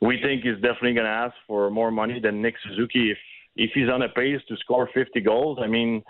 [0.00, 3.18] we think he's definitely going to ask for more money than Nick Suzuki if
[3.56, 5.58] if he's on a pace to score 50 goals.
[5.62, 6.02] I mean,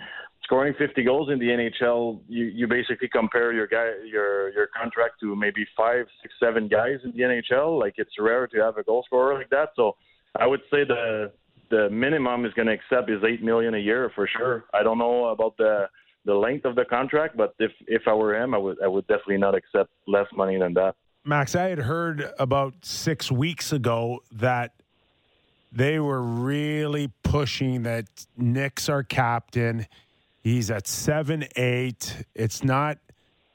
[0.43, 5.21] scoring 50 goals in the NHL, you, you basically compare your guy your your contract
[5.21, 7.79] to maybe five, six, seven guys in the NHL.
[7.79, 9.71] Like it's rare to have a goal scorer like that.
[9.77, 9.97] So
[10.35, 11.33] I would say the
[11.71, 14.65] the minimum is going to accept is eight million a year for sure.
[14.75, 15.87] I don't know about the
[16.27, 19.07] the length of the contract, but if if I were him, I would I would
[19.07, 20.97] definitely not accept less money than that.
[21.25, 24.75] Max, I had heard about six weeks ago that
[25.73, 29.87] they were really pushing that Nick's our captain.
[30.43, 32.25] He's at seven eight.
[32.35, 32.99] It's not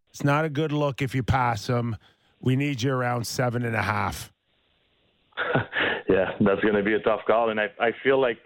[0.10, 1.98] it's not a good look if you pass him.
[2.40, 4.32] We need you around seven and a half.
[6.10, 8.38] yeah, that's going to be a tough call, and I I feel like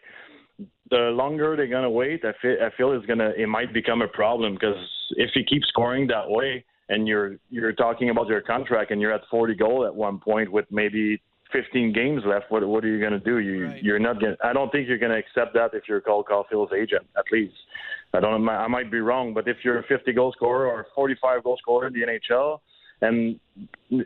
[0.90, 4.02] the longer they're going to wait, I feel I feel it's gonna it might become
[4.02, 4.78] a problem because
[5.12, 9.14] if you keep scoring that way and you're you're talking about your contract and you're
[9.14, 11.22] at 40 goal at one point with maybe
[11.52, 13.40] 15 games left, what what are you going to do?
[13.40, 13.84] You Right.
[13.84, 14.38] you're not gonna.
[14.44, 17.06] I don't think you're going to accept that if you're Cole Caufield's agent.
[17.18, 17.56] At least
[18.14, 18.48] I don't.
[18.48, 21.88] I might be wrong, but if you're a 50 goal scorer or 45 goal scorer
[21.88, 22.60] in the NHL,
[23.02, 23.40] and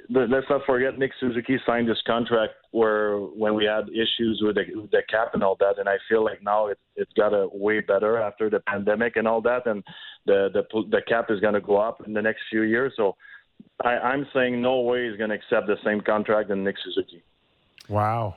[0.10, 4.88] let's not forget Nick Suzuki signed this contract where when we had issues with the,
[4.91, 7.80] the cap and all that, and I feel like now it, it's got a way
[7.80, 9.84] better after the pandemic and all that, and
[10.26, 12.94] the the the cap is going to go up in the next few years.
[12.95, 13.16] So
[13.84, 17.24] I, I'm saying no way he's going to accept the same contract than Nick Suzuki.
[17.88, 18.36] Wow.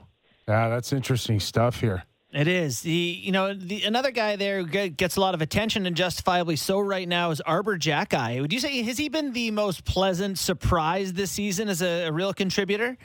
[0.49, 2.03] Yeah, that's interesting stuff here.
[2.33, 5.85] It is the you know the another guy there who gets a lot of attention
[5.85, 8.41] and justifiably so right now is Arber Xhekaj.
[8.41, 12.13] Would you say has he been the most pleasant surprise this season as a, a
[12.13, 12.97] real contributor?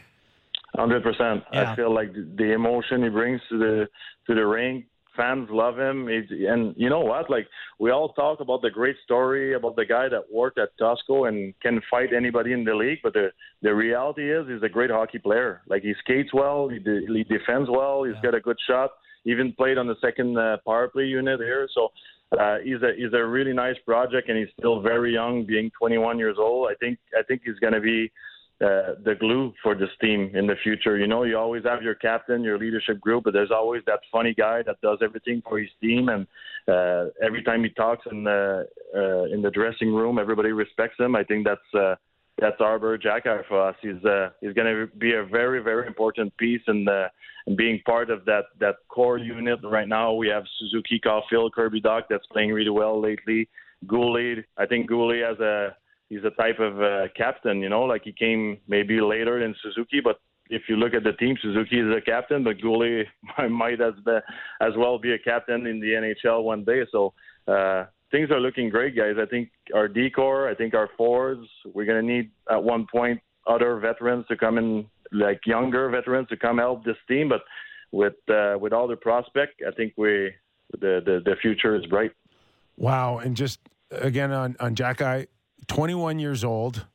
[0.75, 1.43] Hundred percent.
[1.51, 3.87] I feel like the- emotion he brings to the
[4.27, 4.85] to the ring,
[5.17, 6.07] fans love him.
[6.07, 7.29] He's, and you know what?
[7.29, 7.47] Like
[7.79, 11.53] we all talk about the great story about the guy that worked at Costco and
[11.61, 13.31] can fight anybody in the league, but the
[13.61, 15.63] the reality is he's a great hockey player.
[15.67, 18.91] Like he skates well, he, de- he defends well, He's got a good shot.
[19.27, 21.89] Even played on the second uh, power play unit here, so.
[22.37, 26.19] Uh, he's a he's a really nice project, and he's still very young, being 21
[26.19, 26.67] years old.
[26.69, 28.11] I think I think he's going to be
[28.59, 30.97] uh, the glue for this team in the future.
[30.97, 34.33] You know, you always have your captain, your leadership group, but there's always that funny
[34.33, 36.09] guy that does everything for his team.
[36.09, 36.25] And
[36.67, 41.15] uh, every time he talks in the uh, in the dressing room, everybody respects him.
[41.15, 41.95] I think that's uh,
[42.39, 43.75] that's Arber Xhekaj for us.
[43.79, 47.09] He's uh, he's going to be a very very important piece in the
[47.55, 49.59] being part of that that core unit.
[49.63, 53.47] Right now, we have Suzuki, Caufield, Kirby Dach that's playing really well lately.
[53.85, 55.75] Guhle, I think Guhle has a
[56.09, 59.99] he's a type of uh, captain, you know, like he came maybe later than Suzuki,
[60.03, 60.19] but
[60.49, 63.03] if you look at the team, Suzuki is a captain, but Guhle
[63.49, 64.21] might as the,
[64.61, 66.83] as well be a captain in the NHL one day.
[66.91, 67.13] So
[67.47, 69.15] uh, things are looking great, guys.
[69.21, 73.77] I think our decor, I think our forwards, we're gonna need at one point other
[73.79, 77.29] veterans to come in, like younger veterans to come help this team.
[77.29, 77.41] But
[77.91, 80.31] with uh, with all the prospect, I think we
[80.71, 82.11] the, the the future is bright.
[82.77, 83.17] Wow.
[83.17, 83.59] And just
[83.91, 85.27] again on, on Xhekaj
[85.67, 86.85] 21 years old,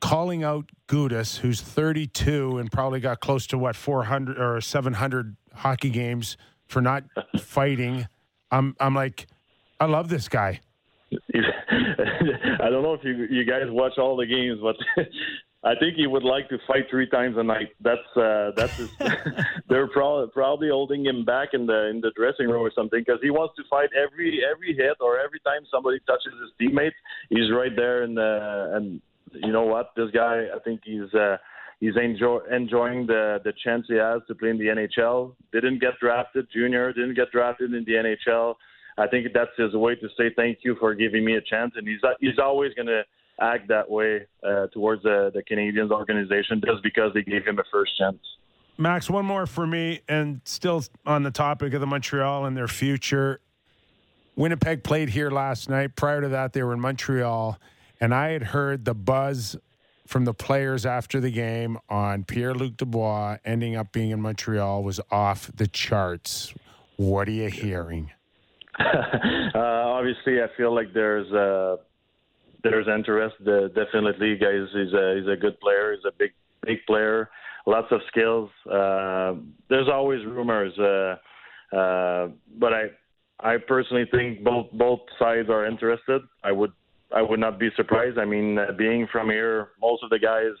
[0.00, 5.90] calling out Gudas, who's 32 and probably got close to what, 400 or 700 hockey
[5.90, 6.36] games
[6.66, 7.04] for not
[7.38, 8.06] fighting.
[8.50, 9.26] I'm, I'm like,
[9.78, 10.60] I love this guy.
[11.34, 14.76] I don't know if you you guys watch all the games, but
[15.62, 17.68] I think he would like to fight three times a night.
[17.80, 18.90] That's uh, that's his,
[19.68, 23.20] they're pro- probably holding him back in the in the dressing room or something because
[23.22, 26.96] he wants to fight every every hit or every time somebody touches his teammates.
[27.28, 29.02] He's right there and uh, and
[29.34, 31.12] you know what this guy I think he's.
[31.14, 31.36] Uh,
[31.80, 35.34] He's enjoy, enjoying the, the chance he has to play in the NHL.
[35.50, 38.56] Didn't get drafted, junior, didn't get drafted in the NHL.
[38.98, 41.88] I think that's his way to say thank you for giving me a chance, and
[41.88, 43.02] he's he's always going to
[43.40, 47.64] act that way uh, towards the, the Canadians organization just because they gave him a
[47.72, 48.18] first chance.
[48.78, 52.68] Max, one more for me, and still on the topic of the Montreal and their
[52.68, 53.40] future.
[54.36, 55.96] Winnipeg played here last night.
[55.96, 57.58] Prior to that, they were in Montreal,
[58.00, 59.56] and I had heard the buzz
[60.06, 64.82] from the players after the game on Pierre Luc Dubois ending up being in Montreal
[64.82, 66.54] was off the charts.
[66.96, 68.10] What are you hearing?
[68.80, 71.76] uh, obviously, I feel like there's uh,
[72.62, 73.36] there's interest.
[73.38, 75.94] Definitely, guys, he's a he's a good player.
[75.94, 76.32] He's a big
[76.66, 77.30] big player.
[77.66, 78.50] Lots of skills.
[78.66, 79.34] Uh,
[79.68, 82.28] there's always rumors, uh, uh,
[82.58, 82.86] but I
[83.40, 86.22] I personally think both both sides are interested.
[86.42, 86.72] I would
[87.14, 88.18] I would not be surprised.
[88.18, 90.52] I mean, uh, being from here, most of the guys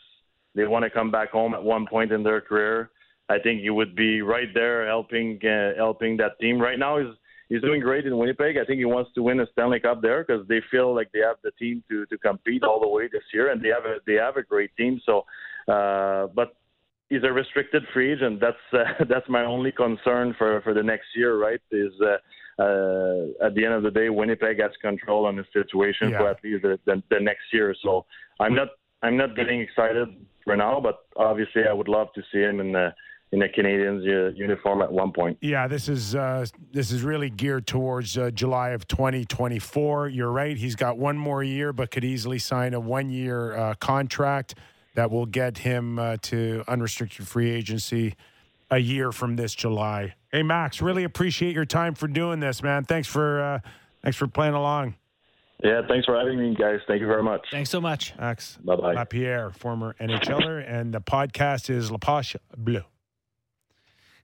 [0.54, 2.90] they want to come back home at one point in their career.
[3.28, 6.60] I think you would be right there helping uh, helping that team.
[6.60, 7.14] Right now, he's
[7.50, 8.56] he's doing great in Winnipeg.
[8.56, 11.18] I think he wants to win a Stanley Cup there because they feel like they
[11.20, 13.96] have the team to to compete all the way this year, and they have a
[14.06, 14.98] they have a great team.
[15.04, 15.26] So,
[15.68, 16.54] uh, but
[17.10, 18.40] he's a restricted free agent.
[18.40, 21.36] That's uh, that's my only concern for for the next year.
[21.38, 21.60] Right?
[21.70, 26.10] Is uh, uh, at the end of the day, Winnipeg has control on the situation
[26.10, 26.18] Yeah.
[26.18, 27.74] for at least the, the, the next year.
[27.82, 28.06] So
[28.38, 28.68] I'm not
[29.02, 30.08] I'm not getting excited
[30.44, 32.94] for now, but obviously I would love to see him in the
[33.32, 35.38] in the Canadians uh, uniform at one point.
[35.40, 40.08] Yeah, this is uh, this is really geared towards uh, July of 2024.
[40.08, 44.56] You're right; he's got one more year, but could easily sign a one-year uh, contract
[44.94, 48.14] that will get him uh, to unrestricted free agency
[48.70, 50.14] a year from this July.
[50.32, 52.84] Hey, Max, really appreciate your time for doing this, man.
[52.84, 53.58] Thanks for uh,
[54.02, 54.96] thanks for playing along.
[55.62, 56.80] Yeah, thanks for having me, guys.
[56.88, 57.46] Thank you very much.
[57.50, 58.14] Thanks so much.
[58.18, 58.94] Max Bye bye.
[58.94, 62.84] Lapierre, former NHLer, and the podcast is La Poche Bleue.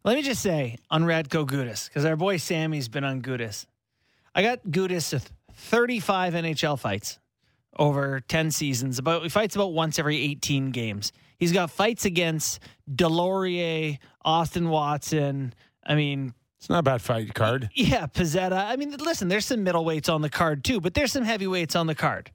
[0.07, 3.67] Let me just say on Radko Gudas, because our boy Sammy's been on Gudas.
[4.37, 7.19] I got Gudas with 35 NHL fights
[7.77, 9.01] over 10 seasons.
[9.01, 11.11] About he fights about once every 18 games.
[11.39, 15.53] He's got fights against Delorier, Austin Watson.
[15.85, 17.69] I mean, It's not a bad fight card.
[17.75, 18.65] yeah, Pizzetta.
[18.65, 21.89] I mean, listen, there's some middleweights on the card too, but there's some heavyweights on
[21.89, 22.31] the card.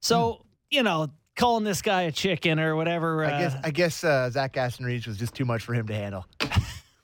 [0.00, 3.24] So, you know, calling this guy a chicken or whatever.
[3.24, 5.86] Uh, I guess I guess uh, Zach Aston Reese was just too much for him
[5.86, 6.26] to handle.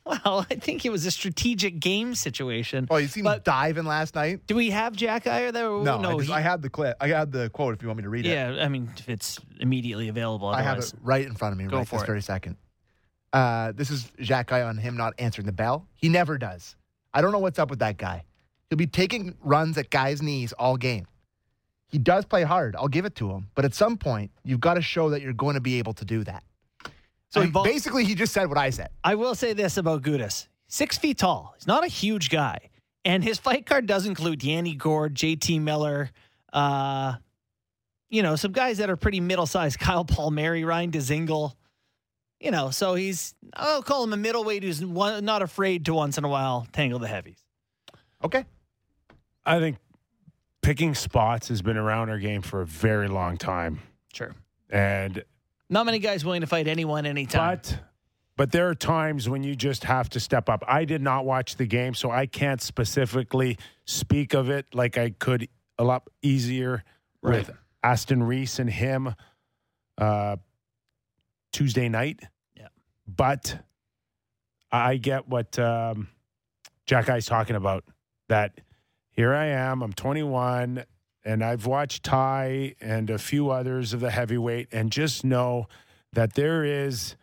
[0.25, 2.89] well, I think it was a strategic game situation.
[2.91, 4.41] Oh, you seen him diving last night?
[4.47, 5.71] Do we have Xhekaj there?
[5.71, 6.97] No, I, just, he- I had the clip.
[7.01, 7.75] I had the quote.
[7.75, 10.49] If you want me to read it, yeah, I mean, if it's immediately available.
[10.49, 12.07] I have it right in front of me Go right for this it.
[12.07, 12.57] very second.
[13.33, 15.87] Uh, this is Xhekaj on him not answering the bell.
[15.95, 16.77] He never does.
[17.15, 18.25] I don't know what's up with that guy.
[18.69, 21.07] He'll be taking runs at guys' knees all game.
[21.89, 22.75] He does play hard.
[22.75, 23.49] I'll give it to him.
[23.55, 26.05] But at some point, you've got to show that you're going to be able to
[26.07, 26.43] do that.
[27.33, 28.91] So And he- Bo- basically, he just said what I said.
[29.03, 31.55] I will say this about Gudas: six feet tall.
[31.57, 32.69] He's not a huge guy,
[33.07, 35.59] and his fight card does include Yanni Gourde, J.T.
[35.59, 36.11] Miller,
[36.53, 37.15] uh,
[38.11, 39.79] you know, some guys that are pretty middle-sized.
[39.81, 41.55] Kyle Palmieri, Ryan Dzingel.
[42.39, 46.19] You know, so he's I'll call him a middleweight who's one, not afraid to once
[46.19, 47.39] in a while tangle the heavies.
[48.23, 48.45] Okay.
[49.47, 49.79] I think
[50.61, 53.81] picking spots has been around our game for a very long time.
[54.13, 54.35] Sure.
[54.71, 55.25] And
[55.73, 57.57] Not many guys willing to fight anyone anytime.
[57.57, 57.79] but
[58.37, 60.63] but there are times when you just have to step up.
[60.69, 65.11] I did not watch the game, so I can't specifically speak of it like I
[65.11, 66.85] could a lot easier
[67.23, 67.51] with
[67.83, 69.15] Aston Reese and him
[69.97, 70.37] uh,
[71.53, 72.21] Tuesday night.
[72.55, 72.69] Yeah.
[73.07, 73.59] But
[74.71, 76.09] I get what um,
[76.87, 77.85] Xhekaj's talking about.
[78.29, 78.61] That
[79.11, 80.85] here I am, I'm 21,
[81.25, 85.67] and I've watched Ty and a few others of the heavyweight, and just know
[86.13, 87.17] that there is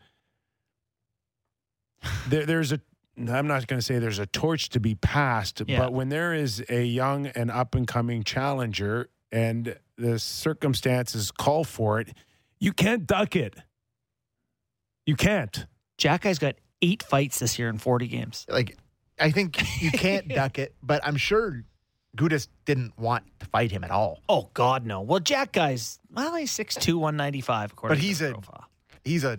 [2.28, 2.80] there, there's a
[3.18, 5.80] I'm not going to say there's a torch to be passed, Yeah.
[5.80, 11.66] but when there is a young and up and coming challenger and the circumstances call
[11.66, 12.14] for it,
[12.60, 13.56] you can't duck it.
[15.06, 15.66] You can't.
[15.98, 18.46] Xhekaj's got eight fights this year in 40 games.
[18.48, 18.78] Like,
[19.20, 21.64] I think you can't duck it, but I'm sure
[22.18, 24.22] Gudas didn't want to fight him at all.
[24.28, 25.02] Oh God, no.
[25.02, 28.66] Well, Xhekaj's well, he's 6'2", 195, according But to he's the a- profile.
[29.04, 29.38] He's a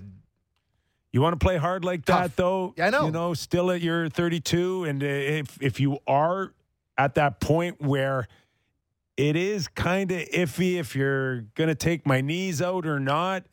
[1.12, 2.20] You want to play hard like Tough.
[2.22, 2.72] that, though.
[2.76, 3.06] Yeah, I know.
[3.06, 6.52] You know, still at your 32, and uh, if if you are
[6.96, 8.28] at that point where
[9.16, 13.44] it is kind of iffy if you're gonna take my knees out or not,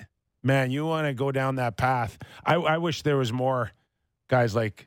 [0.44, 2.18] man, you want to go down that path.
[2.46, 3.72] I, I wish there was more
[4.30, 4.87] guys like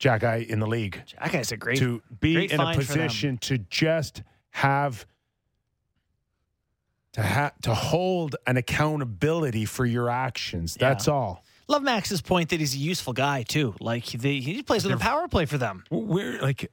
[0.00, 1.78] Xhekaj in the league Xhekaj's a great.
[1.78, 5.06] to be great in a position to just have
[7.12, 10.76] to ha- to hold an accountability for your actions.
[10.80, 10.90] Yeah.
[10.90, 11.44] That's all.
[11.66, 13.74] Love Max's point that he's a useful guy too.
[13.80, 15.84] Like the, he plays with a power play for them.
[15.90, 16.70] We're like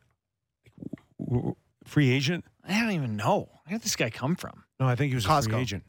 [1.85, 2.45] free agent.
[2.67, 4.63] I don't even know where did this guy come from.
[4.79, 5.59] No, I think he was a free Costco.
[5.61, 5.83] agent.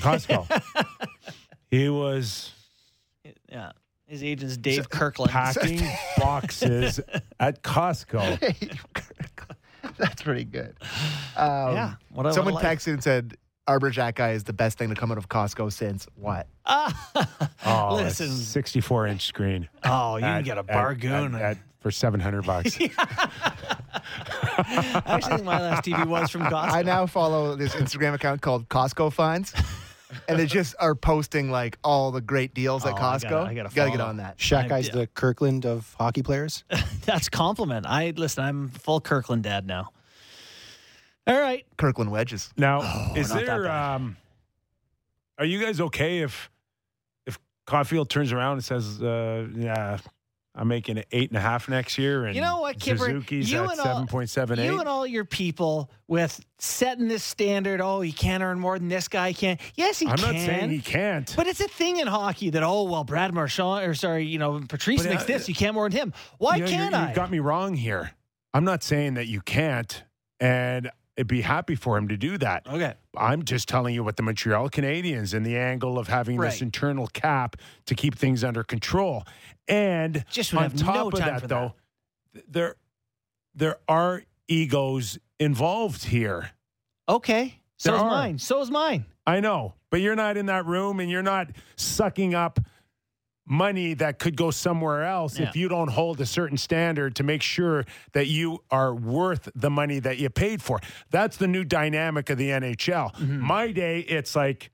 [0.00, 0.62] Costco.
[1.70, 2.52] he was
[3.48, 3.72] Yeah,
[4.10, 5.30] his agent's Dave Kirkland.
[5.30, 5.80] packing
[6.18, 6.98] boxes
[7.38, 8.74] at Costco.
[9.98, 10.74] That's pretty good.
[11.36, 12.78] Um, Yeah, what a- someone what a life.
[12.80, 13.36] texted and said
[13.68, 16.48] Arber Xhekaj is the best thing to come out of Costco since what?
[16.66, 18.26] Oh, Listen.
[18.26, 19.68] it's 64 inch screen.
[19.84, 21.34] Oh, you can At- get a at- bargoon.
[21.36, 22.76] at- at- for 700 bucks.
[22.78, 22.90] I
[25.06, 26.72] actually think my last TV was from Costco.
[26.72, 29.52] I now follow this Instagram account called Costco Finds,
[30.28, 33.22] and they just are posting like all the great deals at Oh, I Costco.
[33.30, 34.08] gotta- I gotta gotta get follow.
[34.10, 34.38] on that.
[34.38, 36.64] Shaq I- Guy's the Kirkland of hockey players.
[37.04, 37.86] That's compliment.
[37.86, 38.44] I listen.
[38.44, 39.90] I'm full Kirkland dad now.
[41.26, 41.64] All right.
[41.76, 42.50] Kirkland wedges.
[42.56, 43.62] Now, Oh, is not that there?
[43.64, 43.94] bad.
[43.96, 44.16] Um,
[45.38, 46.50] are you guys okay if
[47.26, 49.98] if Caufield turns around and says, uh, "Yeah,
[50.60, 52.98] I'm making it eight and a half next year," and You know what, Kyper?
[52.98, 54.66] Suzuki's You at seven point seven eight.
[54.66, 57.80] You and all your people with setting this standard.
[57.80, 59.56] Oh, he can't earn more than this guy can.
[59.74, 60.16] Yes, he can.
[60.16, 61.32] I'm not saying he can't.
[61.34, 64.60] But it's a thing in hockey that oh well, Brad Marchand or sorry, you know
[64.68, 65.48] Patrice But, makes uh, this.
[65.48, 66.12] You can't more than him.
[66.36, 67.08] Why You know, can't I?
[67.08, 68.10] You got me wrong here.
[68.52, 70.04] I'm not saying that you can't,
[70.40, 72.66] and I'd be happy for him to do that.
[72.66, 72.94] okay.
[73.16, 77.08] I'm just telling you what the Montreal Canadiens and the angle of having this internal
[77.08, 77.56] cap
[77.86, 79.24] to keep things under control.
[79.68, 81.74] And Just on top no of that, though,
[82.34, 82.76] th- there
[83.54, 86.50] there are egos involved here.
[87.08, 87.60] Okay.
[87.82, 88.10] There So's are.
[88.10, 88.34] mine.
[88.36, 89.04] is mine.
[89.26, 92.58] I know, but you're not in that room and you're not sucking up
[93.46, 95.48] money that could go somewhere else Yeah.
[95.48, 99.70] if you don't hold a certain standard to make sure that you are worth the
[99.70, 100.78] money that you paid for.
[101.10, 103.18] That's the new dynamic of the NHL.
[103.18, 104.70] My day, it's like,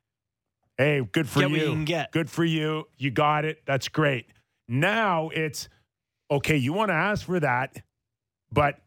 [0.76, 1.84] hey, good for Mm-hmm.
[1.84, 2.00] Get you.
[2.02, 2.06] you.
[2.12, 2.88] Good for you.
[2.98, 3.62] You got it.
[3.66, 4.26] That's great.
[4.68, 5.68] Now it's
[6.30, 6.56] okay.
[6.56, 7.82] You want to ask for that,
[8.52, 8.78] but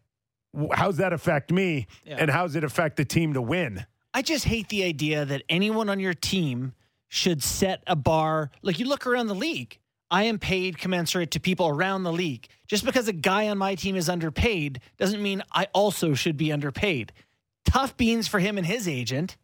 [0.74, 1.88] how's that affect me?
[2.04, 2.18] Yeah.
[2.20, 3.86] And how's it affect the team to win?
[4.14, 6.74] I just hate the idea that anyone on your team
[7.08, 8.52] should set a bar.
[8.62, 9.78] Like you look around the league,
[10.12, 12.48] I am paid commensurate to people around the league.
[12.68, 16.52] Just because a guy on my team is underpaid doesn't mean I also should be
[16.52, 17.14] underpaid.
[17.66, 19.38] Tough beans for him and his agent.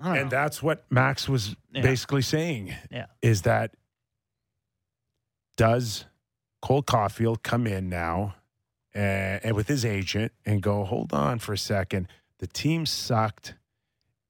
[0.00, 0.28] And know.
[0.28, 1.82] that's what Max was Yeah.
[1.82, 3.06] basically saying Yeah.
[3.22, 3.74] is that
[5.58, 6.06] does
[6.62, 8.36] Cole Caufield come in now
[8.94, 12.08] and, and with his agent and go, hold on for a second.
[12.38, 13.54] The team sucked.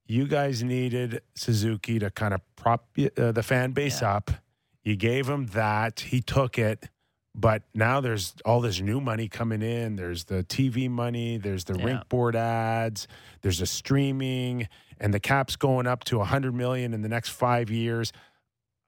[0.06, 4.14] You guys needed Suzuki to kind of prop uh, the fan base Yeah.
[4.16, 4.30] up.
[4.82, 6.00] You gave him that.
[6.00, 6.88] He took it.
[7.34, 9.96] But now there's all this new money coming in.
[9.96, 11.36] There's the TV money.
[11.36, 11.84] There's the Yeah.
[11.84, 13.06] rink board ads.
[13.42, 14.66] There's the streaming,
[14.98, 18.12] and the cap's going up to 100 million in the next five years.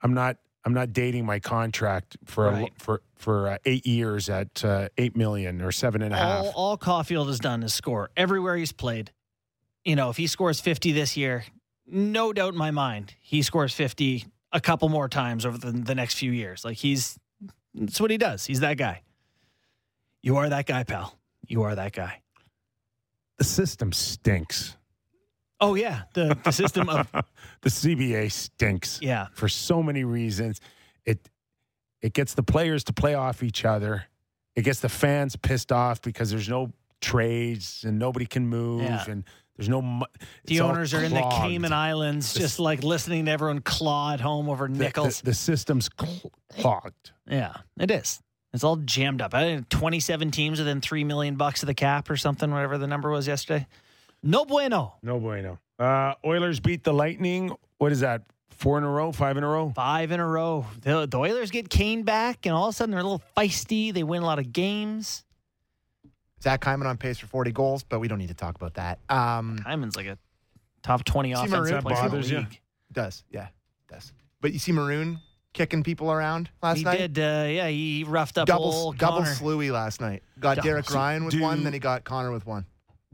[0.03, 0.39] I'm not.
[0.65, 5.17] I'm not dating my contract for a, for for uh, eight years at uh, eight
[5.17, 6.45] million or seven and a half.
[6.45, 9.11] all, all Caufield has done is score everywhere he's played.
[9.85, 11.45] You know, if he scores 50 this year,
[11.87, 15.95] no doubt in my mind, he scores 50 a couple more times over the, the
[15.95, 16.65] next few years.
[16.65, 17.19] Like he's,
[17.75, 18.45] that's what he does.
[18.45, 19.03] He's that guy.
[20.23, 21.19] You are that guy, pal.
[21.47, 22.21] You are that guy.
[23.39, 24.77] the system stinks.
[25.61, 26.03] Oh, yeah.
[26.15, 27.11] The, the system of,
[27.63, 28.99] the CBA stinks.
[29.03, 29.27] yeah.
[29.35, 30.61] for so many reasons.
[31.05, 31.29] It
[32.03, 34.05] it gets the players to play off each other.
[34.57, 39.05] It gets the fans pissed off because there's no trades and nobody can move Yeah.
[39.09, 39.25] and
[39.57, 40.03] there's no.
[40.47, 41.21] The owners are in the.
[41.43, 45.19] Cayman Islands, The- just like listening to everyone claw at home over The- nickels.
[45.21, 47.13] The, the system's cl- clogged.
[47.29, 48.21] Yeah, it is.
[48.55, 49.35] It's all jammed up.
[49.35, 52.87] I think 27 teams within 3 million bucks of the cap or something, whatever the
[52.87, 53.67] number was yesterday.
[54.23, 54.95] No bueno.
[55.03, 55.59] No bueno.
[55.79, 57.53] Uh, Oilers beat the Lightning.
[57.79, 58.23] What is that?
[58.51, 59.13] Four in a row?
[59.13, 59.73] Five in a row?
[59.75, 60.67] Five in a row.
[60.83, 63.93] The, the Oilers get Kane back, and all of a sudden they're a little feisty.
[63.93, 65.25] They win a lot of games.
[66.43, 68.99] Zach Hyman on pace for 40 goals, but we don't need to talk about that.
[69.09, 70.19] Um, Hyman's like a
[70.83, 72.47] top 20 See, offensive Maroon player in the bothers you?
[72.93, 73.49] does, yeah,
[73.89, 74.13] does.
[74.43, 75.21] But you see Maroon
[75.53, 77.01] kicking people around last He night.
[77.01, 79.31] He did, uh, yeah, he roughed up double old double Connor.
[79.35, 80.23] slewy last night.
[80.39, 82.65] Got Double Derek Ryan with Do- one, then he got Connor with one.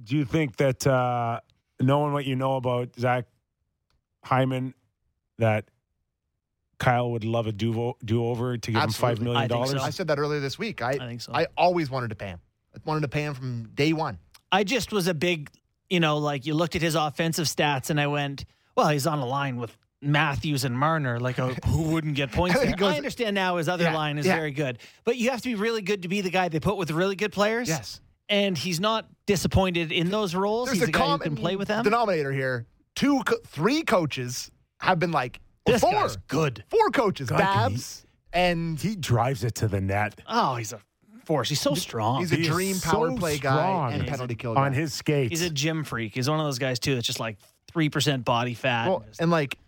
[0.02, 1.40] Do you think that uh,
[1.81, 3.27] knowing what you know about Zach
[4.24, 4.74] Hyman,
[5.39, 5.64] that
[6.78, 7.94] Kyle would love a do
[8.27, 9.24] over to give him five Absolutely.
[9.24, 9.81] million I think dollars?
[9.81, 9.86] so.
[9.86, 10.82] I said that earlier this week.
[10.82, 11.32] I I think so.
[11.35, 12.40] I always wanted to pay him.
[12.74, 14.18] I wanted to pay him from day one.
[14.52, 15.51] I just was a big,
[15.89, 18.44] you know, like you looked at his offensive stats and I went,
[18.77, 21.18] well, he's on a line with Matthews and Marner.
[21.18, 22.77] Like, oh, who wouldn't get points there?
[22.77, 24.36] goes- I understand now his other Yeah, line is yeah.
[24.36, 26.77] very good, but you have to be really good to be the guy they put
[26.77, 27.68] with really good players.
[27.68, 28.01] Yes.
[28.28, 30.66] And he's not disappointed in those roles.
[30.69, 31.85] There's he's a a guy who can play with them.
[31.85, 32.66] denominator here.
[32.97, 34.51] Two, co- three coaches
[34.81, 36.65] have been like or This four, guy's good.
[36.69, 40.20] four coaches, God, can Babs, and he drives it to the net.
[40.27, 40.81] Oh, he's a
[41.24, 41.48] force.
[41.48, 42.20] He's so strong.
[42.20, 43.93] he's a He is dream so power play guy strong.
[43.93, 44.66] and He's penalty kill guy.
[44.66, 45.31] on his skates.
[45.31, 46.15] He's a gym freak.
[46.15, 47.36] He's one of those guys too that's just like
[47.70, 48.89] three percent body fat.
[48.89, 49.59] Well, and like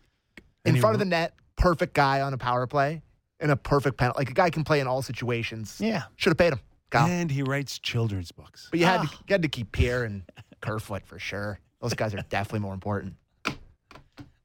[0.65, 3.03] in And front of the net, perfect guy on a power play
[3.41, 4.19] and a perfect penalty.
[4.19, 5.77] Like a guy can play in all situations.
[5.81, 6.05] yeah.
[6.17, 6.61] Should have paid him,
[6.91, 7.07] Kyle.
[7.07, 8.69] and he writes children's books.
[8.71, 9.19] But you had to, Ah.
[9.29, 10.23] you had to keep Pierre and
[10.61, 11.61] Kerfoot for sure.
[11.81, 13.15] Those guys are definitely more important.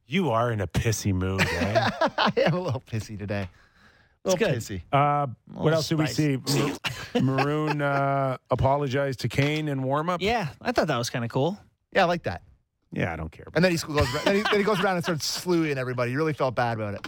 [0.05, 1.89] You are in a pissy mood, eh?
[2.01, 3.47] I am a little pissy today.
[4.25, 4.57] A It's little good.
[4.59, 4.81] pissy.
[4.91, 6.37] uh, what little else did we see?
[7.21, 10.21] Maroon uh, apologized to Kane in warm up.
[10.21, 11.57] Yeah, I thought that was kind of cool.
[11.93, 12.41] Yeah, I like that.
[12.91, 13.47] Yeah, I don't care.
[13.55, 16.11] And then he goes, then he, then he goes around and starts slewing everybody.
[16.11, 17.07] He really felt bad about it.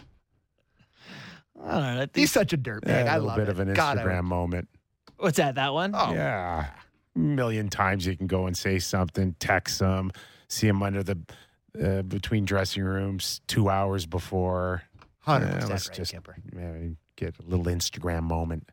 [1.63, 1.87] I don't know.
[1.95, 2.87] I think- He's such a dirtbag.
[2.87, 3.51] Yeah, a I little love bit it.
[3.51, 4.69] of an God, I Instagram would- moment.
[5.17, 5.55] What's that?
[5.55, 5.91] That one?
[5.95, 6.67] Oh, Yeah,
[7.15, 10.11] a million times you can go and say something, text them,
[10.47, 11.17] see them under the
[11.81, 14.83] uh, between dressing rooms two hours before.
[15.27, 16.35] 100% Yeah, let's right, just Kyper.
[16.55, 18.69] yeah, get a little Instagram moment.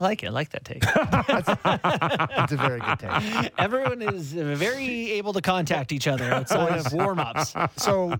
[0.00, 0.26] I like it.
[0.26, 0.80] I like that take.
[0.82, 3.52] That's a very good take.
[3.58, 7.54] Everyone is very able to contact each other outside of warm ups.
[7.76, 8.14] So,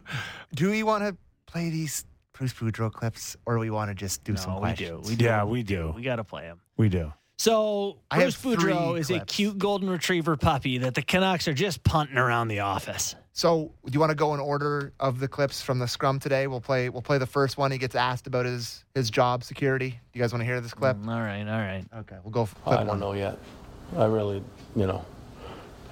[0.54, 1.16] do we want to
[1.46, 4.72] play these Bruce Boudreau clips, or do we want to just do some No, we
[4.74, 5.00] do.
[5.04, 5.24] We do.
[5.24, 5.92] Yeah, we do.
[5.94, 6.60] We got to play them.
[6.76, 7.12] We do.
[7.38, 11.46] So I have Bruce Boudreau three is a cute golden retriever puppy that the Canucks
[11.46, 13.14] are just punting around the office.
[13.32, 16.48] So, do you want to go in order of the clips from the scrum today?
[16.48, 16.88] We'll play.
[16.88, 17.70] We'll play the first one.
[17.70, 19.90] He gets asked about his his job security.
[19.90, 20.96] Do you guys want to hear this clip?
[20.96, 21.84] Mm, All right, all right.
[21.98, 22.46] Okay, we'll go.
[22.46, 23.38] for Clip I don't know yet.
[23.96, 24.42] I really,
[24.74, 25.04] you know,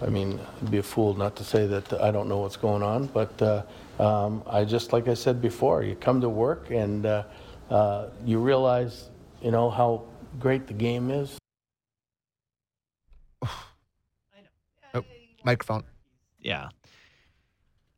[0.03, 2.83] I mean, I'd be a fool not to say that I don't know what's going
[2.83, 3.07] on.
[3.07, 3.63] But uh,
[4.01, 7.23] um, I just, like I said before, you come to work and uh,
[7.71, 9.09] uh, you realize,
[9.41, 10.03] you know, how
[10.39, 11.39] great the game is.
[14.95, 15.03] Oh,
[15.45, 15.83] microphone.
[16.41, 16.69] Yeah.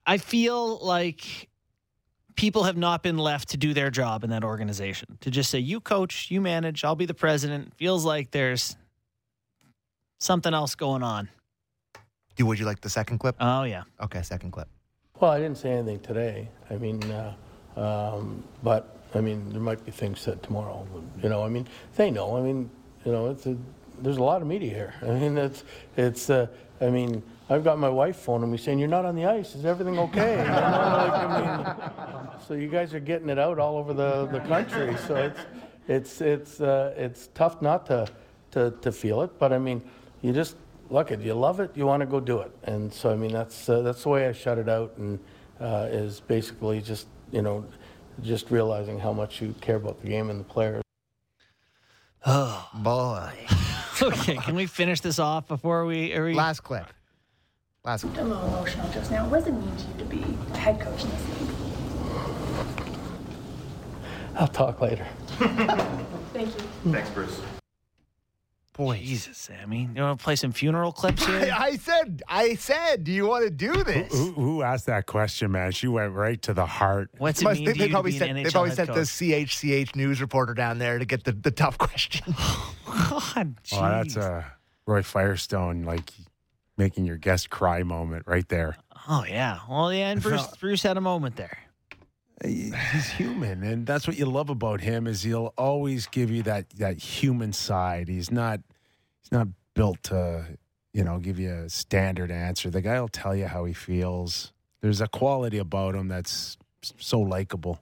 [0.06, 1.48] I feel like
[2.34, 5.18] people have not been left to do their job in that organization.
[5.20, 8.76] To just say, you coach, you manage, I'll be the president, feels like there's
[10.18, 11.28] something else going on.
[12.36, 13.36] Do would you like the second clip?
[13.38, 13.82] Oh, yeah.
[14.00, 14.68] Okay, second clip.
[15.20, 16.48] Well, I didn't say anything today.
[16.70, 17.34] I mean, uh,
[17.76, 20.86] um, but I mean, there might be things said tomorrow.
[21.22, 21.66] You know, I mean,
[21.96, 22.36] they know.
[22.36, 22.70] I mean,
[23.04, 23.56] you know, it's a,
[24.00, 24.94] there's a lot of media here.
[25.02, 25.64] I mean, it's
[25.96, 26.30] it's.
[26.30, 26.46] Uh,
[26.80, 29.54] I mean, I've got my wife phoning me saying, "You're not on the ice.
[29.54, 33.94] Is everything okay?" Like, I mean, so you guys are getting it out all over
[33.94, 34.96] the, the country.
[35.06, 35.40] So it's
[35.88, 38.06] it's it's uh, it's tough not to,
[38.52, 39.38] to to feel it.
[39.38, 39.82] But I mean,
[40.20, 40.56] you just
[40.90, 42.52] look at you love it, you want to go do it.
[42.64, 45.18] And so I mean, that's uh, that's the way I shut it out, and
[45.60, 47.64] uh, is basically just you know,
[48.22, 50.82] just realizing how much you care about the game and the players.
[52.26, 53.32] Oh, boy.
[54.02, 56.14] okay, can we finish this off before we.
[56.14, 56.34] Are we...
[56.34, 56.86] Last clip.
[57.84, 59.26] Last A little emotional just now.
[59.28, 61.48] What does it mean to you to be a head coach in this league?
[64.36, 65.06] I'll talk later.
[65.38, 66.92] Thank you.
[66.92, 67.40] Thanks, Bruce.
[68.78, 69.90] Boy, Jesus, Sammy.
[69.92, 71.50] You want to play some funeral clips here?
[71.52, 74.12] I said, I said, do you want to do this?
[74.12, 75.72] Who, who asked that question, man?
[75.72, 77.10] She went right to the heart.
[77.18, 78.50] What's it Must- mean they, to they you probably to be an sent, NHL they
[78.52, 79.08] probably head sent the coach?
[79.08, 82.32] CHCH news reporter down there to get the, the tough question.
[82.86, 84.16] God, Oh, that's jeez.
[84.16, 84.46] a
[84.86, 86.12] Roy Firestone, like
[86.76, 88.76] making your guest cry moment right there.
[89.08, 89.58] Oh, yeah.
[89.68, 91.58] Well, yeah, and Bruce, Bruce had a moment there.
[92.44, 96.70] He's human, and that's what you love about him is he'll always give you that
[96.78, 98.06] that human side.
[98.06, 98.67] He's not he's
[99.32, 100.46] not built to
[100.92, 102.70] you know give you a standard answer.
[102.70, 104.52] The guy will tell you how he feels.
[104.80, 106.56] There's a quality about him that's
[106.98, 107.80] so likable.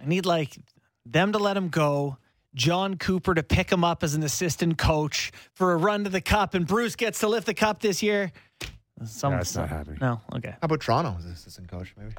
[0.00, 0.58] I need like
[1.06, 2.18] them to let him go.
[2.54, 6.20] Jon Cooper to pick him up as an assistant coach for a run to the
[6.20, 8.32] cup, and Bruce gets to lift the cup this year.
[9.04, 9.98] Some, That's not happening.
[10.00, 10.50] No, okay.
[10.50, 12.12] How about Toronto as an assistant coach, maybe?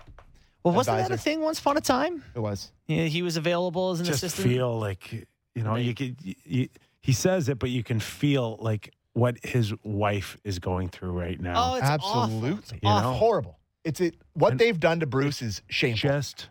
[0.63, 2.23] Well, wasn't that a thing once upon a time?
[2.35, 2.71] It was.
[2.87, 4.47] Yeah, he was available as an Just assistant.
[4.47, 5.11] feel like
[5.53, 6.15] you know you could.
[6.23, 6.69] You, you,
[7.01, 11.39] he says it, but you can feel like what his wife is going through right
[11.39, 11.53] now.
[11.55, 12.23] Oh, it's awful.
[12.23, 12.59] Absolutely.
[12.59, 13.11] It's You awful.
[13.11, 13.17] know?
[13.17, 13.59] Horrible.
[13.83, 14.15] It's it.
[14.33, 16.09] What And- they've done to Bruce is shameful.
[16.09, 16.49] just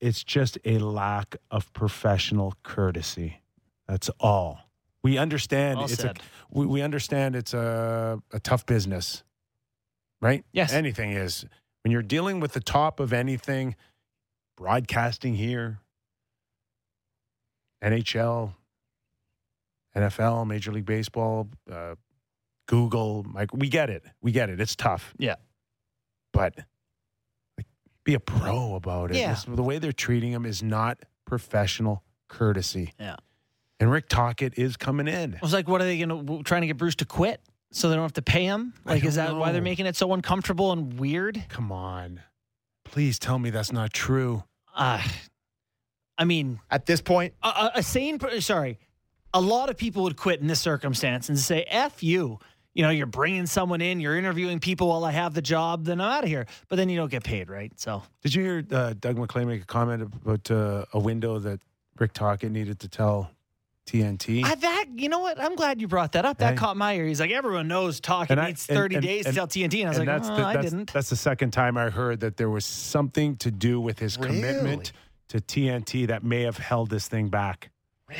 [0.00, 3.42] it's just a lack of professional courtesy
[3.86, 4.58] that's all
[5.02, 6.18] we understand Well it's said.
[6.18, 6.20] a
[6.58, 9.22] we, we understand it's a, a tough business
[10.22, 10.72] right Yes.
[10.72, 11.44] anything is
[11.84, 13.76] when you're dealing with the top of anything
[14.56, 15.80] broadcasting here
[17.84, 18.54] nhl
[19.96, 21.94] nfl major league baseball uh,
[22.66, 25.36] google like we get it we get it it's tough Yeah.
[26.32, 26.54] but
[27.56, 27.66] like,
[28.04, 29.16] be a pro about it.
[29.18, 29.30] Yeah.
[29.34, 32.94] This- the way they're treating him is not professional courtesy.
[32.98, 33.16] Yeah.
[33.78, 35.34] And Rick Tocchet is coming in.
[35.34, 37.40] I was like, what are they going to trying to get Bruce to quit
[37.72, 38.72] so they don't have to pay him?
[38.84, 41.44] Like, is don't that why they're making it so uncomfortable and weird?
[41.48, 42.20] Come on.
[42.84, 44.44] Please tell me that's not true.
[44.74, 45.02] Uh,
[46.18, 48.78] I mean, At this point, a, a- a sane, sorry,
[49.32, 52.38] a lot of people would quit in this circumstance and say, F you.
[52.72, 56.00] You know, you're bringing someone in, you're interviewing people while I have the job, then
[56.00, 56.46] I'm out of here.
[56.68, 57.72] But then you don't get paid, right?
[57.80, 61.58] So, Did you hear uh, Doug MacLean make a comment about uh, a window that
[61.98, 63.32] Rick Tocchet needed to tell
[63.86, 64.44] TNT?
[64.44, 65.40] I, that, you know what?
[65.40, 66.38] I'm glad you brought that up.
[66.38, 66.56] That Hey.
[66.58, 67.06] caught my ear.
[67.06, 69.80] He's like, everyone knows talking And I- needs 30 and- days and- to tell TNT.
[69.80, 70.92] And I was like, that's oh, the, I that's, didn't.
[70.92, 74.92] That's the second time I heard that there was something to do with his commitment
[75.28, 77.70] to TNT that may have held this thing back.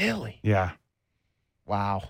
[0.01, 0.41] really?
[0.43, 0.73] Yeah.
[1.71, 2.03] Wow.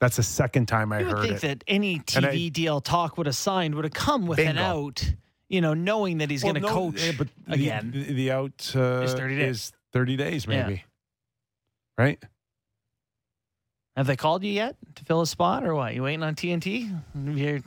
[0.00, 1.40] That's the second time I You would heard think it.
[1.42, 4.58] that any And I- TV deal talk would have signed would have come with an
[4.58, 5.02] out,
[5.48, 7.92] you know, knowing that he's Well, going to no, coach yeah, but again.
[7.94, 9.56] The, the out uh, Is 30 days.
[9.56, 10.66] is 30 days, Yeah.
[10.66, 10.84] maybe.
[11.96, 12.20] Right?
[13.96, 15.94] Have they called you yet to fill a spot or what?
[15.94, 16.90] You waiting on TNT?
[17.14, 17.62] You're-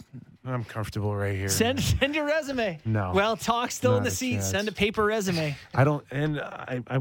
[0.48, 1.50] I'm comfortable right here.
[1.50, 2.80] send send your resume.
[2.86, 3.14] No.
[3.16, 4.34] Well, talk still in the seat.
[4.36, 4.52] chance.
[4.52, 5.56] Send a paper resume.
[5.74, 7.00] I don't, and I, I,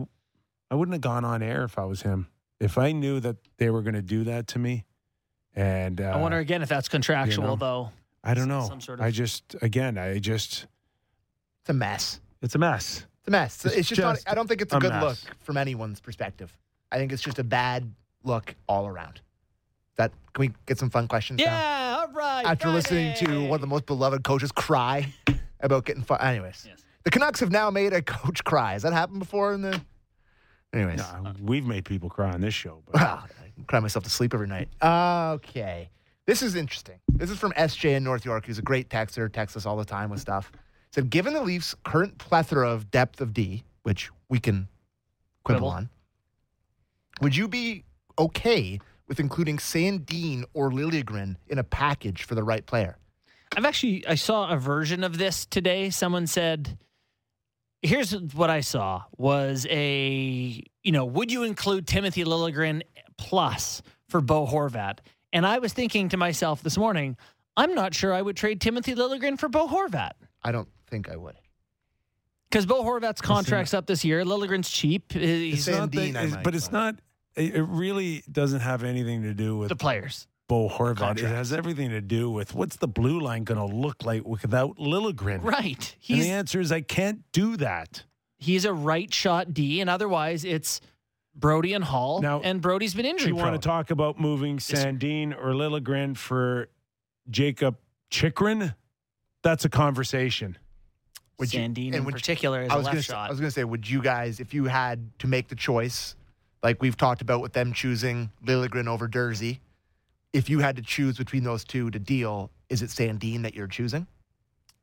[0.71, 2.27] I wouldn't have gone on air if I was him.
[2.65, 4.85] If I knew that they were going to do that to me,
[5.55, 7.91] and uh, I wonder again if that's contractual know, though.
[8.25, 8.67] I don't know.
[8.67, 10.67] some sort of- I just, again, I just,
[11.61, 12.21] It's a mess.
[12.41, 13.05] it's a mess.
[13.19, 13.65] It's a mess.
[13.67, 14.19] It's, It's just, not.
[14.27, 15.03] I don't think it's a, a good mess.
[15.03, 16.57] look from anyone's perspective.
[16.91, 17.93] I think it's just a bad
[18.23, 19.21] look all around.
[19.97, 21.39] That can we get some fun questions?
[21.39, 21.45] now?
[21.45, 22.45] Yeah, all right.
[22.47, 25.13] After listening to one of the most beloved coaches cry
[25.61, 26.19] about getting fun.
[26.23, 26.83] Anyways, Yes.
[27.05, 28.73] the Canucks have now made a coach cry.
[28.73, 29.81] Has that happened before in the?
[30.75, 34.05] Anyways, No, we've made people cry on this show, but Wow, ah, I cry myself
[34.05, 34.69] to sleep every night.
[34.83, 35.89] Okay.
[36.27, 36.99] This is interesting.
[37.09, 39.85] This is from SJ in North York, who's a great texter, texts us all the
[39.85, 40.51] time with stuff.
[40.93, 44.69] Said, given the Leafs' current plethora of depth of D, which we can
[45.45, 45.69] quibble Quibble.
[45.69, 45.91] on,
[47.21, 47.85] would you be
[48.19, 52.97] okay with including Sandin or Liljegren in a package for the right player?
[53.57, 55.91] I've actually I saw a version of this today.
[55.91, 56.79] Someone said
[57.85, 62.83] here's what I saw was a you know would you include Timothy Liljegren
[63.17, 64.99] plus for Bo Horvat?
[65.33, 67.17] And I was thinking to myself this morning,
[67.57, 70.13] I'm not sure I would trade Timothy Liljegren for Bo Horvat
[70.43, 71.37] I don't think I would.
[72.51, 74.25] because Bo Horvat's contract's up this year.
[74.25, 75.13] Liljegren's cheap.
[75.13, 76.95] He's Same Not the- Sandin, I it's- might, but it's but- not.
[77.37, 80.27] It it really doesn't have anything to do with the players.
[80.49, 81.19] Bo Horvat.
[81.19, 84.77] It has everything to do with what's the blue line going to look like without
[84.77, 85.43] Liljegren.
[85.43, 85.97] Right.
[86.09, 88.05] And the answer is I can't do that.
[88.39, 90.81] he's a right shot D, and otherwise it's
[91.35, 92.21] Brodie and Holl.
[92.21, 93.27] Now, and Brodie's been injured.
[93.27, 96.69] Do injury you want to talk about moving Sandin or Liljegren for
[97.31, 97.77] Jakob
[98.11, 98.75] Chychrun?
[99.43, 100.59] That's a conversation.
[101.39, 103.27] Would Sandin and in would- particular is I a was left gonna shot.
[103.29, 106.15] I was going to say, would you guys, if you had to make the choice,
[106.63, 109.59] like we've talked about with them choosing Liljegren over Durzi,
[110.35, 113.67] if you had to choose between those two to deal, is it Sandin that you're
[113.69, 114.07] choosing?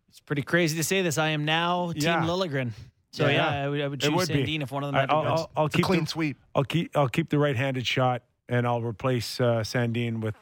[0.10, 1.18] It's pretty crazy to say this.
[1.20, 2.22] I am now Team Yeah.
[2.24, 2.72] Liljegren.
[3.12, 3.34] So Yeah.
[3.54, 4.34] yeah, I would, I would choose would be.
[4.46, 5.30] Sandin if one of them I, had to I'll, go.
[5.30, 6.38] I'll, I'll It's a keep clean the, sweep.
[6.56, 10.36] I'll keep I'll keep the right-handed shot, and I'll replace uh, Sandine with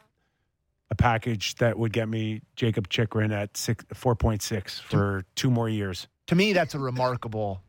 [0.92, 5.50] a package that would get me Jakob Chychrun at six four point six for two
[5.52, 6.08] more years.
[6.28, 7.62] To me, that's a remarkable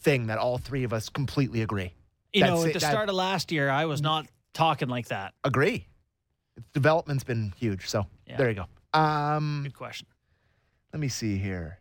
[0.00, 1.94] thing that all three of us completely agree.
[2.34, 5.08] you know, at it, the that- start of last year, I was not talking like
[5.08, 5.32] that.
[5.44, 5.86] Agree.
[6.56, 7.88] Its development's been huge.
[7.88, 8.36] So Yeah.
[8.36, 8.98] there you go.
[8.98, 10.06] Um, Good question.
[10.92, 11.78] let me see here.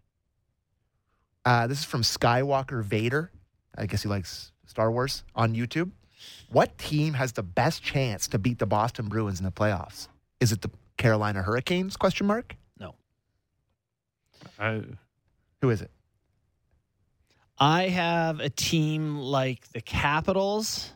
[1.43, 3.31] Uh, this is from Skywalker Vader.
[3.77, 5.91] I guess he likes Star Wars on YouTube.
[6.49, 10.07] What team has the best chance to beat the Boston Bruins in the playoffs?
[10.39, 11.97] Is it the Carolina Hurricanes?
[11.97, 12.55] Question mark.
[12.79, 12.93] No.
[14.59, 14.83] I,
[15.61, 15.89] Who is it?
[17.57, 20.91] I have a team like the Capitals.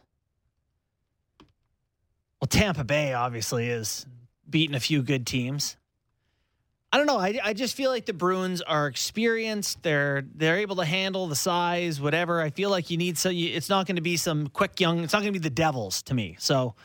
[2.46, 4.06] Well, Tampa Bay obviously is
[4.48, 5.78] beating a few good teams.
[6.92, 7.18] I don't know.
[7.18, 9.82] I, I just feel like the Bruins are experienced.
[9.82, 12.40] They're they're able to handle the size, whatever.
[12.40, 15.00] I feel like you need so you, it's not going to be some quick young.
[15.00, 16.36] It's not going to be the Devils to me.
[16.38, 16.76] So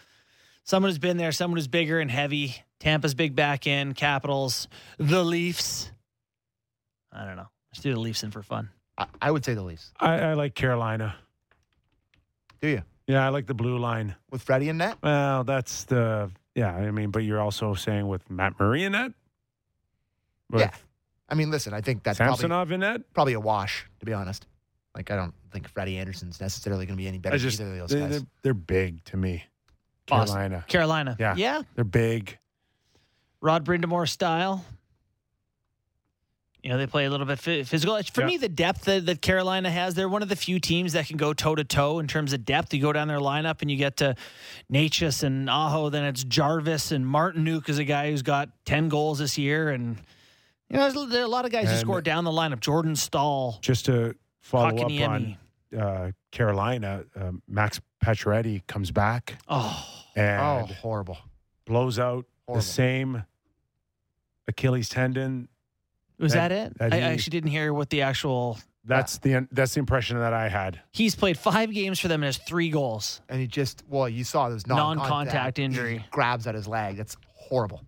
[0.65, 2.57] someone who's been there, someone who's bigger and heavy.
[2.79, 3.97] Tampa's big back end.
[3.97, 4.67] Capitals,
[4.97, 5.93] the Leafs.
[7.13, 7.49] I don't know.
[7.71, 8.71] Let's do the Leafs in for fun.
[8.97, 9.93] I, I would say the Leafs.
[10.01, 11.17] I, I like Carolina.
[12.63, 12.83] Do you?
[13.11, 14.15] Yeah, I like the blue line.
[14.31, 14.99] With Freddie and net?
[15.03, 16.75] Well, that's the yeah.
[16.75, 19.13] I mean, but you're also saying with Matt Murray in that.
[20.49, 20.71] With Yeah.
[21.29, 23.13] I mean, listen, I think that's probably, Samsonov in that.
[23.13, 24.47] probably a wash, to be honest.
[24.95, 27.61] Like, I don't think Freddie Andersen's necessarily going to be any better I than just
[27.61, 28.11] either of those they, guys.
[28.11, 29.45] they're, they're big to me.
[30.07, 30.35] Boston.
[30.35, 30.65] Carolina.
[30.69, 31.17] Carolina.
[31.21, 31.35] Yeah.
[31.37, 31.63] Yeah.
[31.75, 32.39] They're big.
[33.41, 34.65] Rod Brind'Amour style.
[36.63, 38.01] You know, they play a little bit physical.
[38.13, 38.27] For Yeah.
[38.27, 41.17] me, the depth that, that Carolina has, they're one of the few teams that can
[41.17, 42.75] go toe to toe in terms of depth.
[42.75, 44.15] You go down their lineup and you get to
[44.73, 49.19] Necas and Aho, then it's Jarvis and Martinook is a guy who's got 10 goals
[49.21, 49.71] this year.
[49.71, 49.97] And,
[50.69, 52.61] you know, there's, there are a lot of guys who score down the lineup.
[52.61, 55.37] Jordan Staal, Just to follow up on
[55.79, 61.17] uh, Carolina, um, Max Pacioretty comes back Oh, oh, and horrible.
[61.65, 62.61] blows out Horrible.
[62.61, 63.25] the same
[64.49, 65.49] Achilles tendon.
[66.21, 66.79] Was That- that, it?
[66.79, 68.59] that I he- actually didn't hear what the actual.
[68.85, 70.81] That's the that's the impression that I had.
[70.93, 73.21] He's played five games for them and has three goals.
[73.29, 76.07] And he just, well, you saw there's non-contact, Non-contact He injury.
[76.11, 76.97] grabs at his leg.
[76.97, 77.83] That's horrible.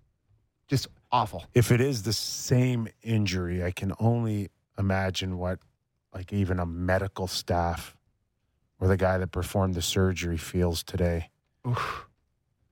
[0.68, 1.44] Just awful.
[1.54, 5.60] If it is the same injury, I can only imagine what,
[6.14, 7.96] like, even a medical staff
[8.78, 11.30] or the guy that performed the surgery feels today.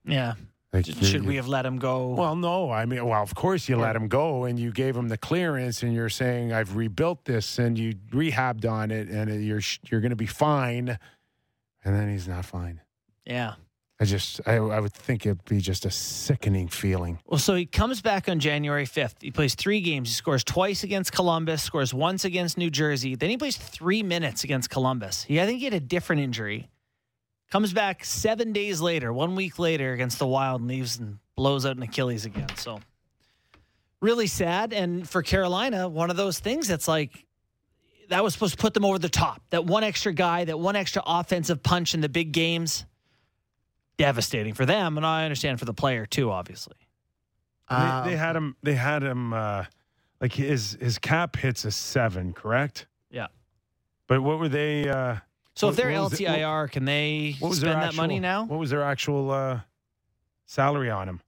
[0.05, 0.33] Yeah.
[0.73, 2.09] Like, Should you- we have let him go?
[2.13, 2.71] Well, no.
[2.71, 5.83] I mean, well, of course you let him go and you gave him the clearance,
[5.83, 10.11] and you're saying I've rebuilt this, and you rehabbed on it, and you're you're going
[10.11, 10.97] to be fine,
[11.83, 12.81] and then he's not fine.
[13.25, 13.55] yeah.
[13.99, 17.19] I just I, I would think it'd be just a sickening feeling.
[17.27, 19.21] Well, so he comes back on January 5th.
[19.21, 20.09] He plays three games.
[20.09, 23.13] He scores twice against Columbus, scores once against New Jersey.
[23.13, 25.21] Then he plays three minutes against Columbus.
[25.25, 26.70] He, I think he had a different injury.
[27.51, 31.65] Comes back seven days later, one week later against the Wild, and leaves and blows
[31.65, 32.47] out an Achilles again.
[32.55, 32.79] So
[33.99, 34.71] really sad.
[34.71, 37.25] And for Carolina, one of those things that's like,
[38.07, 39.41] that was supposed to put them over the top.
[39.49, 42.85] That one extra guy, that one extra offensive punch in the big games,
[43.97, 44.95] devastating for them.
[44.95, 46.77] And I understand for the player too, obviously.
[47.67, 48.55] Um, they, they had him.
[48.63, 49.33] They had him.
[49.33, 49.65] Uh,
[50.19, 52.87] like his his cap hits a seven, correct?
[53.09, 53.27] Yeah.
[54.07, 54.87] But what were they?
[54.87, 55.17] Uh,
[55.55, 57.79] So What- if they're what was it- what- LTIR, can they what was spend their
[57.81, 58.45] that actual, money now?
[58.45, 59.59] What was their actual uh,
[60.45, 61.21] salary on him?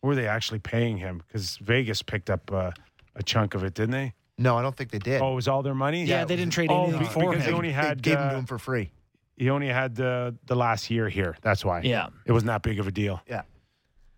[0.00, 1.22] What were they actually paying him?
[1.26, 2.72] Because Vegas picked up uh,
[3.14, 4.14] a chunk of it, didn't they?
[4.38, 5.22] No, I don't think they did.
[5.22, 6.04] Oh, it was all their money?
[6.04, 7.50] Yeah, they didn't trade Oh, anything be- for because him.
[7.52, 8.90] he only they had gave him uh, to him for free.
[9.36, 11.36] he only had the the last year here.
[11.42, 11.80] That's why.
[11.82, 12.08] Yeah.
[12.26, 13.22] it wasn't that big of a deal.
[13.28, 13.42] Yeah.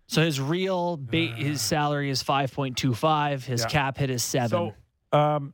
[0.07, 3.45] So his real ba- his salary is five point two five.
[3.45, 3.67] His Yeah.
[3.67, 4.73] cap hit is seven.
[5.13, 5.53] So, um,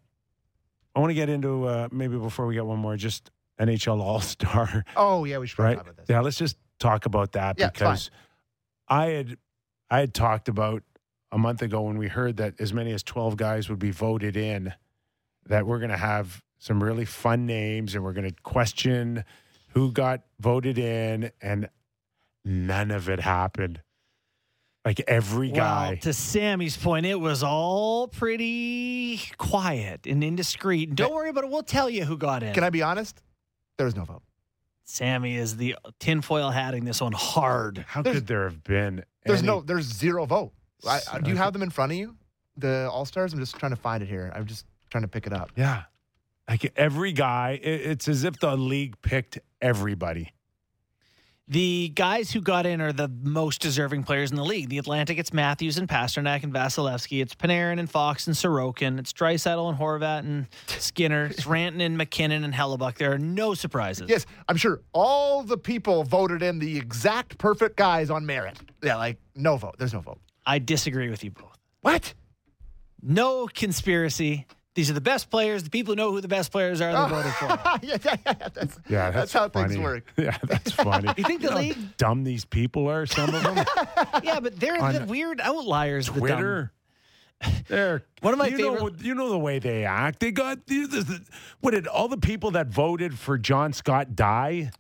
[0.96, 3.30] I want to get into uh, maybe before we get one more, just
[3.60, 4.84] NHL All Star.
[4.96, 5.76] Oh yeah, we should right?
[5.76, 6.06] talk about this.
[6.10, 8.12] Yeah, let's just talk about that Yeah, because
[8.88, 9.38] I had
[9.90, 10.84] I had talked about
[11.32, 14.38] a month ago when we heard that as many as twelve guys would be voted
[14.38, 14.74] in,
[15.48, 19.24] that we're going to have some really fun names and we're going to question
[19.70, 21.70] who got voted in, and
[22.46, 23.82] none of it happened.
[24.86, 25.90] Like every guy.
[25.90, 30.96] Well, to Sammy's point, it was all pretty quiet and indiscreet.
[30.96, 31.50] Don't worry about it.
[31.50, 32.54] We'll tell you who got in.
[32.54, 33.22] Can I be honest?
[33.78, 34.24] There was no vote.
[34.84, 37.84] Sammy is the tinfoil hatting this one hard.
[37.88, 39.04] How There's- could there have been?
[39.26, 39.62] There's any- no.
[39.62, 40.54] There's zero vote.
[40.88, 42.16] I, I- do you have them in front of you?
[42.58, 43.34] The All Stars.
[43.34, 44.32] I'm just trying to find it here.
[44.36, 45.52] I'm just trying to pick it up.
[45.56, 45.84] Yeah.
[46.48, 50.32] Like every guy, it- it's as if the league picked everybody.
[51.48, 54.70] The guys who got in are the most deserving players in the league.
[54.70, 57.22] The Atlantic, it's Matthews and Pastrnak and Vasilevskiy.
[57.22, 58.98] It's Panarin and Fox and Sorokin.
[58.98, 61.26] It's Draisaitl and Horvat and Skinner.
[61.26, 62.98] It's Rantanen and MacKinnon and Hellebuyck.
[62.98, 64.10] There are no surprises.
[64.10, 68.58] Yes, I'm sure all the people voted in the exact perfect guys on merit.
[68.82, 69.76] Yeah, like no vote.
[69.78, 70.20] There's no vote.
[70.48, 71.60] I disagree with you both.
[71.82, 72.16] What?
[73.04, 74.48] No conspiracy.
[74.76, 75.64] These are the best players.
[75.64, 77.46] The people who know who the best players are, they voted for.
[77.82, 78.34] yeah, yeah, yeah.
[78.54, 79.84] That's, Yeah, that's, that's how things funny.
[79.84, 80.04] work.
[80.18, 81.12] Yeah, that's funny.
[81.18, 83.06] You think the know how league- dumb these people are?
[83.06, 83.66] Some of them.
[84.24, 86.08] Yeah, but they're On the weird outliers.
[86.08, 86.72] the dumb- Twitter.
[87.68, 90.20] They're One of my you favorite- Know, you know the way they act.
[90.20, 91.22] They got the- the- the-
[91.62, 94.72] what did all the people that voted for John Scott die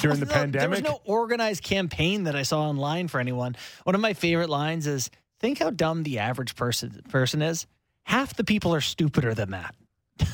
[0.00, 0.60] during the No, pandemic?
[0.60, 3.56] There was no organized campaign that I saw online for anyone.
[3.84, 5.10] One of my favorite lines is
[5.40, 7.66] think how dumb the average person person is.
[8.04, 9.74] Half the people are stupider than that.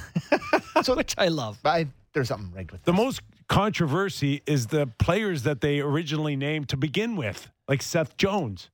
[0.84, 1.58] So- Which I love.
[1.64, 2.98] I, there's something rigged with the this.
[3.00, 8.70] most controversy is the players that they originally named to begin with, like Seth Jones.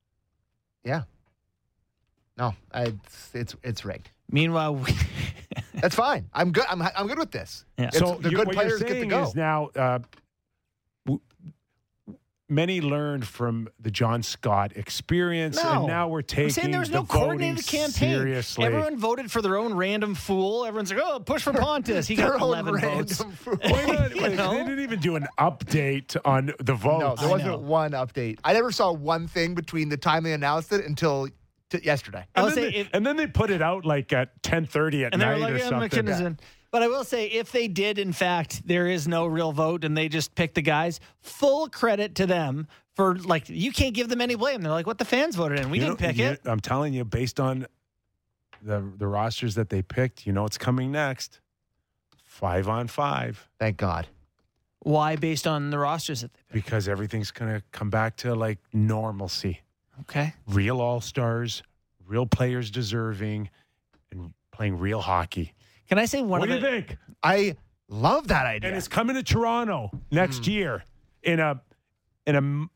[0.84, 1.02] Yeah.
[2.38, 4.10] No, I, it's, it's it's rigged.
[4.30, 4.92] Meanwhile, we,
[5.74, 6.28] That's fine.
[6.32, 6.64] I'm good.
[6.68, 7.64] I'm I'm good with this.
[7.78, 7.86] Yeah.
[7.86, 9.22] It's- the you- good what players you're get to saying go.
[9.24, 10.04] is now uh, w-
[12.48, 15.78] many learned from the John Scott experience, no.
[15.78, 17.90] and now we're taking I'm saying there was the no voting coordinated campaign.
[18.18, 18.64] seriously.
[18.64, 20.64] Everyone voted for their own random fool.
[20.64, 23.20] Everyone's like, "Oh, push for Pontus." He got Their own 11 votes.
[23.20, 23.56] random fool.
[23.62, 24.14] Why not?
[24.16, 24.52] You Wait, know?
[24.52, 26.98] They didn't even do an update on the vote.
[27.00, 28.38] No, there wasn't one update.
[28.44, 31.28] I never saw one thing between the time they announced it until
[31.70, 32.24] t- yesterday.
[32.34, 35.04] And, then say they, if- and then they put it out like at ten thirty
[35.04, 35.80] at and they night were like, or "Yeah, something.
[35.80, 36.38] MacKinnon's in."
[36.76, 39.96] But I will say, if they did, in fact, there is no real vote, and
[39.96, 41.00] they just picked the guys.
[41.22, 44.60] Full credit to them for like you can't give them any blame.
[44.60, 45.70] They're like, "What the fans voted in?
[45.70, 47.66] We You didn't know- pick you- it." I'm telling you, based on
[48.60, 51.40] the the rosters that they picked, you know what's coming next.
[52.26, 53.48] Five on five.
[53.58, 54.08] Thank God.
[54.80, 56.66] Why, based on the rosters that they picked?
[56.66, 59.62] because everything's going to come back to like normalcy.
[60.02, 60.34] Okay.
[60.46, 61.62] Real all stars,
[62.06, 63.48] real players deserving,
[64.10, 65.54] and playing real hockey.
[65.88, 66.96] Can I say one what of do the you think?
[67.22, 67.56] I
[67.88, 68.68] love that idea.
[68.70, 70.50] And it's coming to Toronto next Hmm.
[70.50, 70.84] year
[71.22, 71.60] in a
[72.26, 72.70] in a m-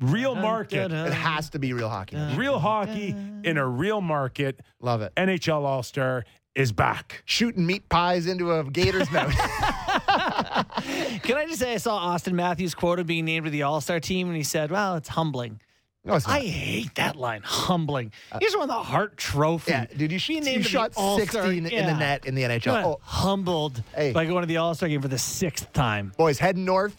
[0.00, 0.90] real market.
[0.90, 2.16] it has to be real hockey.
[2.34, 3.14] real hockey
[3.44, 4.60] in a real market.
[4.80, 5.12] Love it.
[5.16, 6.24] NHL All Star
[6.56, 7.22] is back.
[7.24, 9.32] Shooting meat pies into a gator's mouth.
[11.22, 14.00] Can I just say I saw Auston Matthews quoted being named to the All Star
[14.00, 15.60] team, and he said, "Well, it's humbling."
[16.08, 16.36] No, it's not.
[16.36, 17.42] I hate that line.
[17.44, 18.12] Humbling.
[18.34, 19.70] You just won the Hart Trophy.
[19.72, 21.98] yeah, dude, you, Being you named to the shot All-Star 16 in the yeah.
[21.98, 22.82] net in the NHL.
[22.84, 24.12] Oh, humbled Hey.
[24.12, 26.12] by going to the All Star game for the sixth time.
[26.16, 26.96] boys, heading north.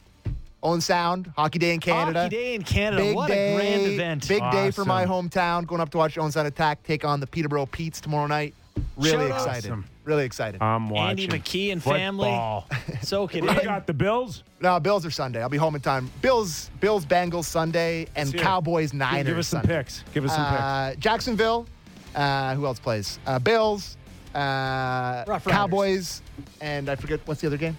[0.61, 2.23] Owen Sound, Hockey Day in Canada.
[2.23, 3.01] Hockey Day in Canada.
[3.01, 4.27] Big what day, a grand event.
[4.27, 5.65] Big day for my hometown.
[5.65, 8.53] Going up to watch Owen Sound Attack take on the Peterborough Petes tomorrow night.
[8.97, 9.47] Really Shout out.
[9.47, 9.71] excited.
[9.71, 9.85] Awesome.
[10.09, 10.61] Really excited.
[10.61, 11.09] I'm watching.
[11.09, 11.41] Andy watching.
[11.41, 12.65] McKee and football.
[12.67, 12.97] family.
[13.03, 13.63] Soak it We in.
[13.63, 14.43] got the Bills.
[14.59, 15.39] no, Bills are Sunday.
[15.41, 16.09] I'll be home in time.
[16.23, 18.43] Bills, Bills, Bengals Sunday, and Let's hear it.
[18.43, 19.27] Cowboys Niners.
[19.27, 19.77] Give us some Sunday.
[19.77, 20.03] picks.
[20.13, 20.59] Give us some picks.
[20.61, 21.67] Uh, Jacksonville.
[22.15, 23.19] Uh, who else plays?
[23.27, 23.97] Uh, Bills.
[24.33, 25.51] Uh, Rough Riders.
[25.51, 26.21] Cowboys,
[26.59, 27.77] and I forget what's the other game.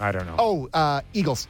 [0.00, 0.34] I don't know.
[0.38, 1.46] Oh, uh, Eagles.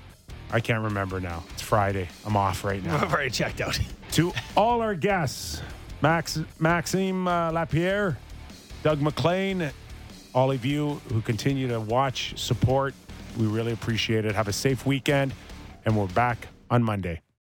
[0.51, 1.43] I can't remember now.
[1.55, 2.09] It's Friday.
[2.27, 2.97] I'm off right now.
[3.03, 3.81] I've already checked out.
[4.13, 5.63] to all our guests,
[6.03, 8.19] Max, Maxime uh, Lapierre,
[8.83, 9.71] Doug MacLean,
[10.35, 12.95] all of you who continue to watch, support,
[13.39, 14.35] we really appreciate it.
[14.35, 15.33] Have a safe weekend,
[15.85, 17.21] and we're back on Monday.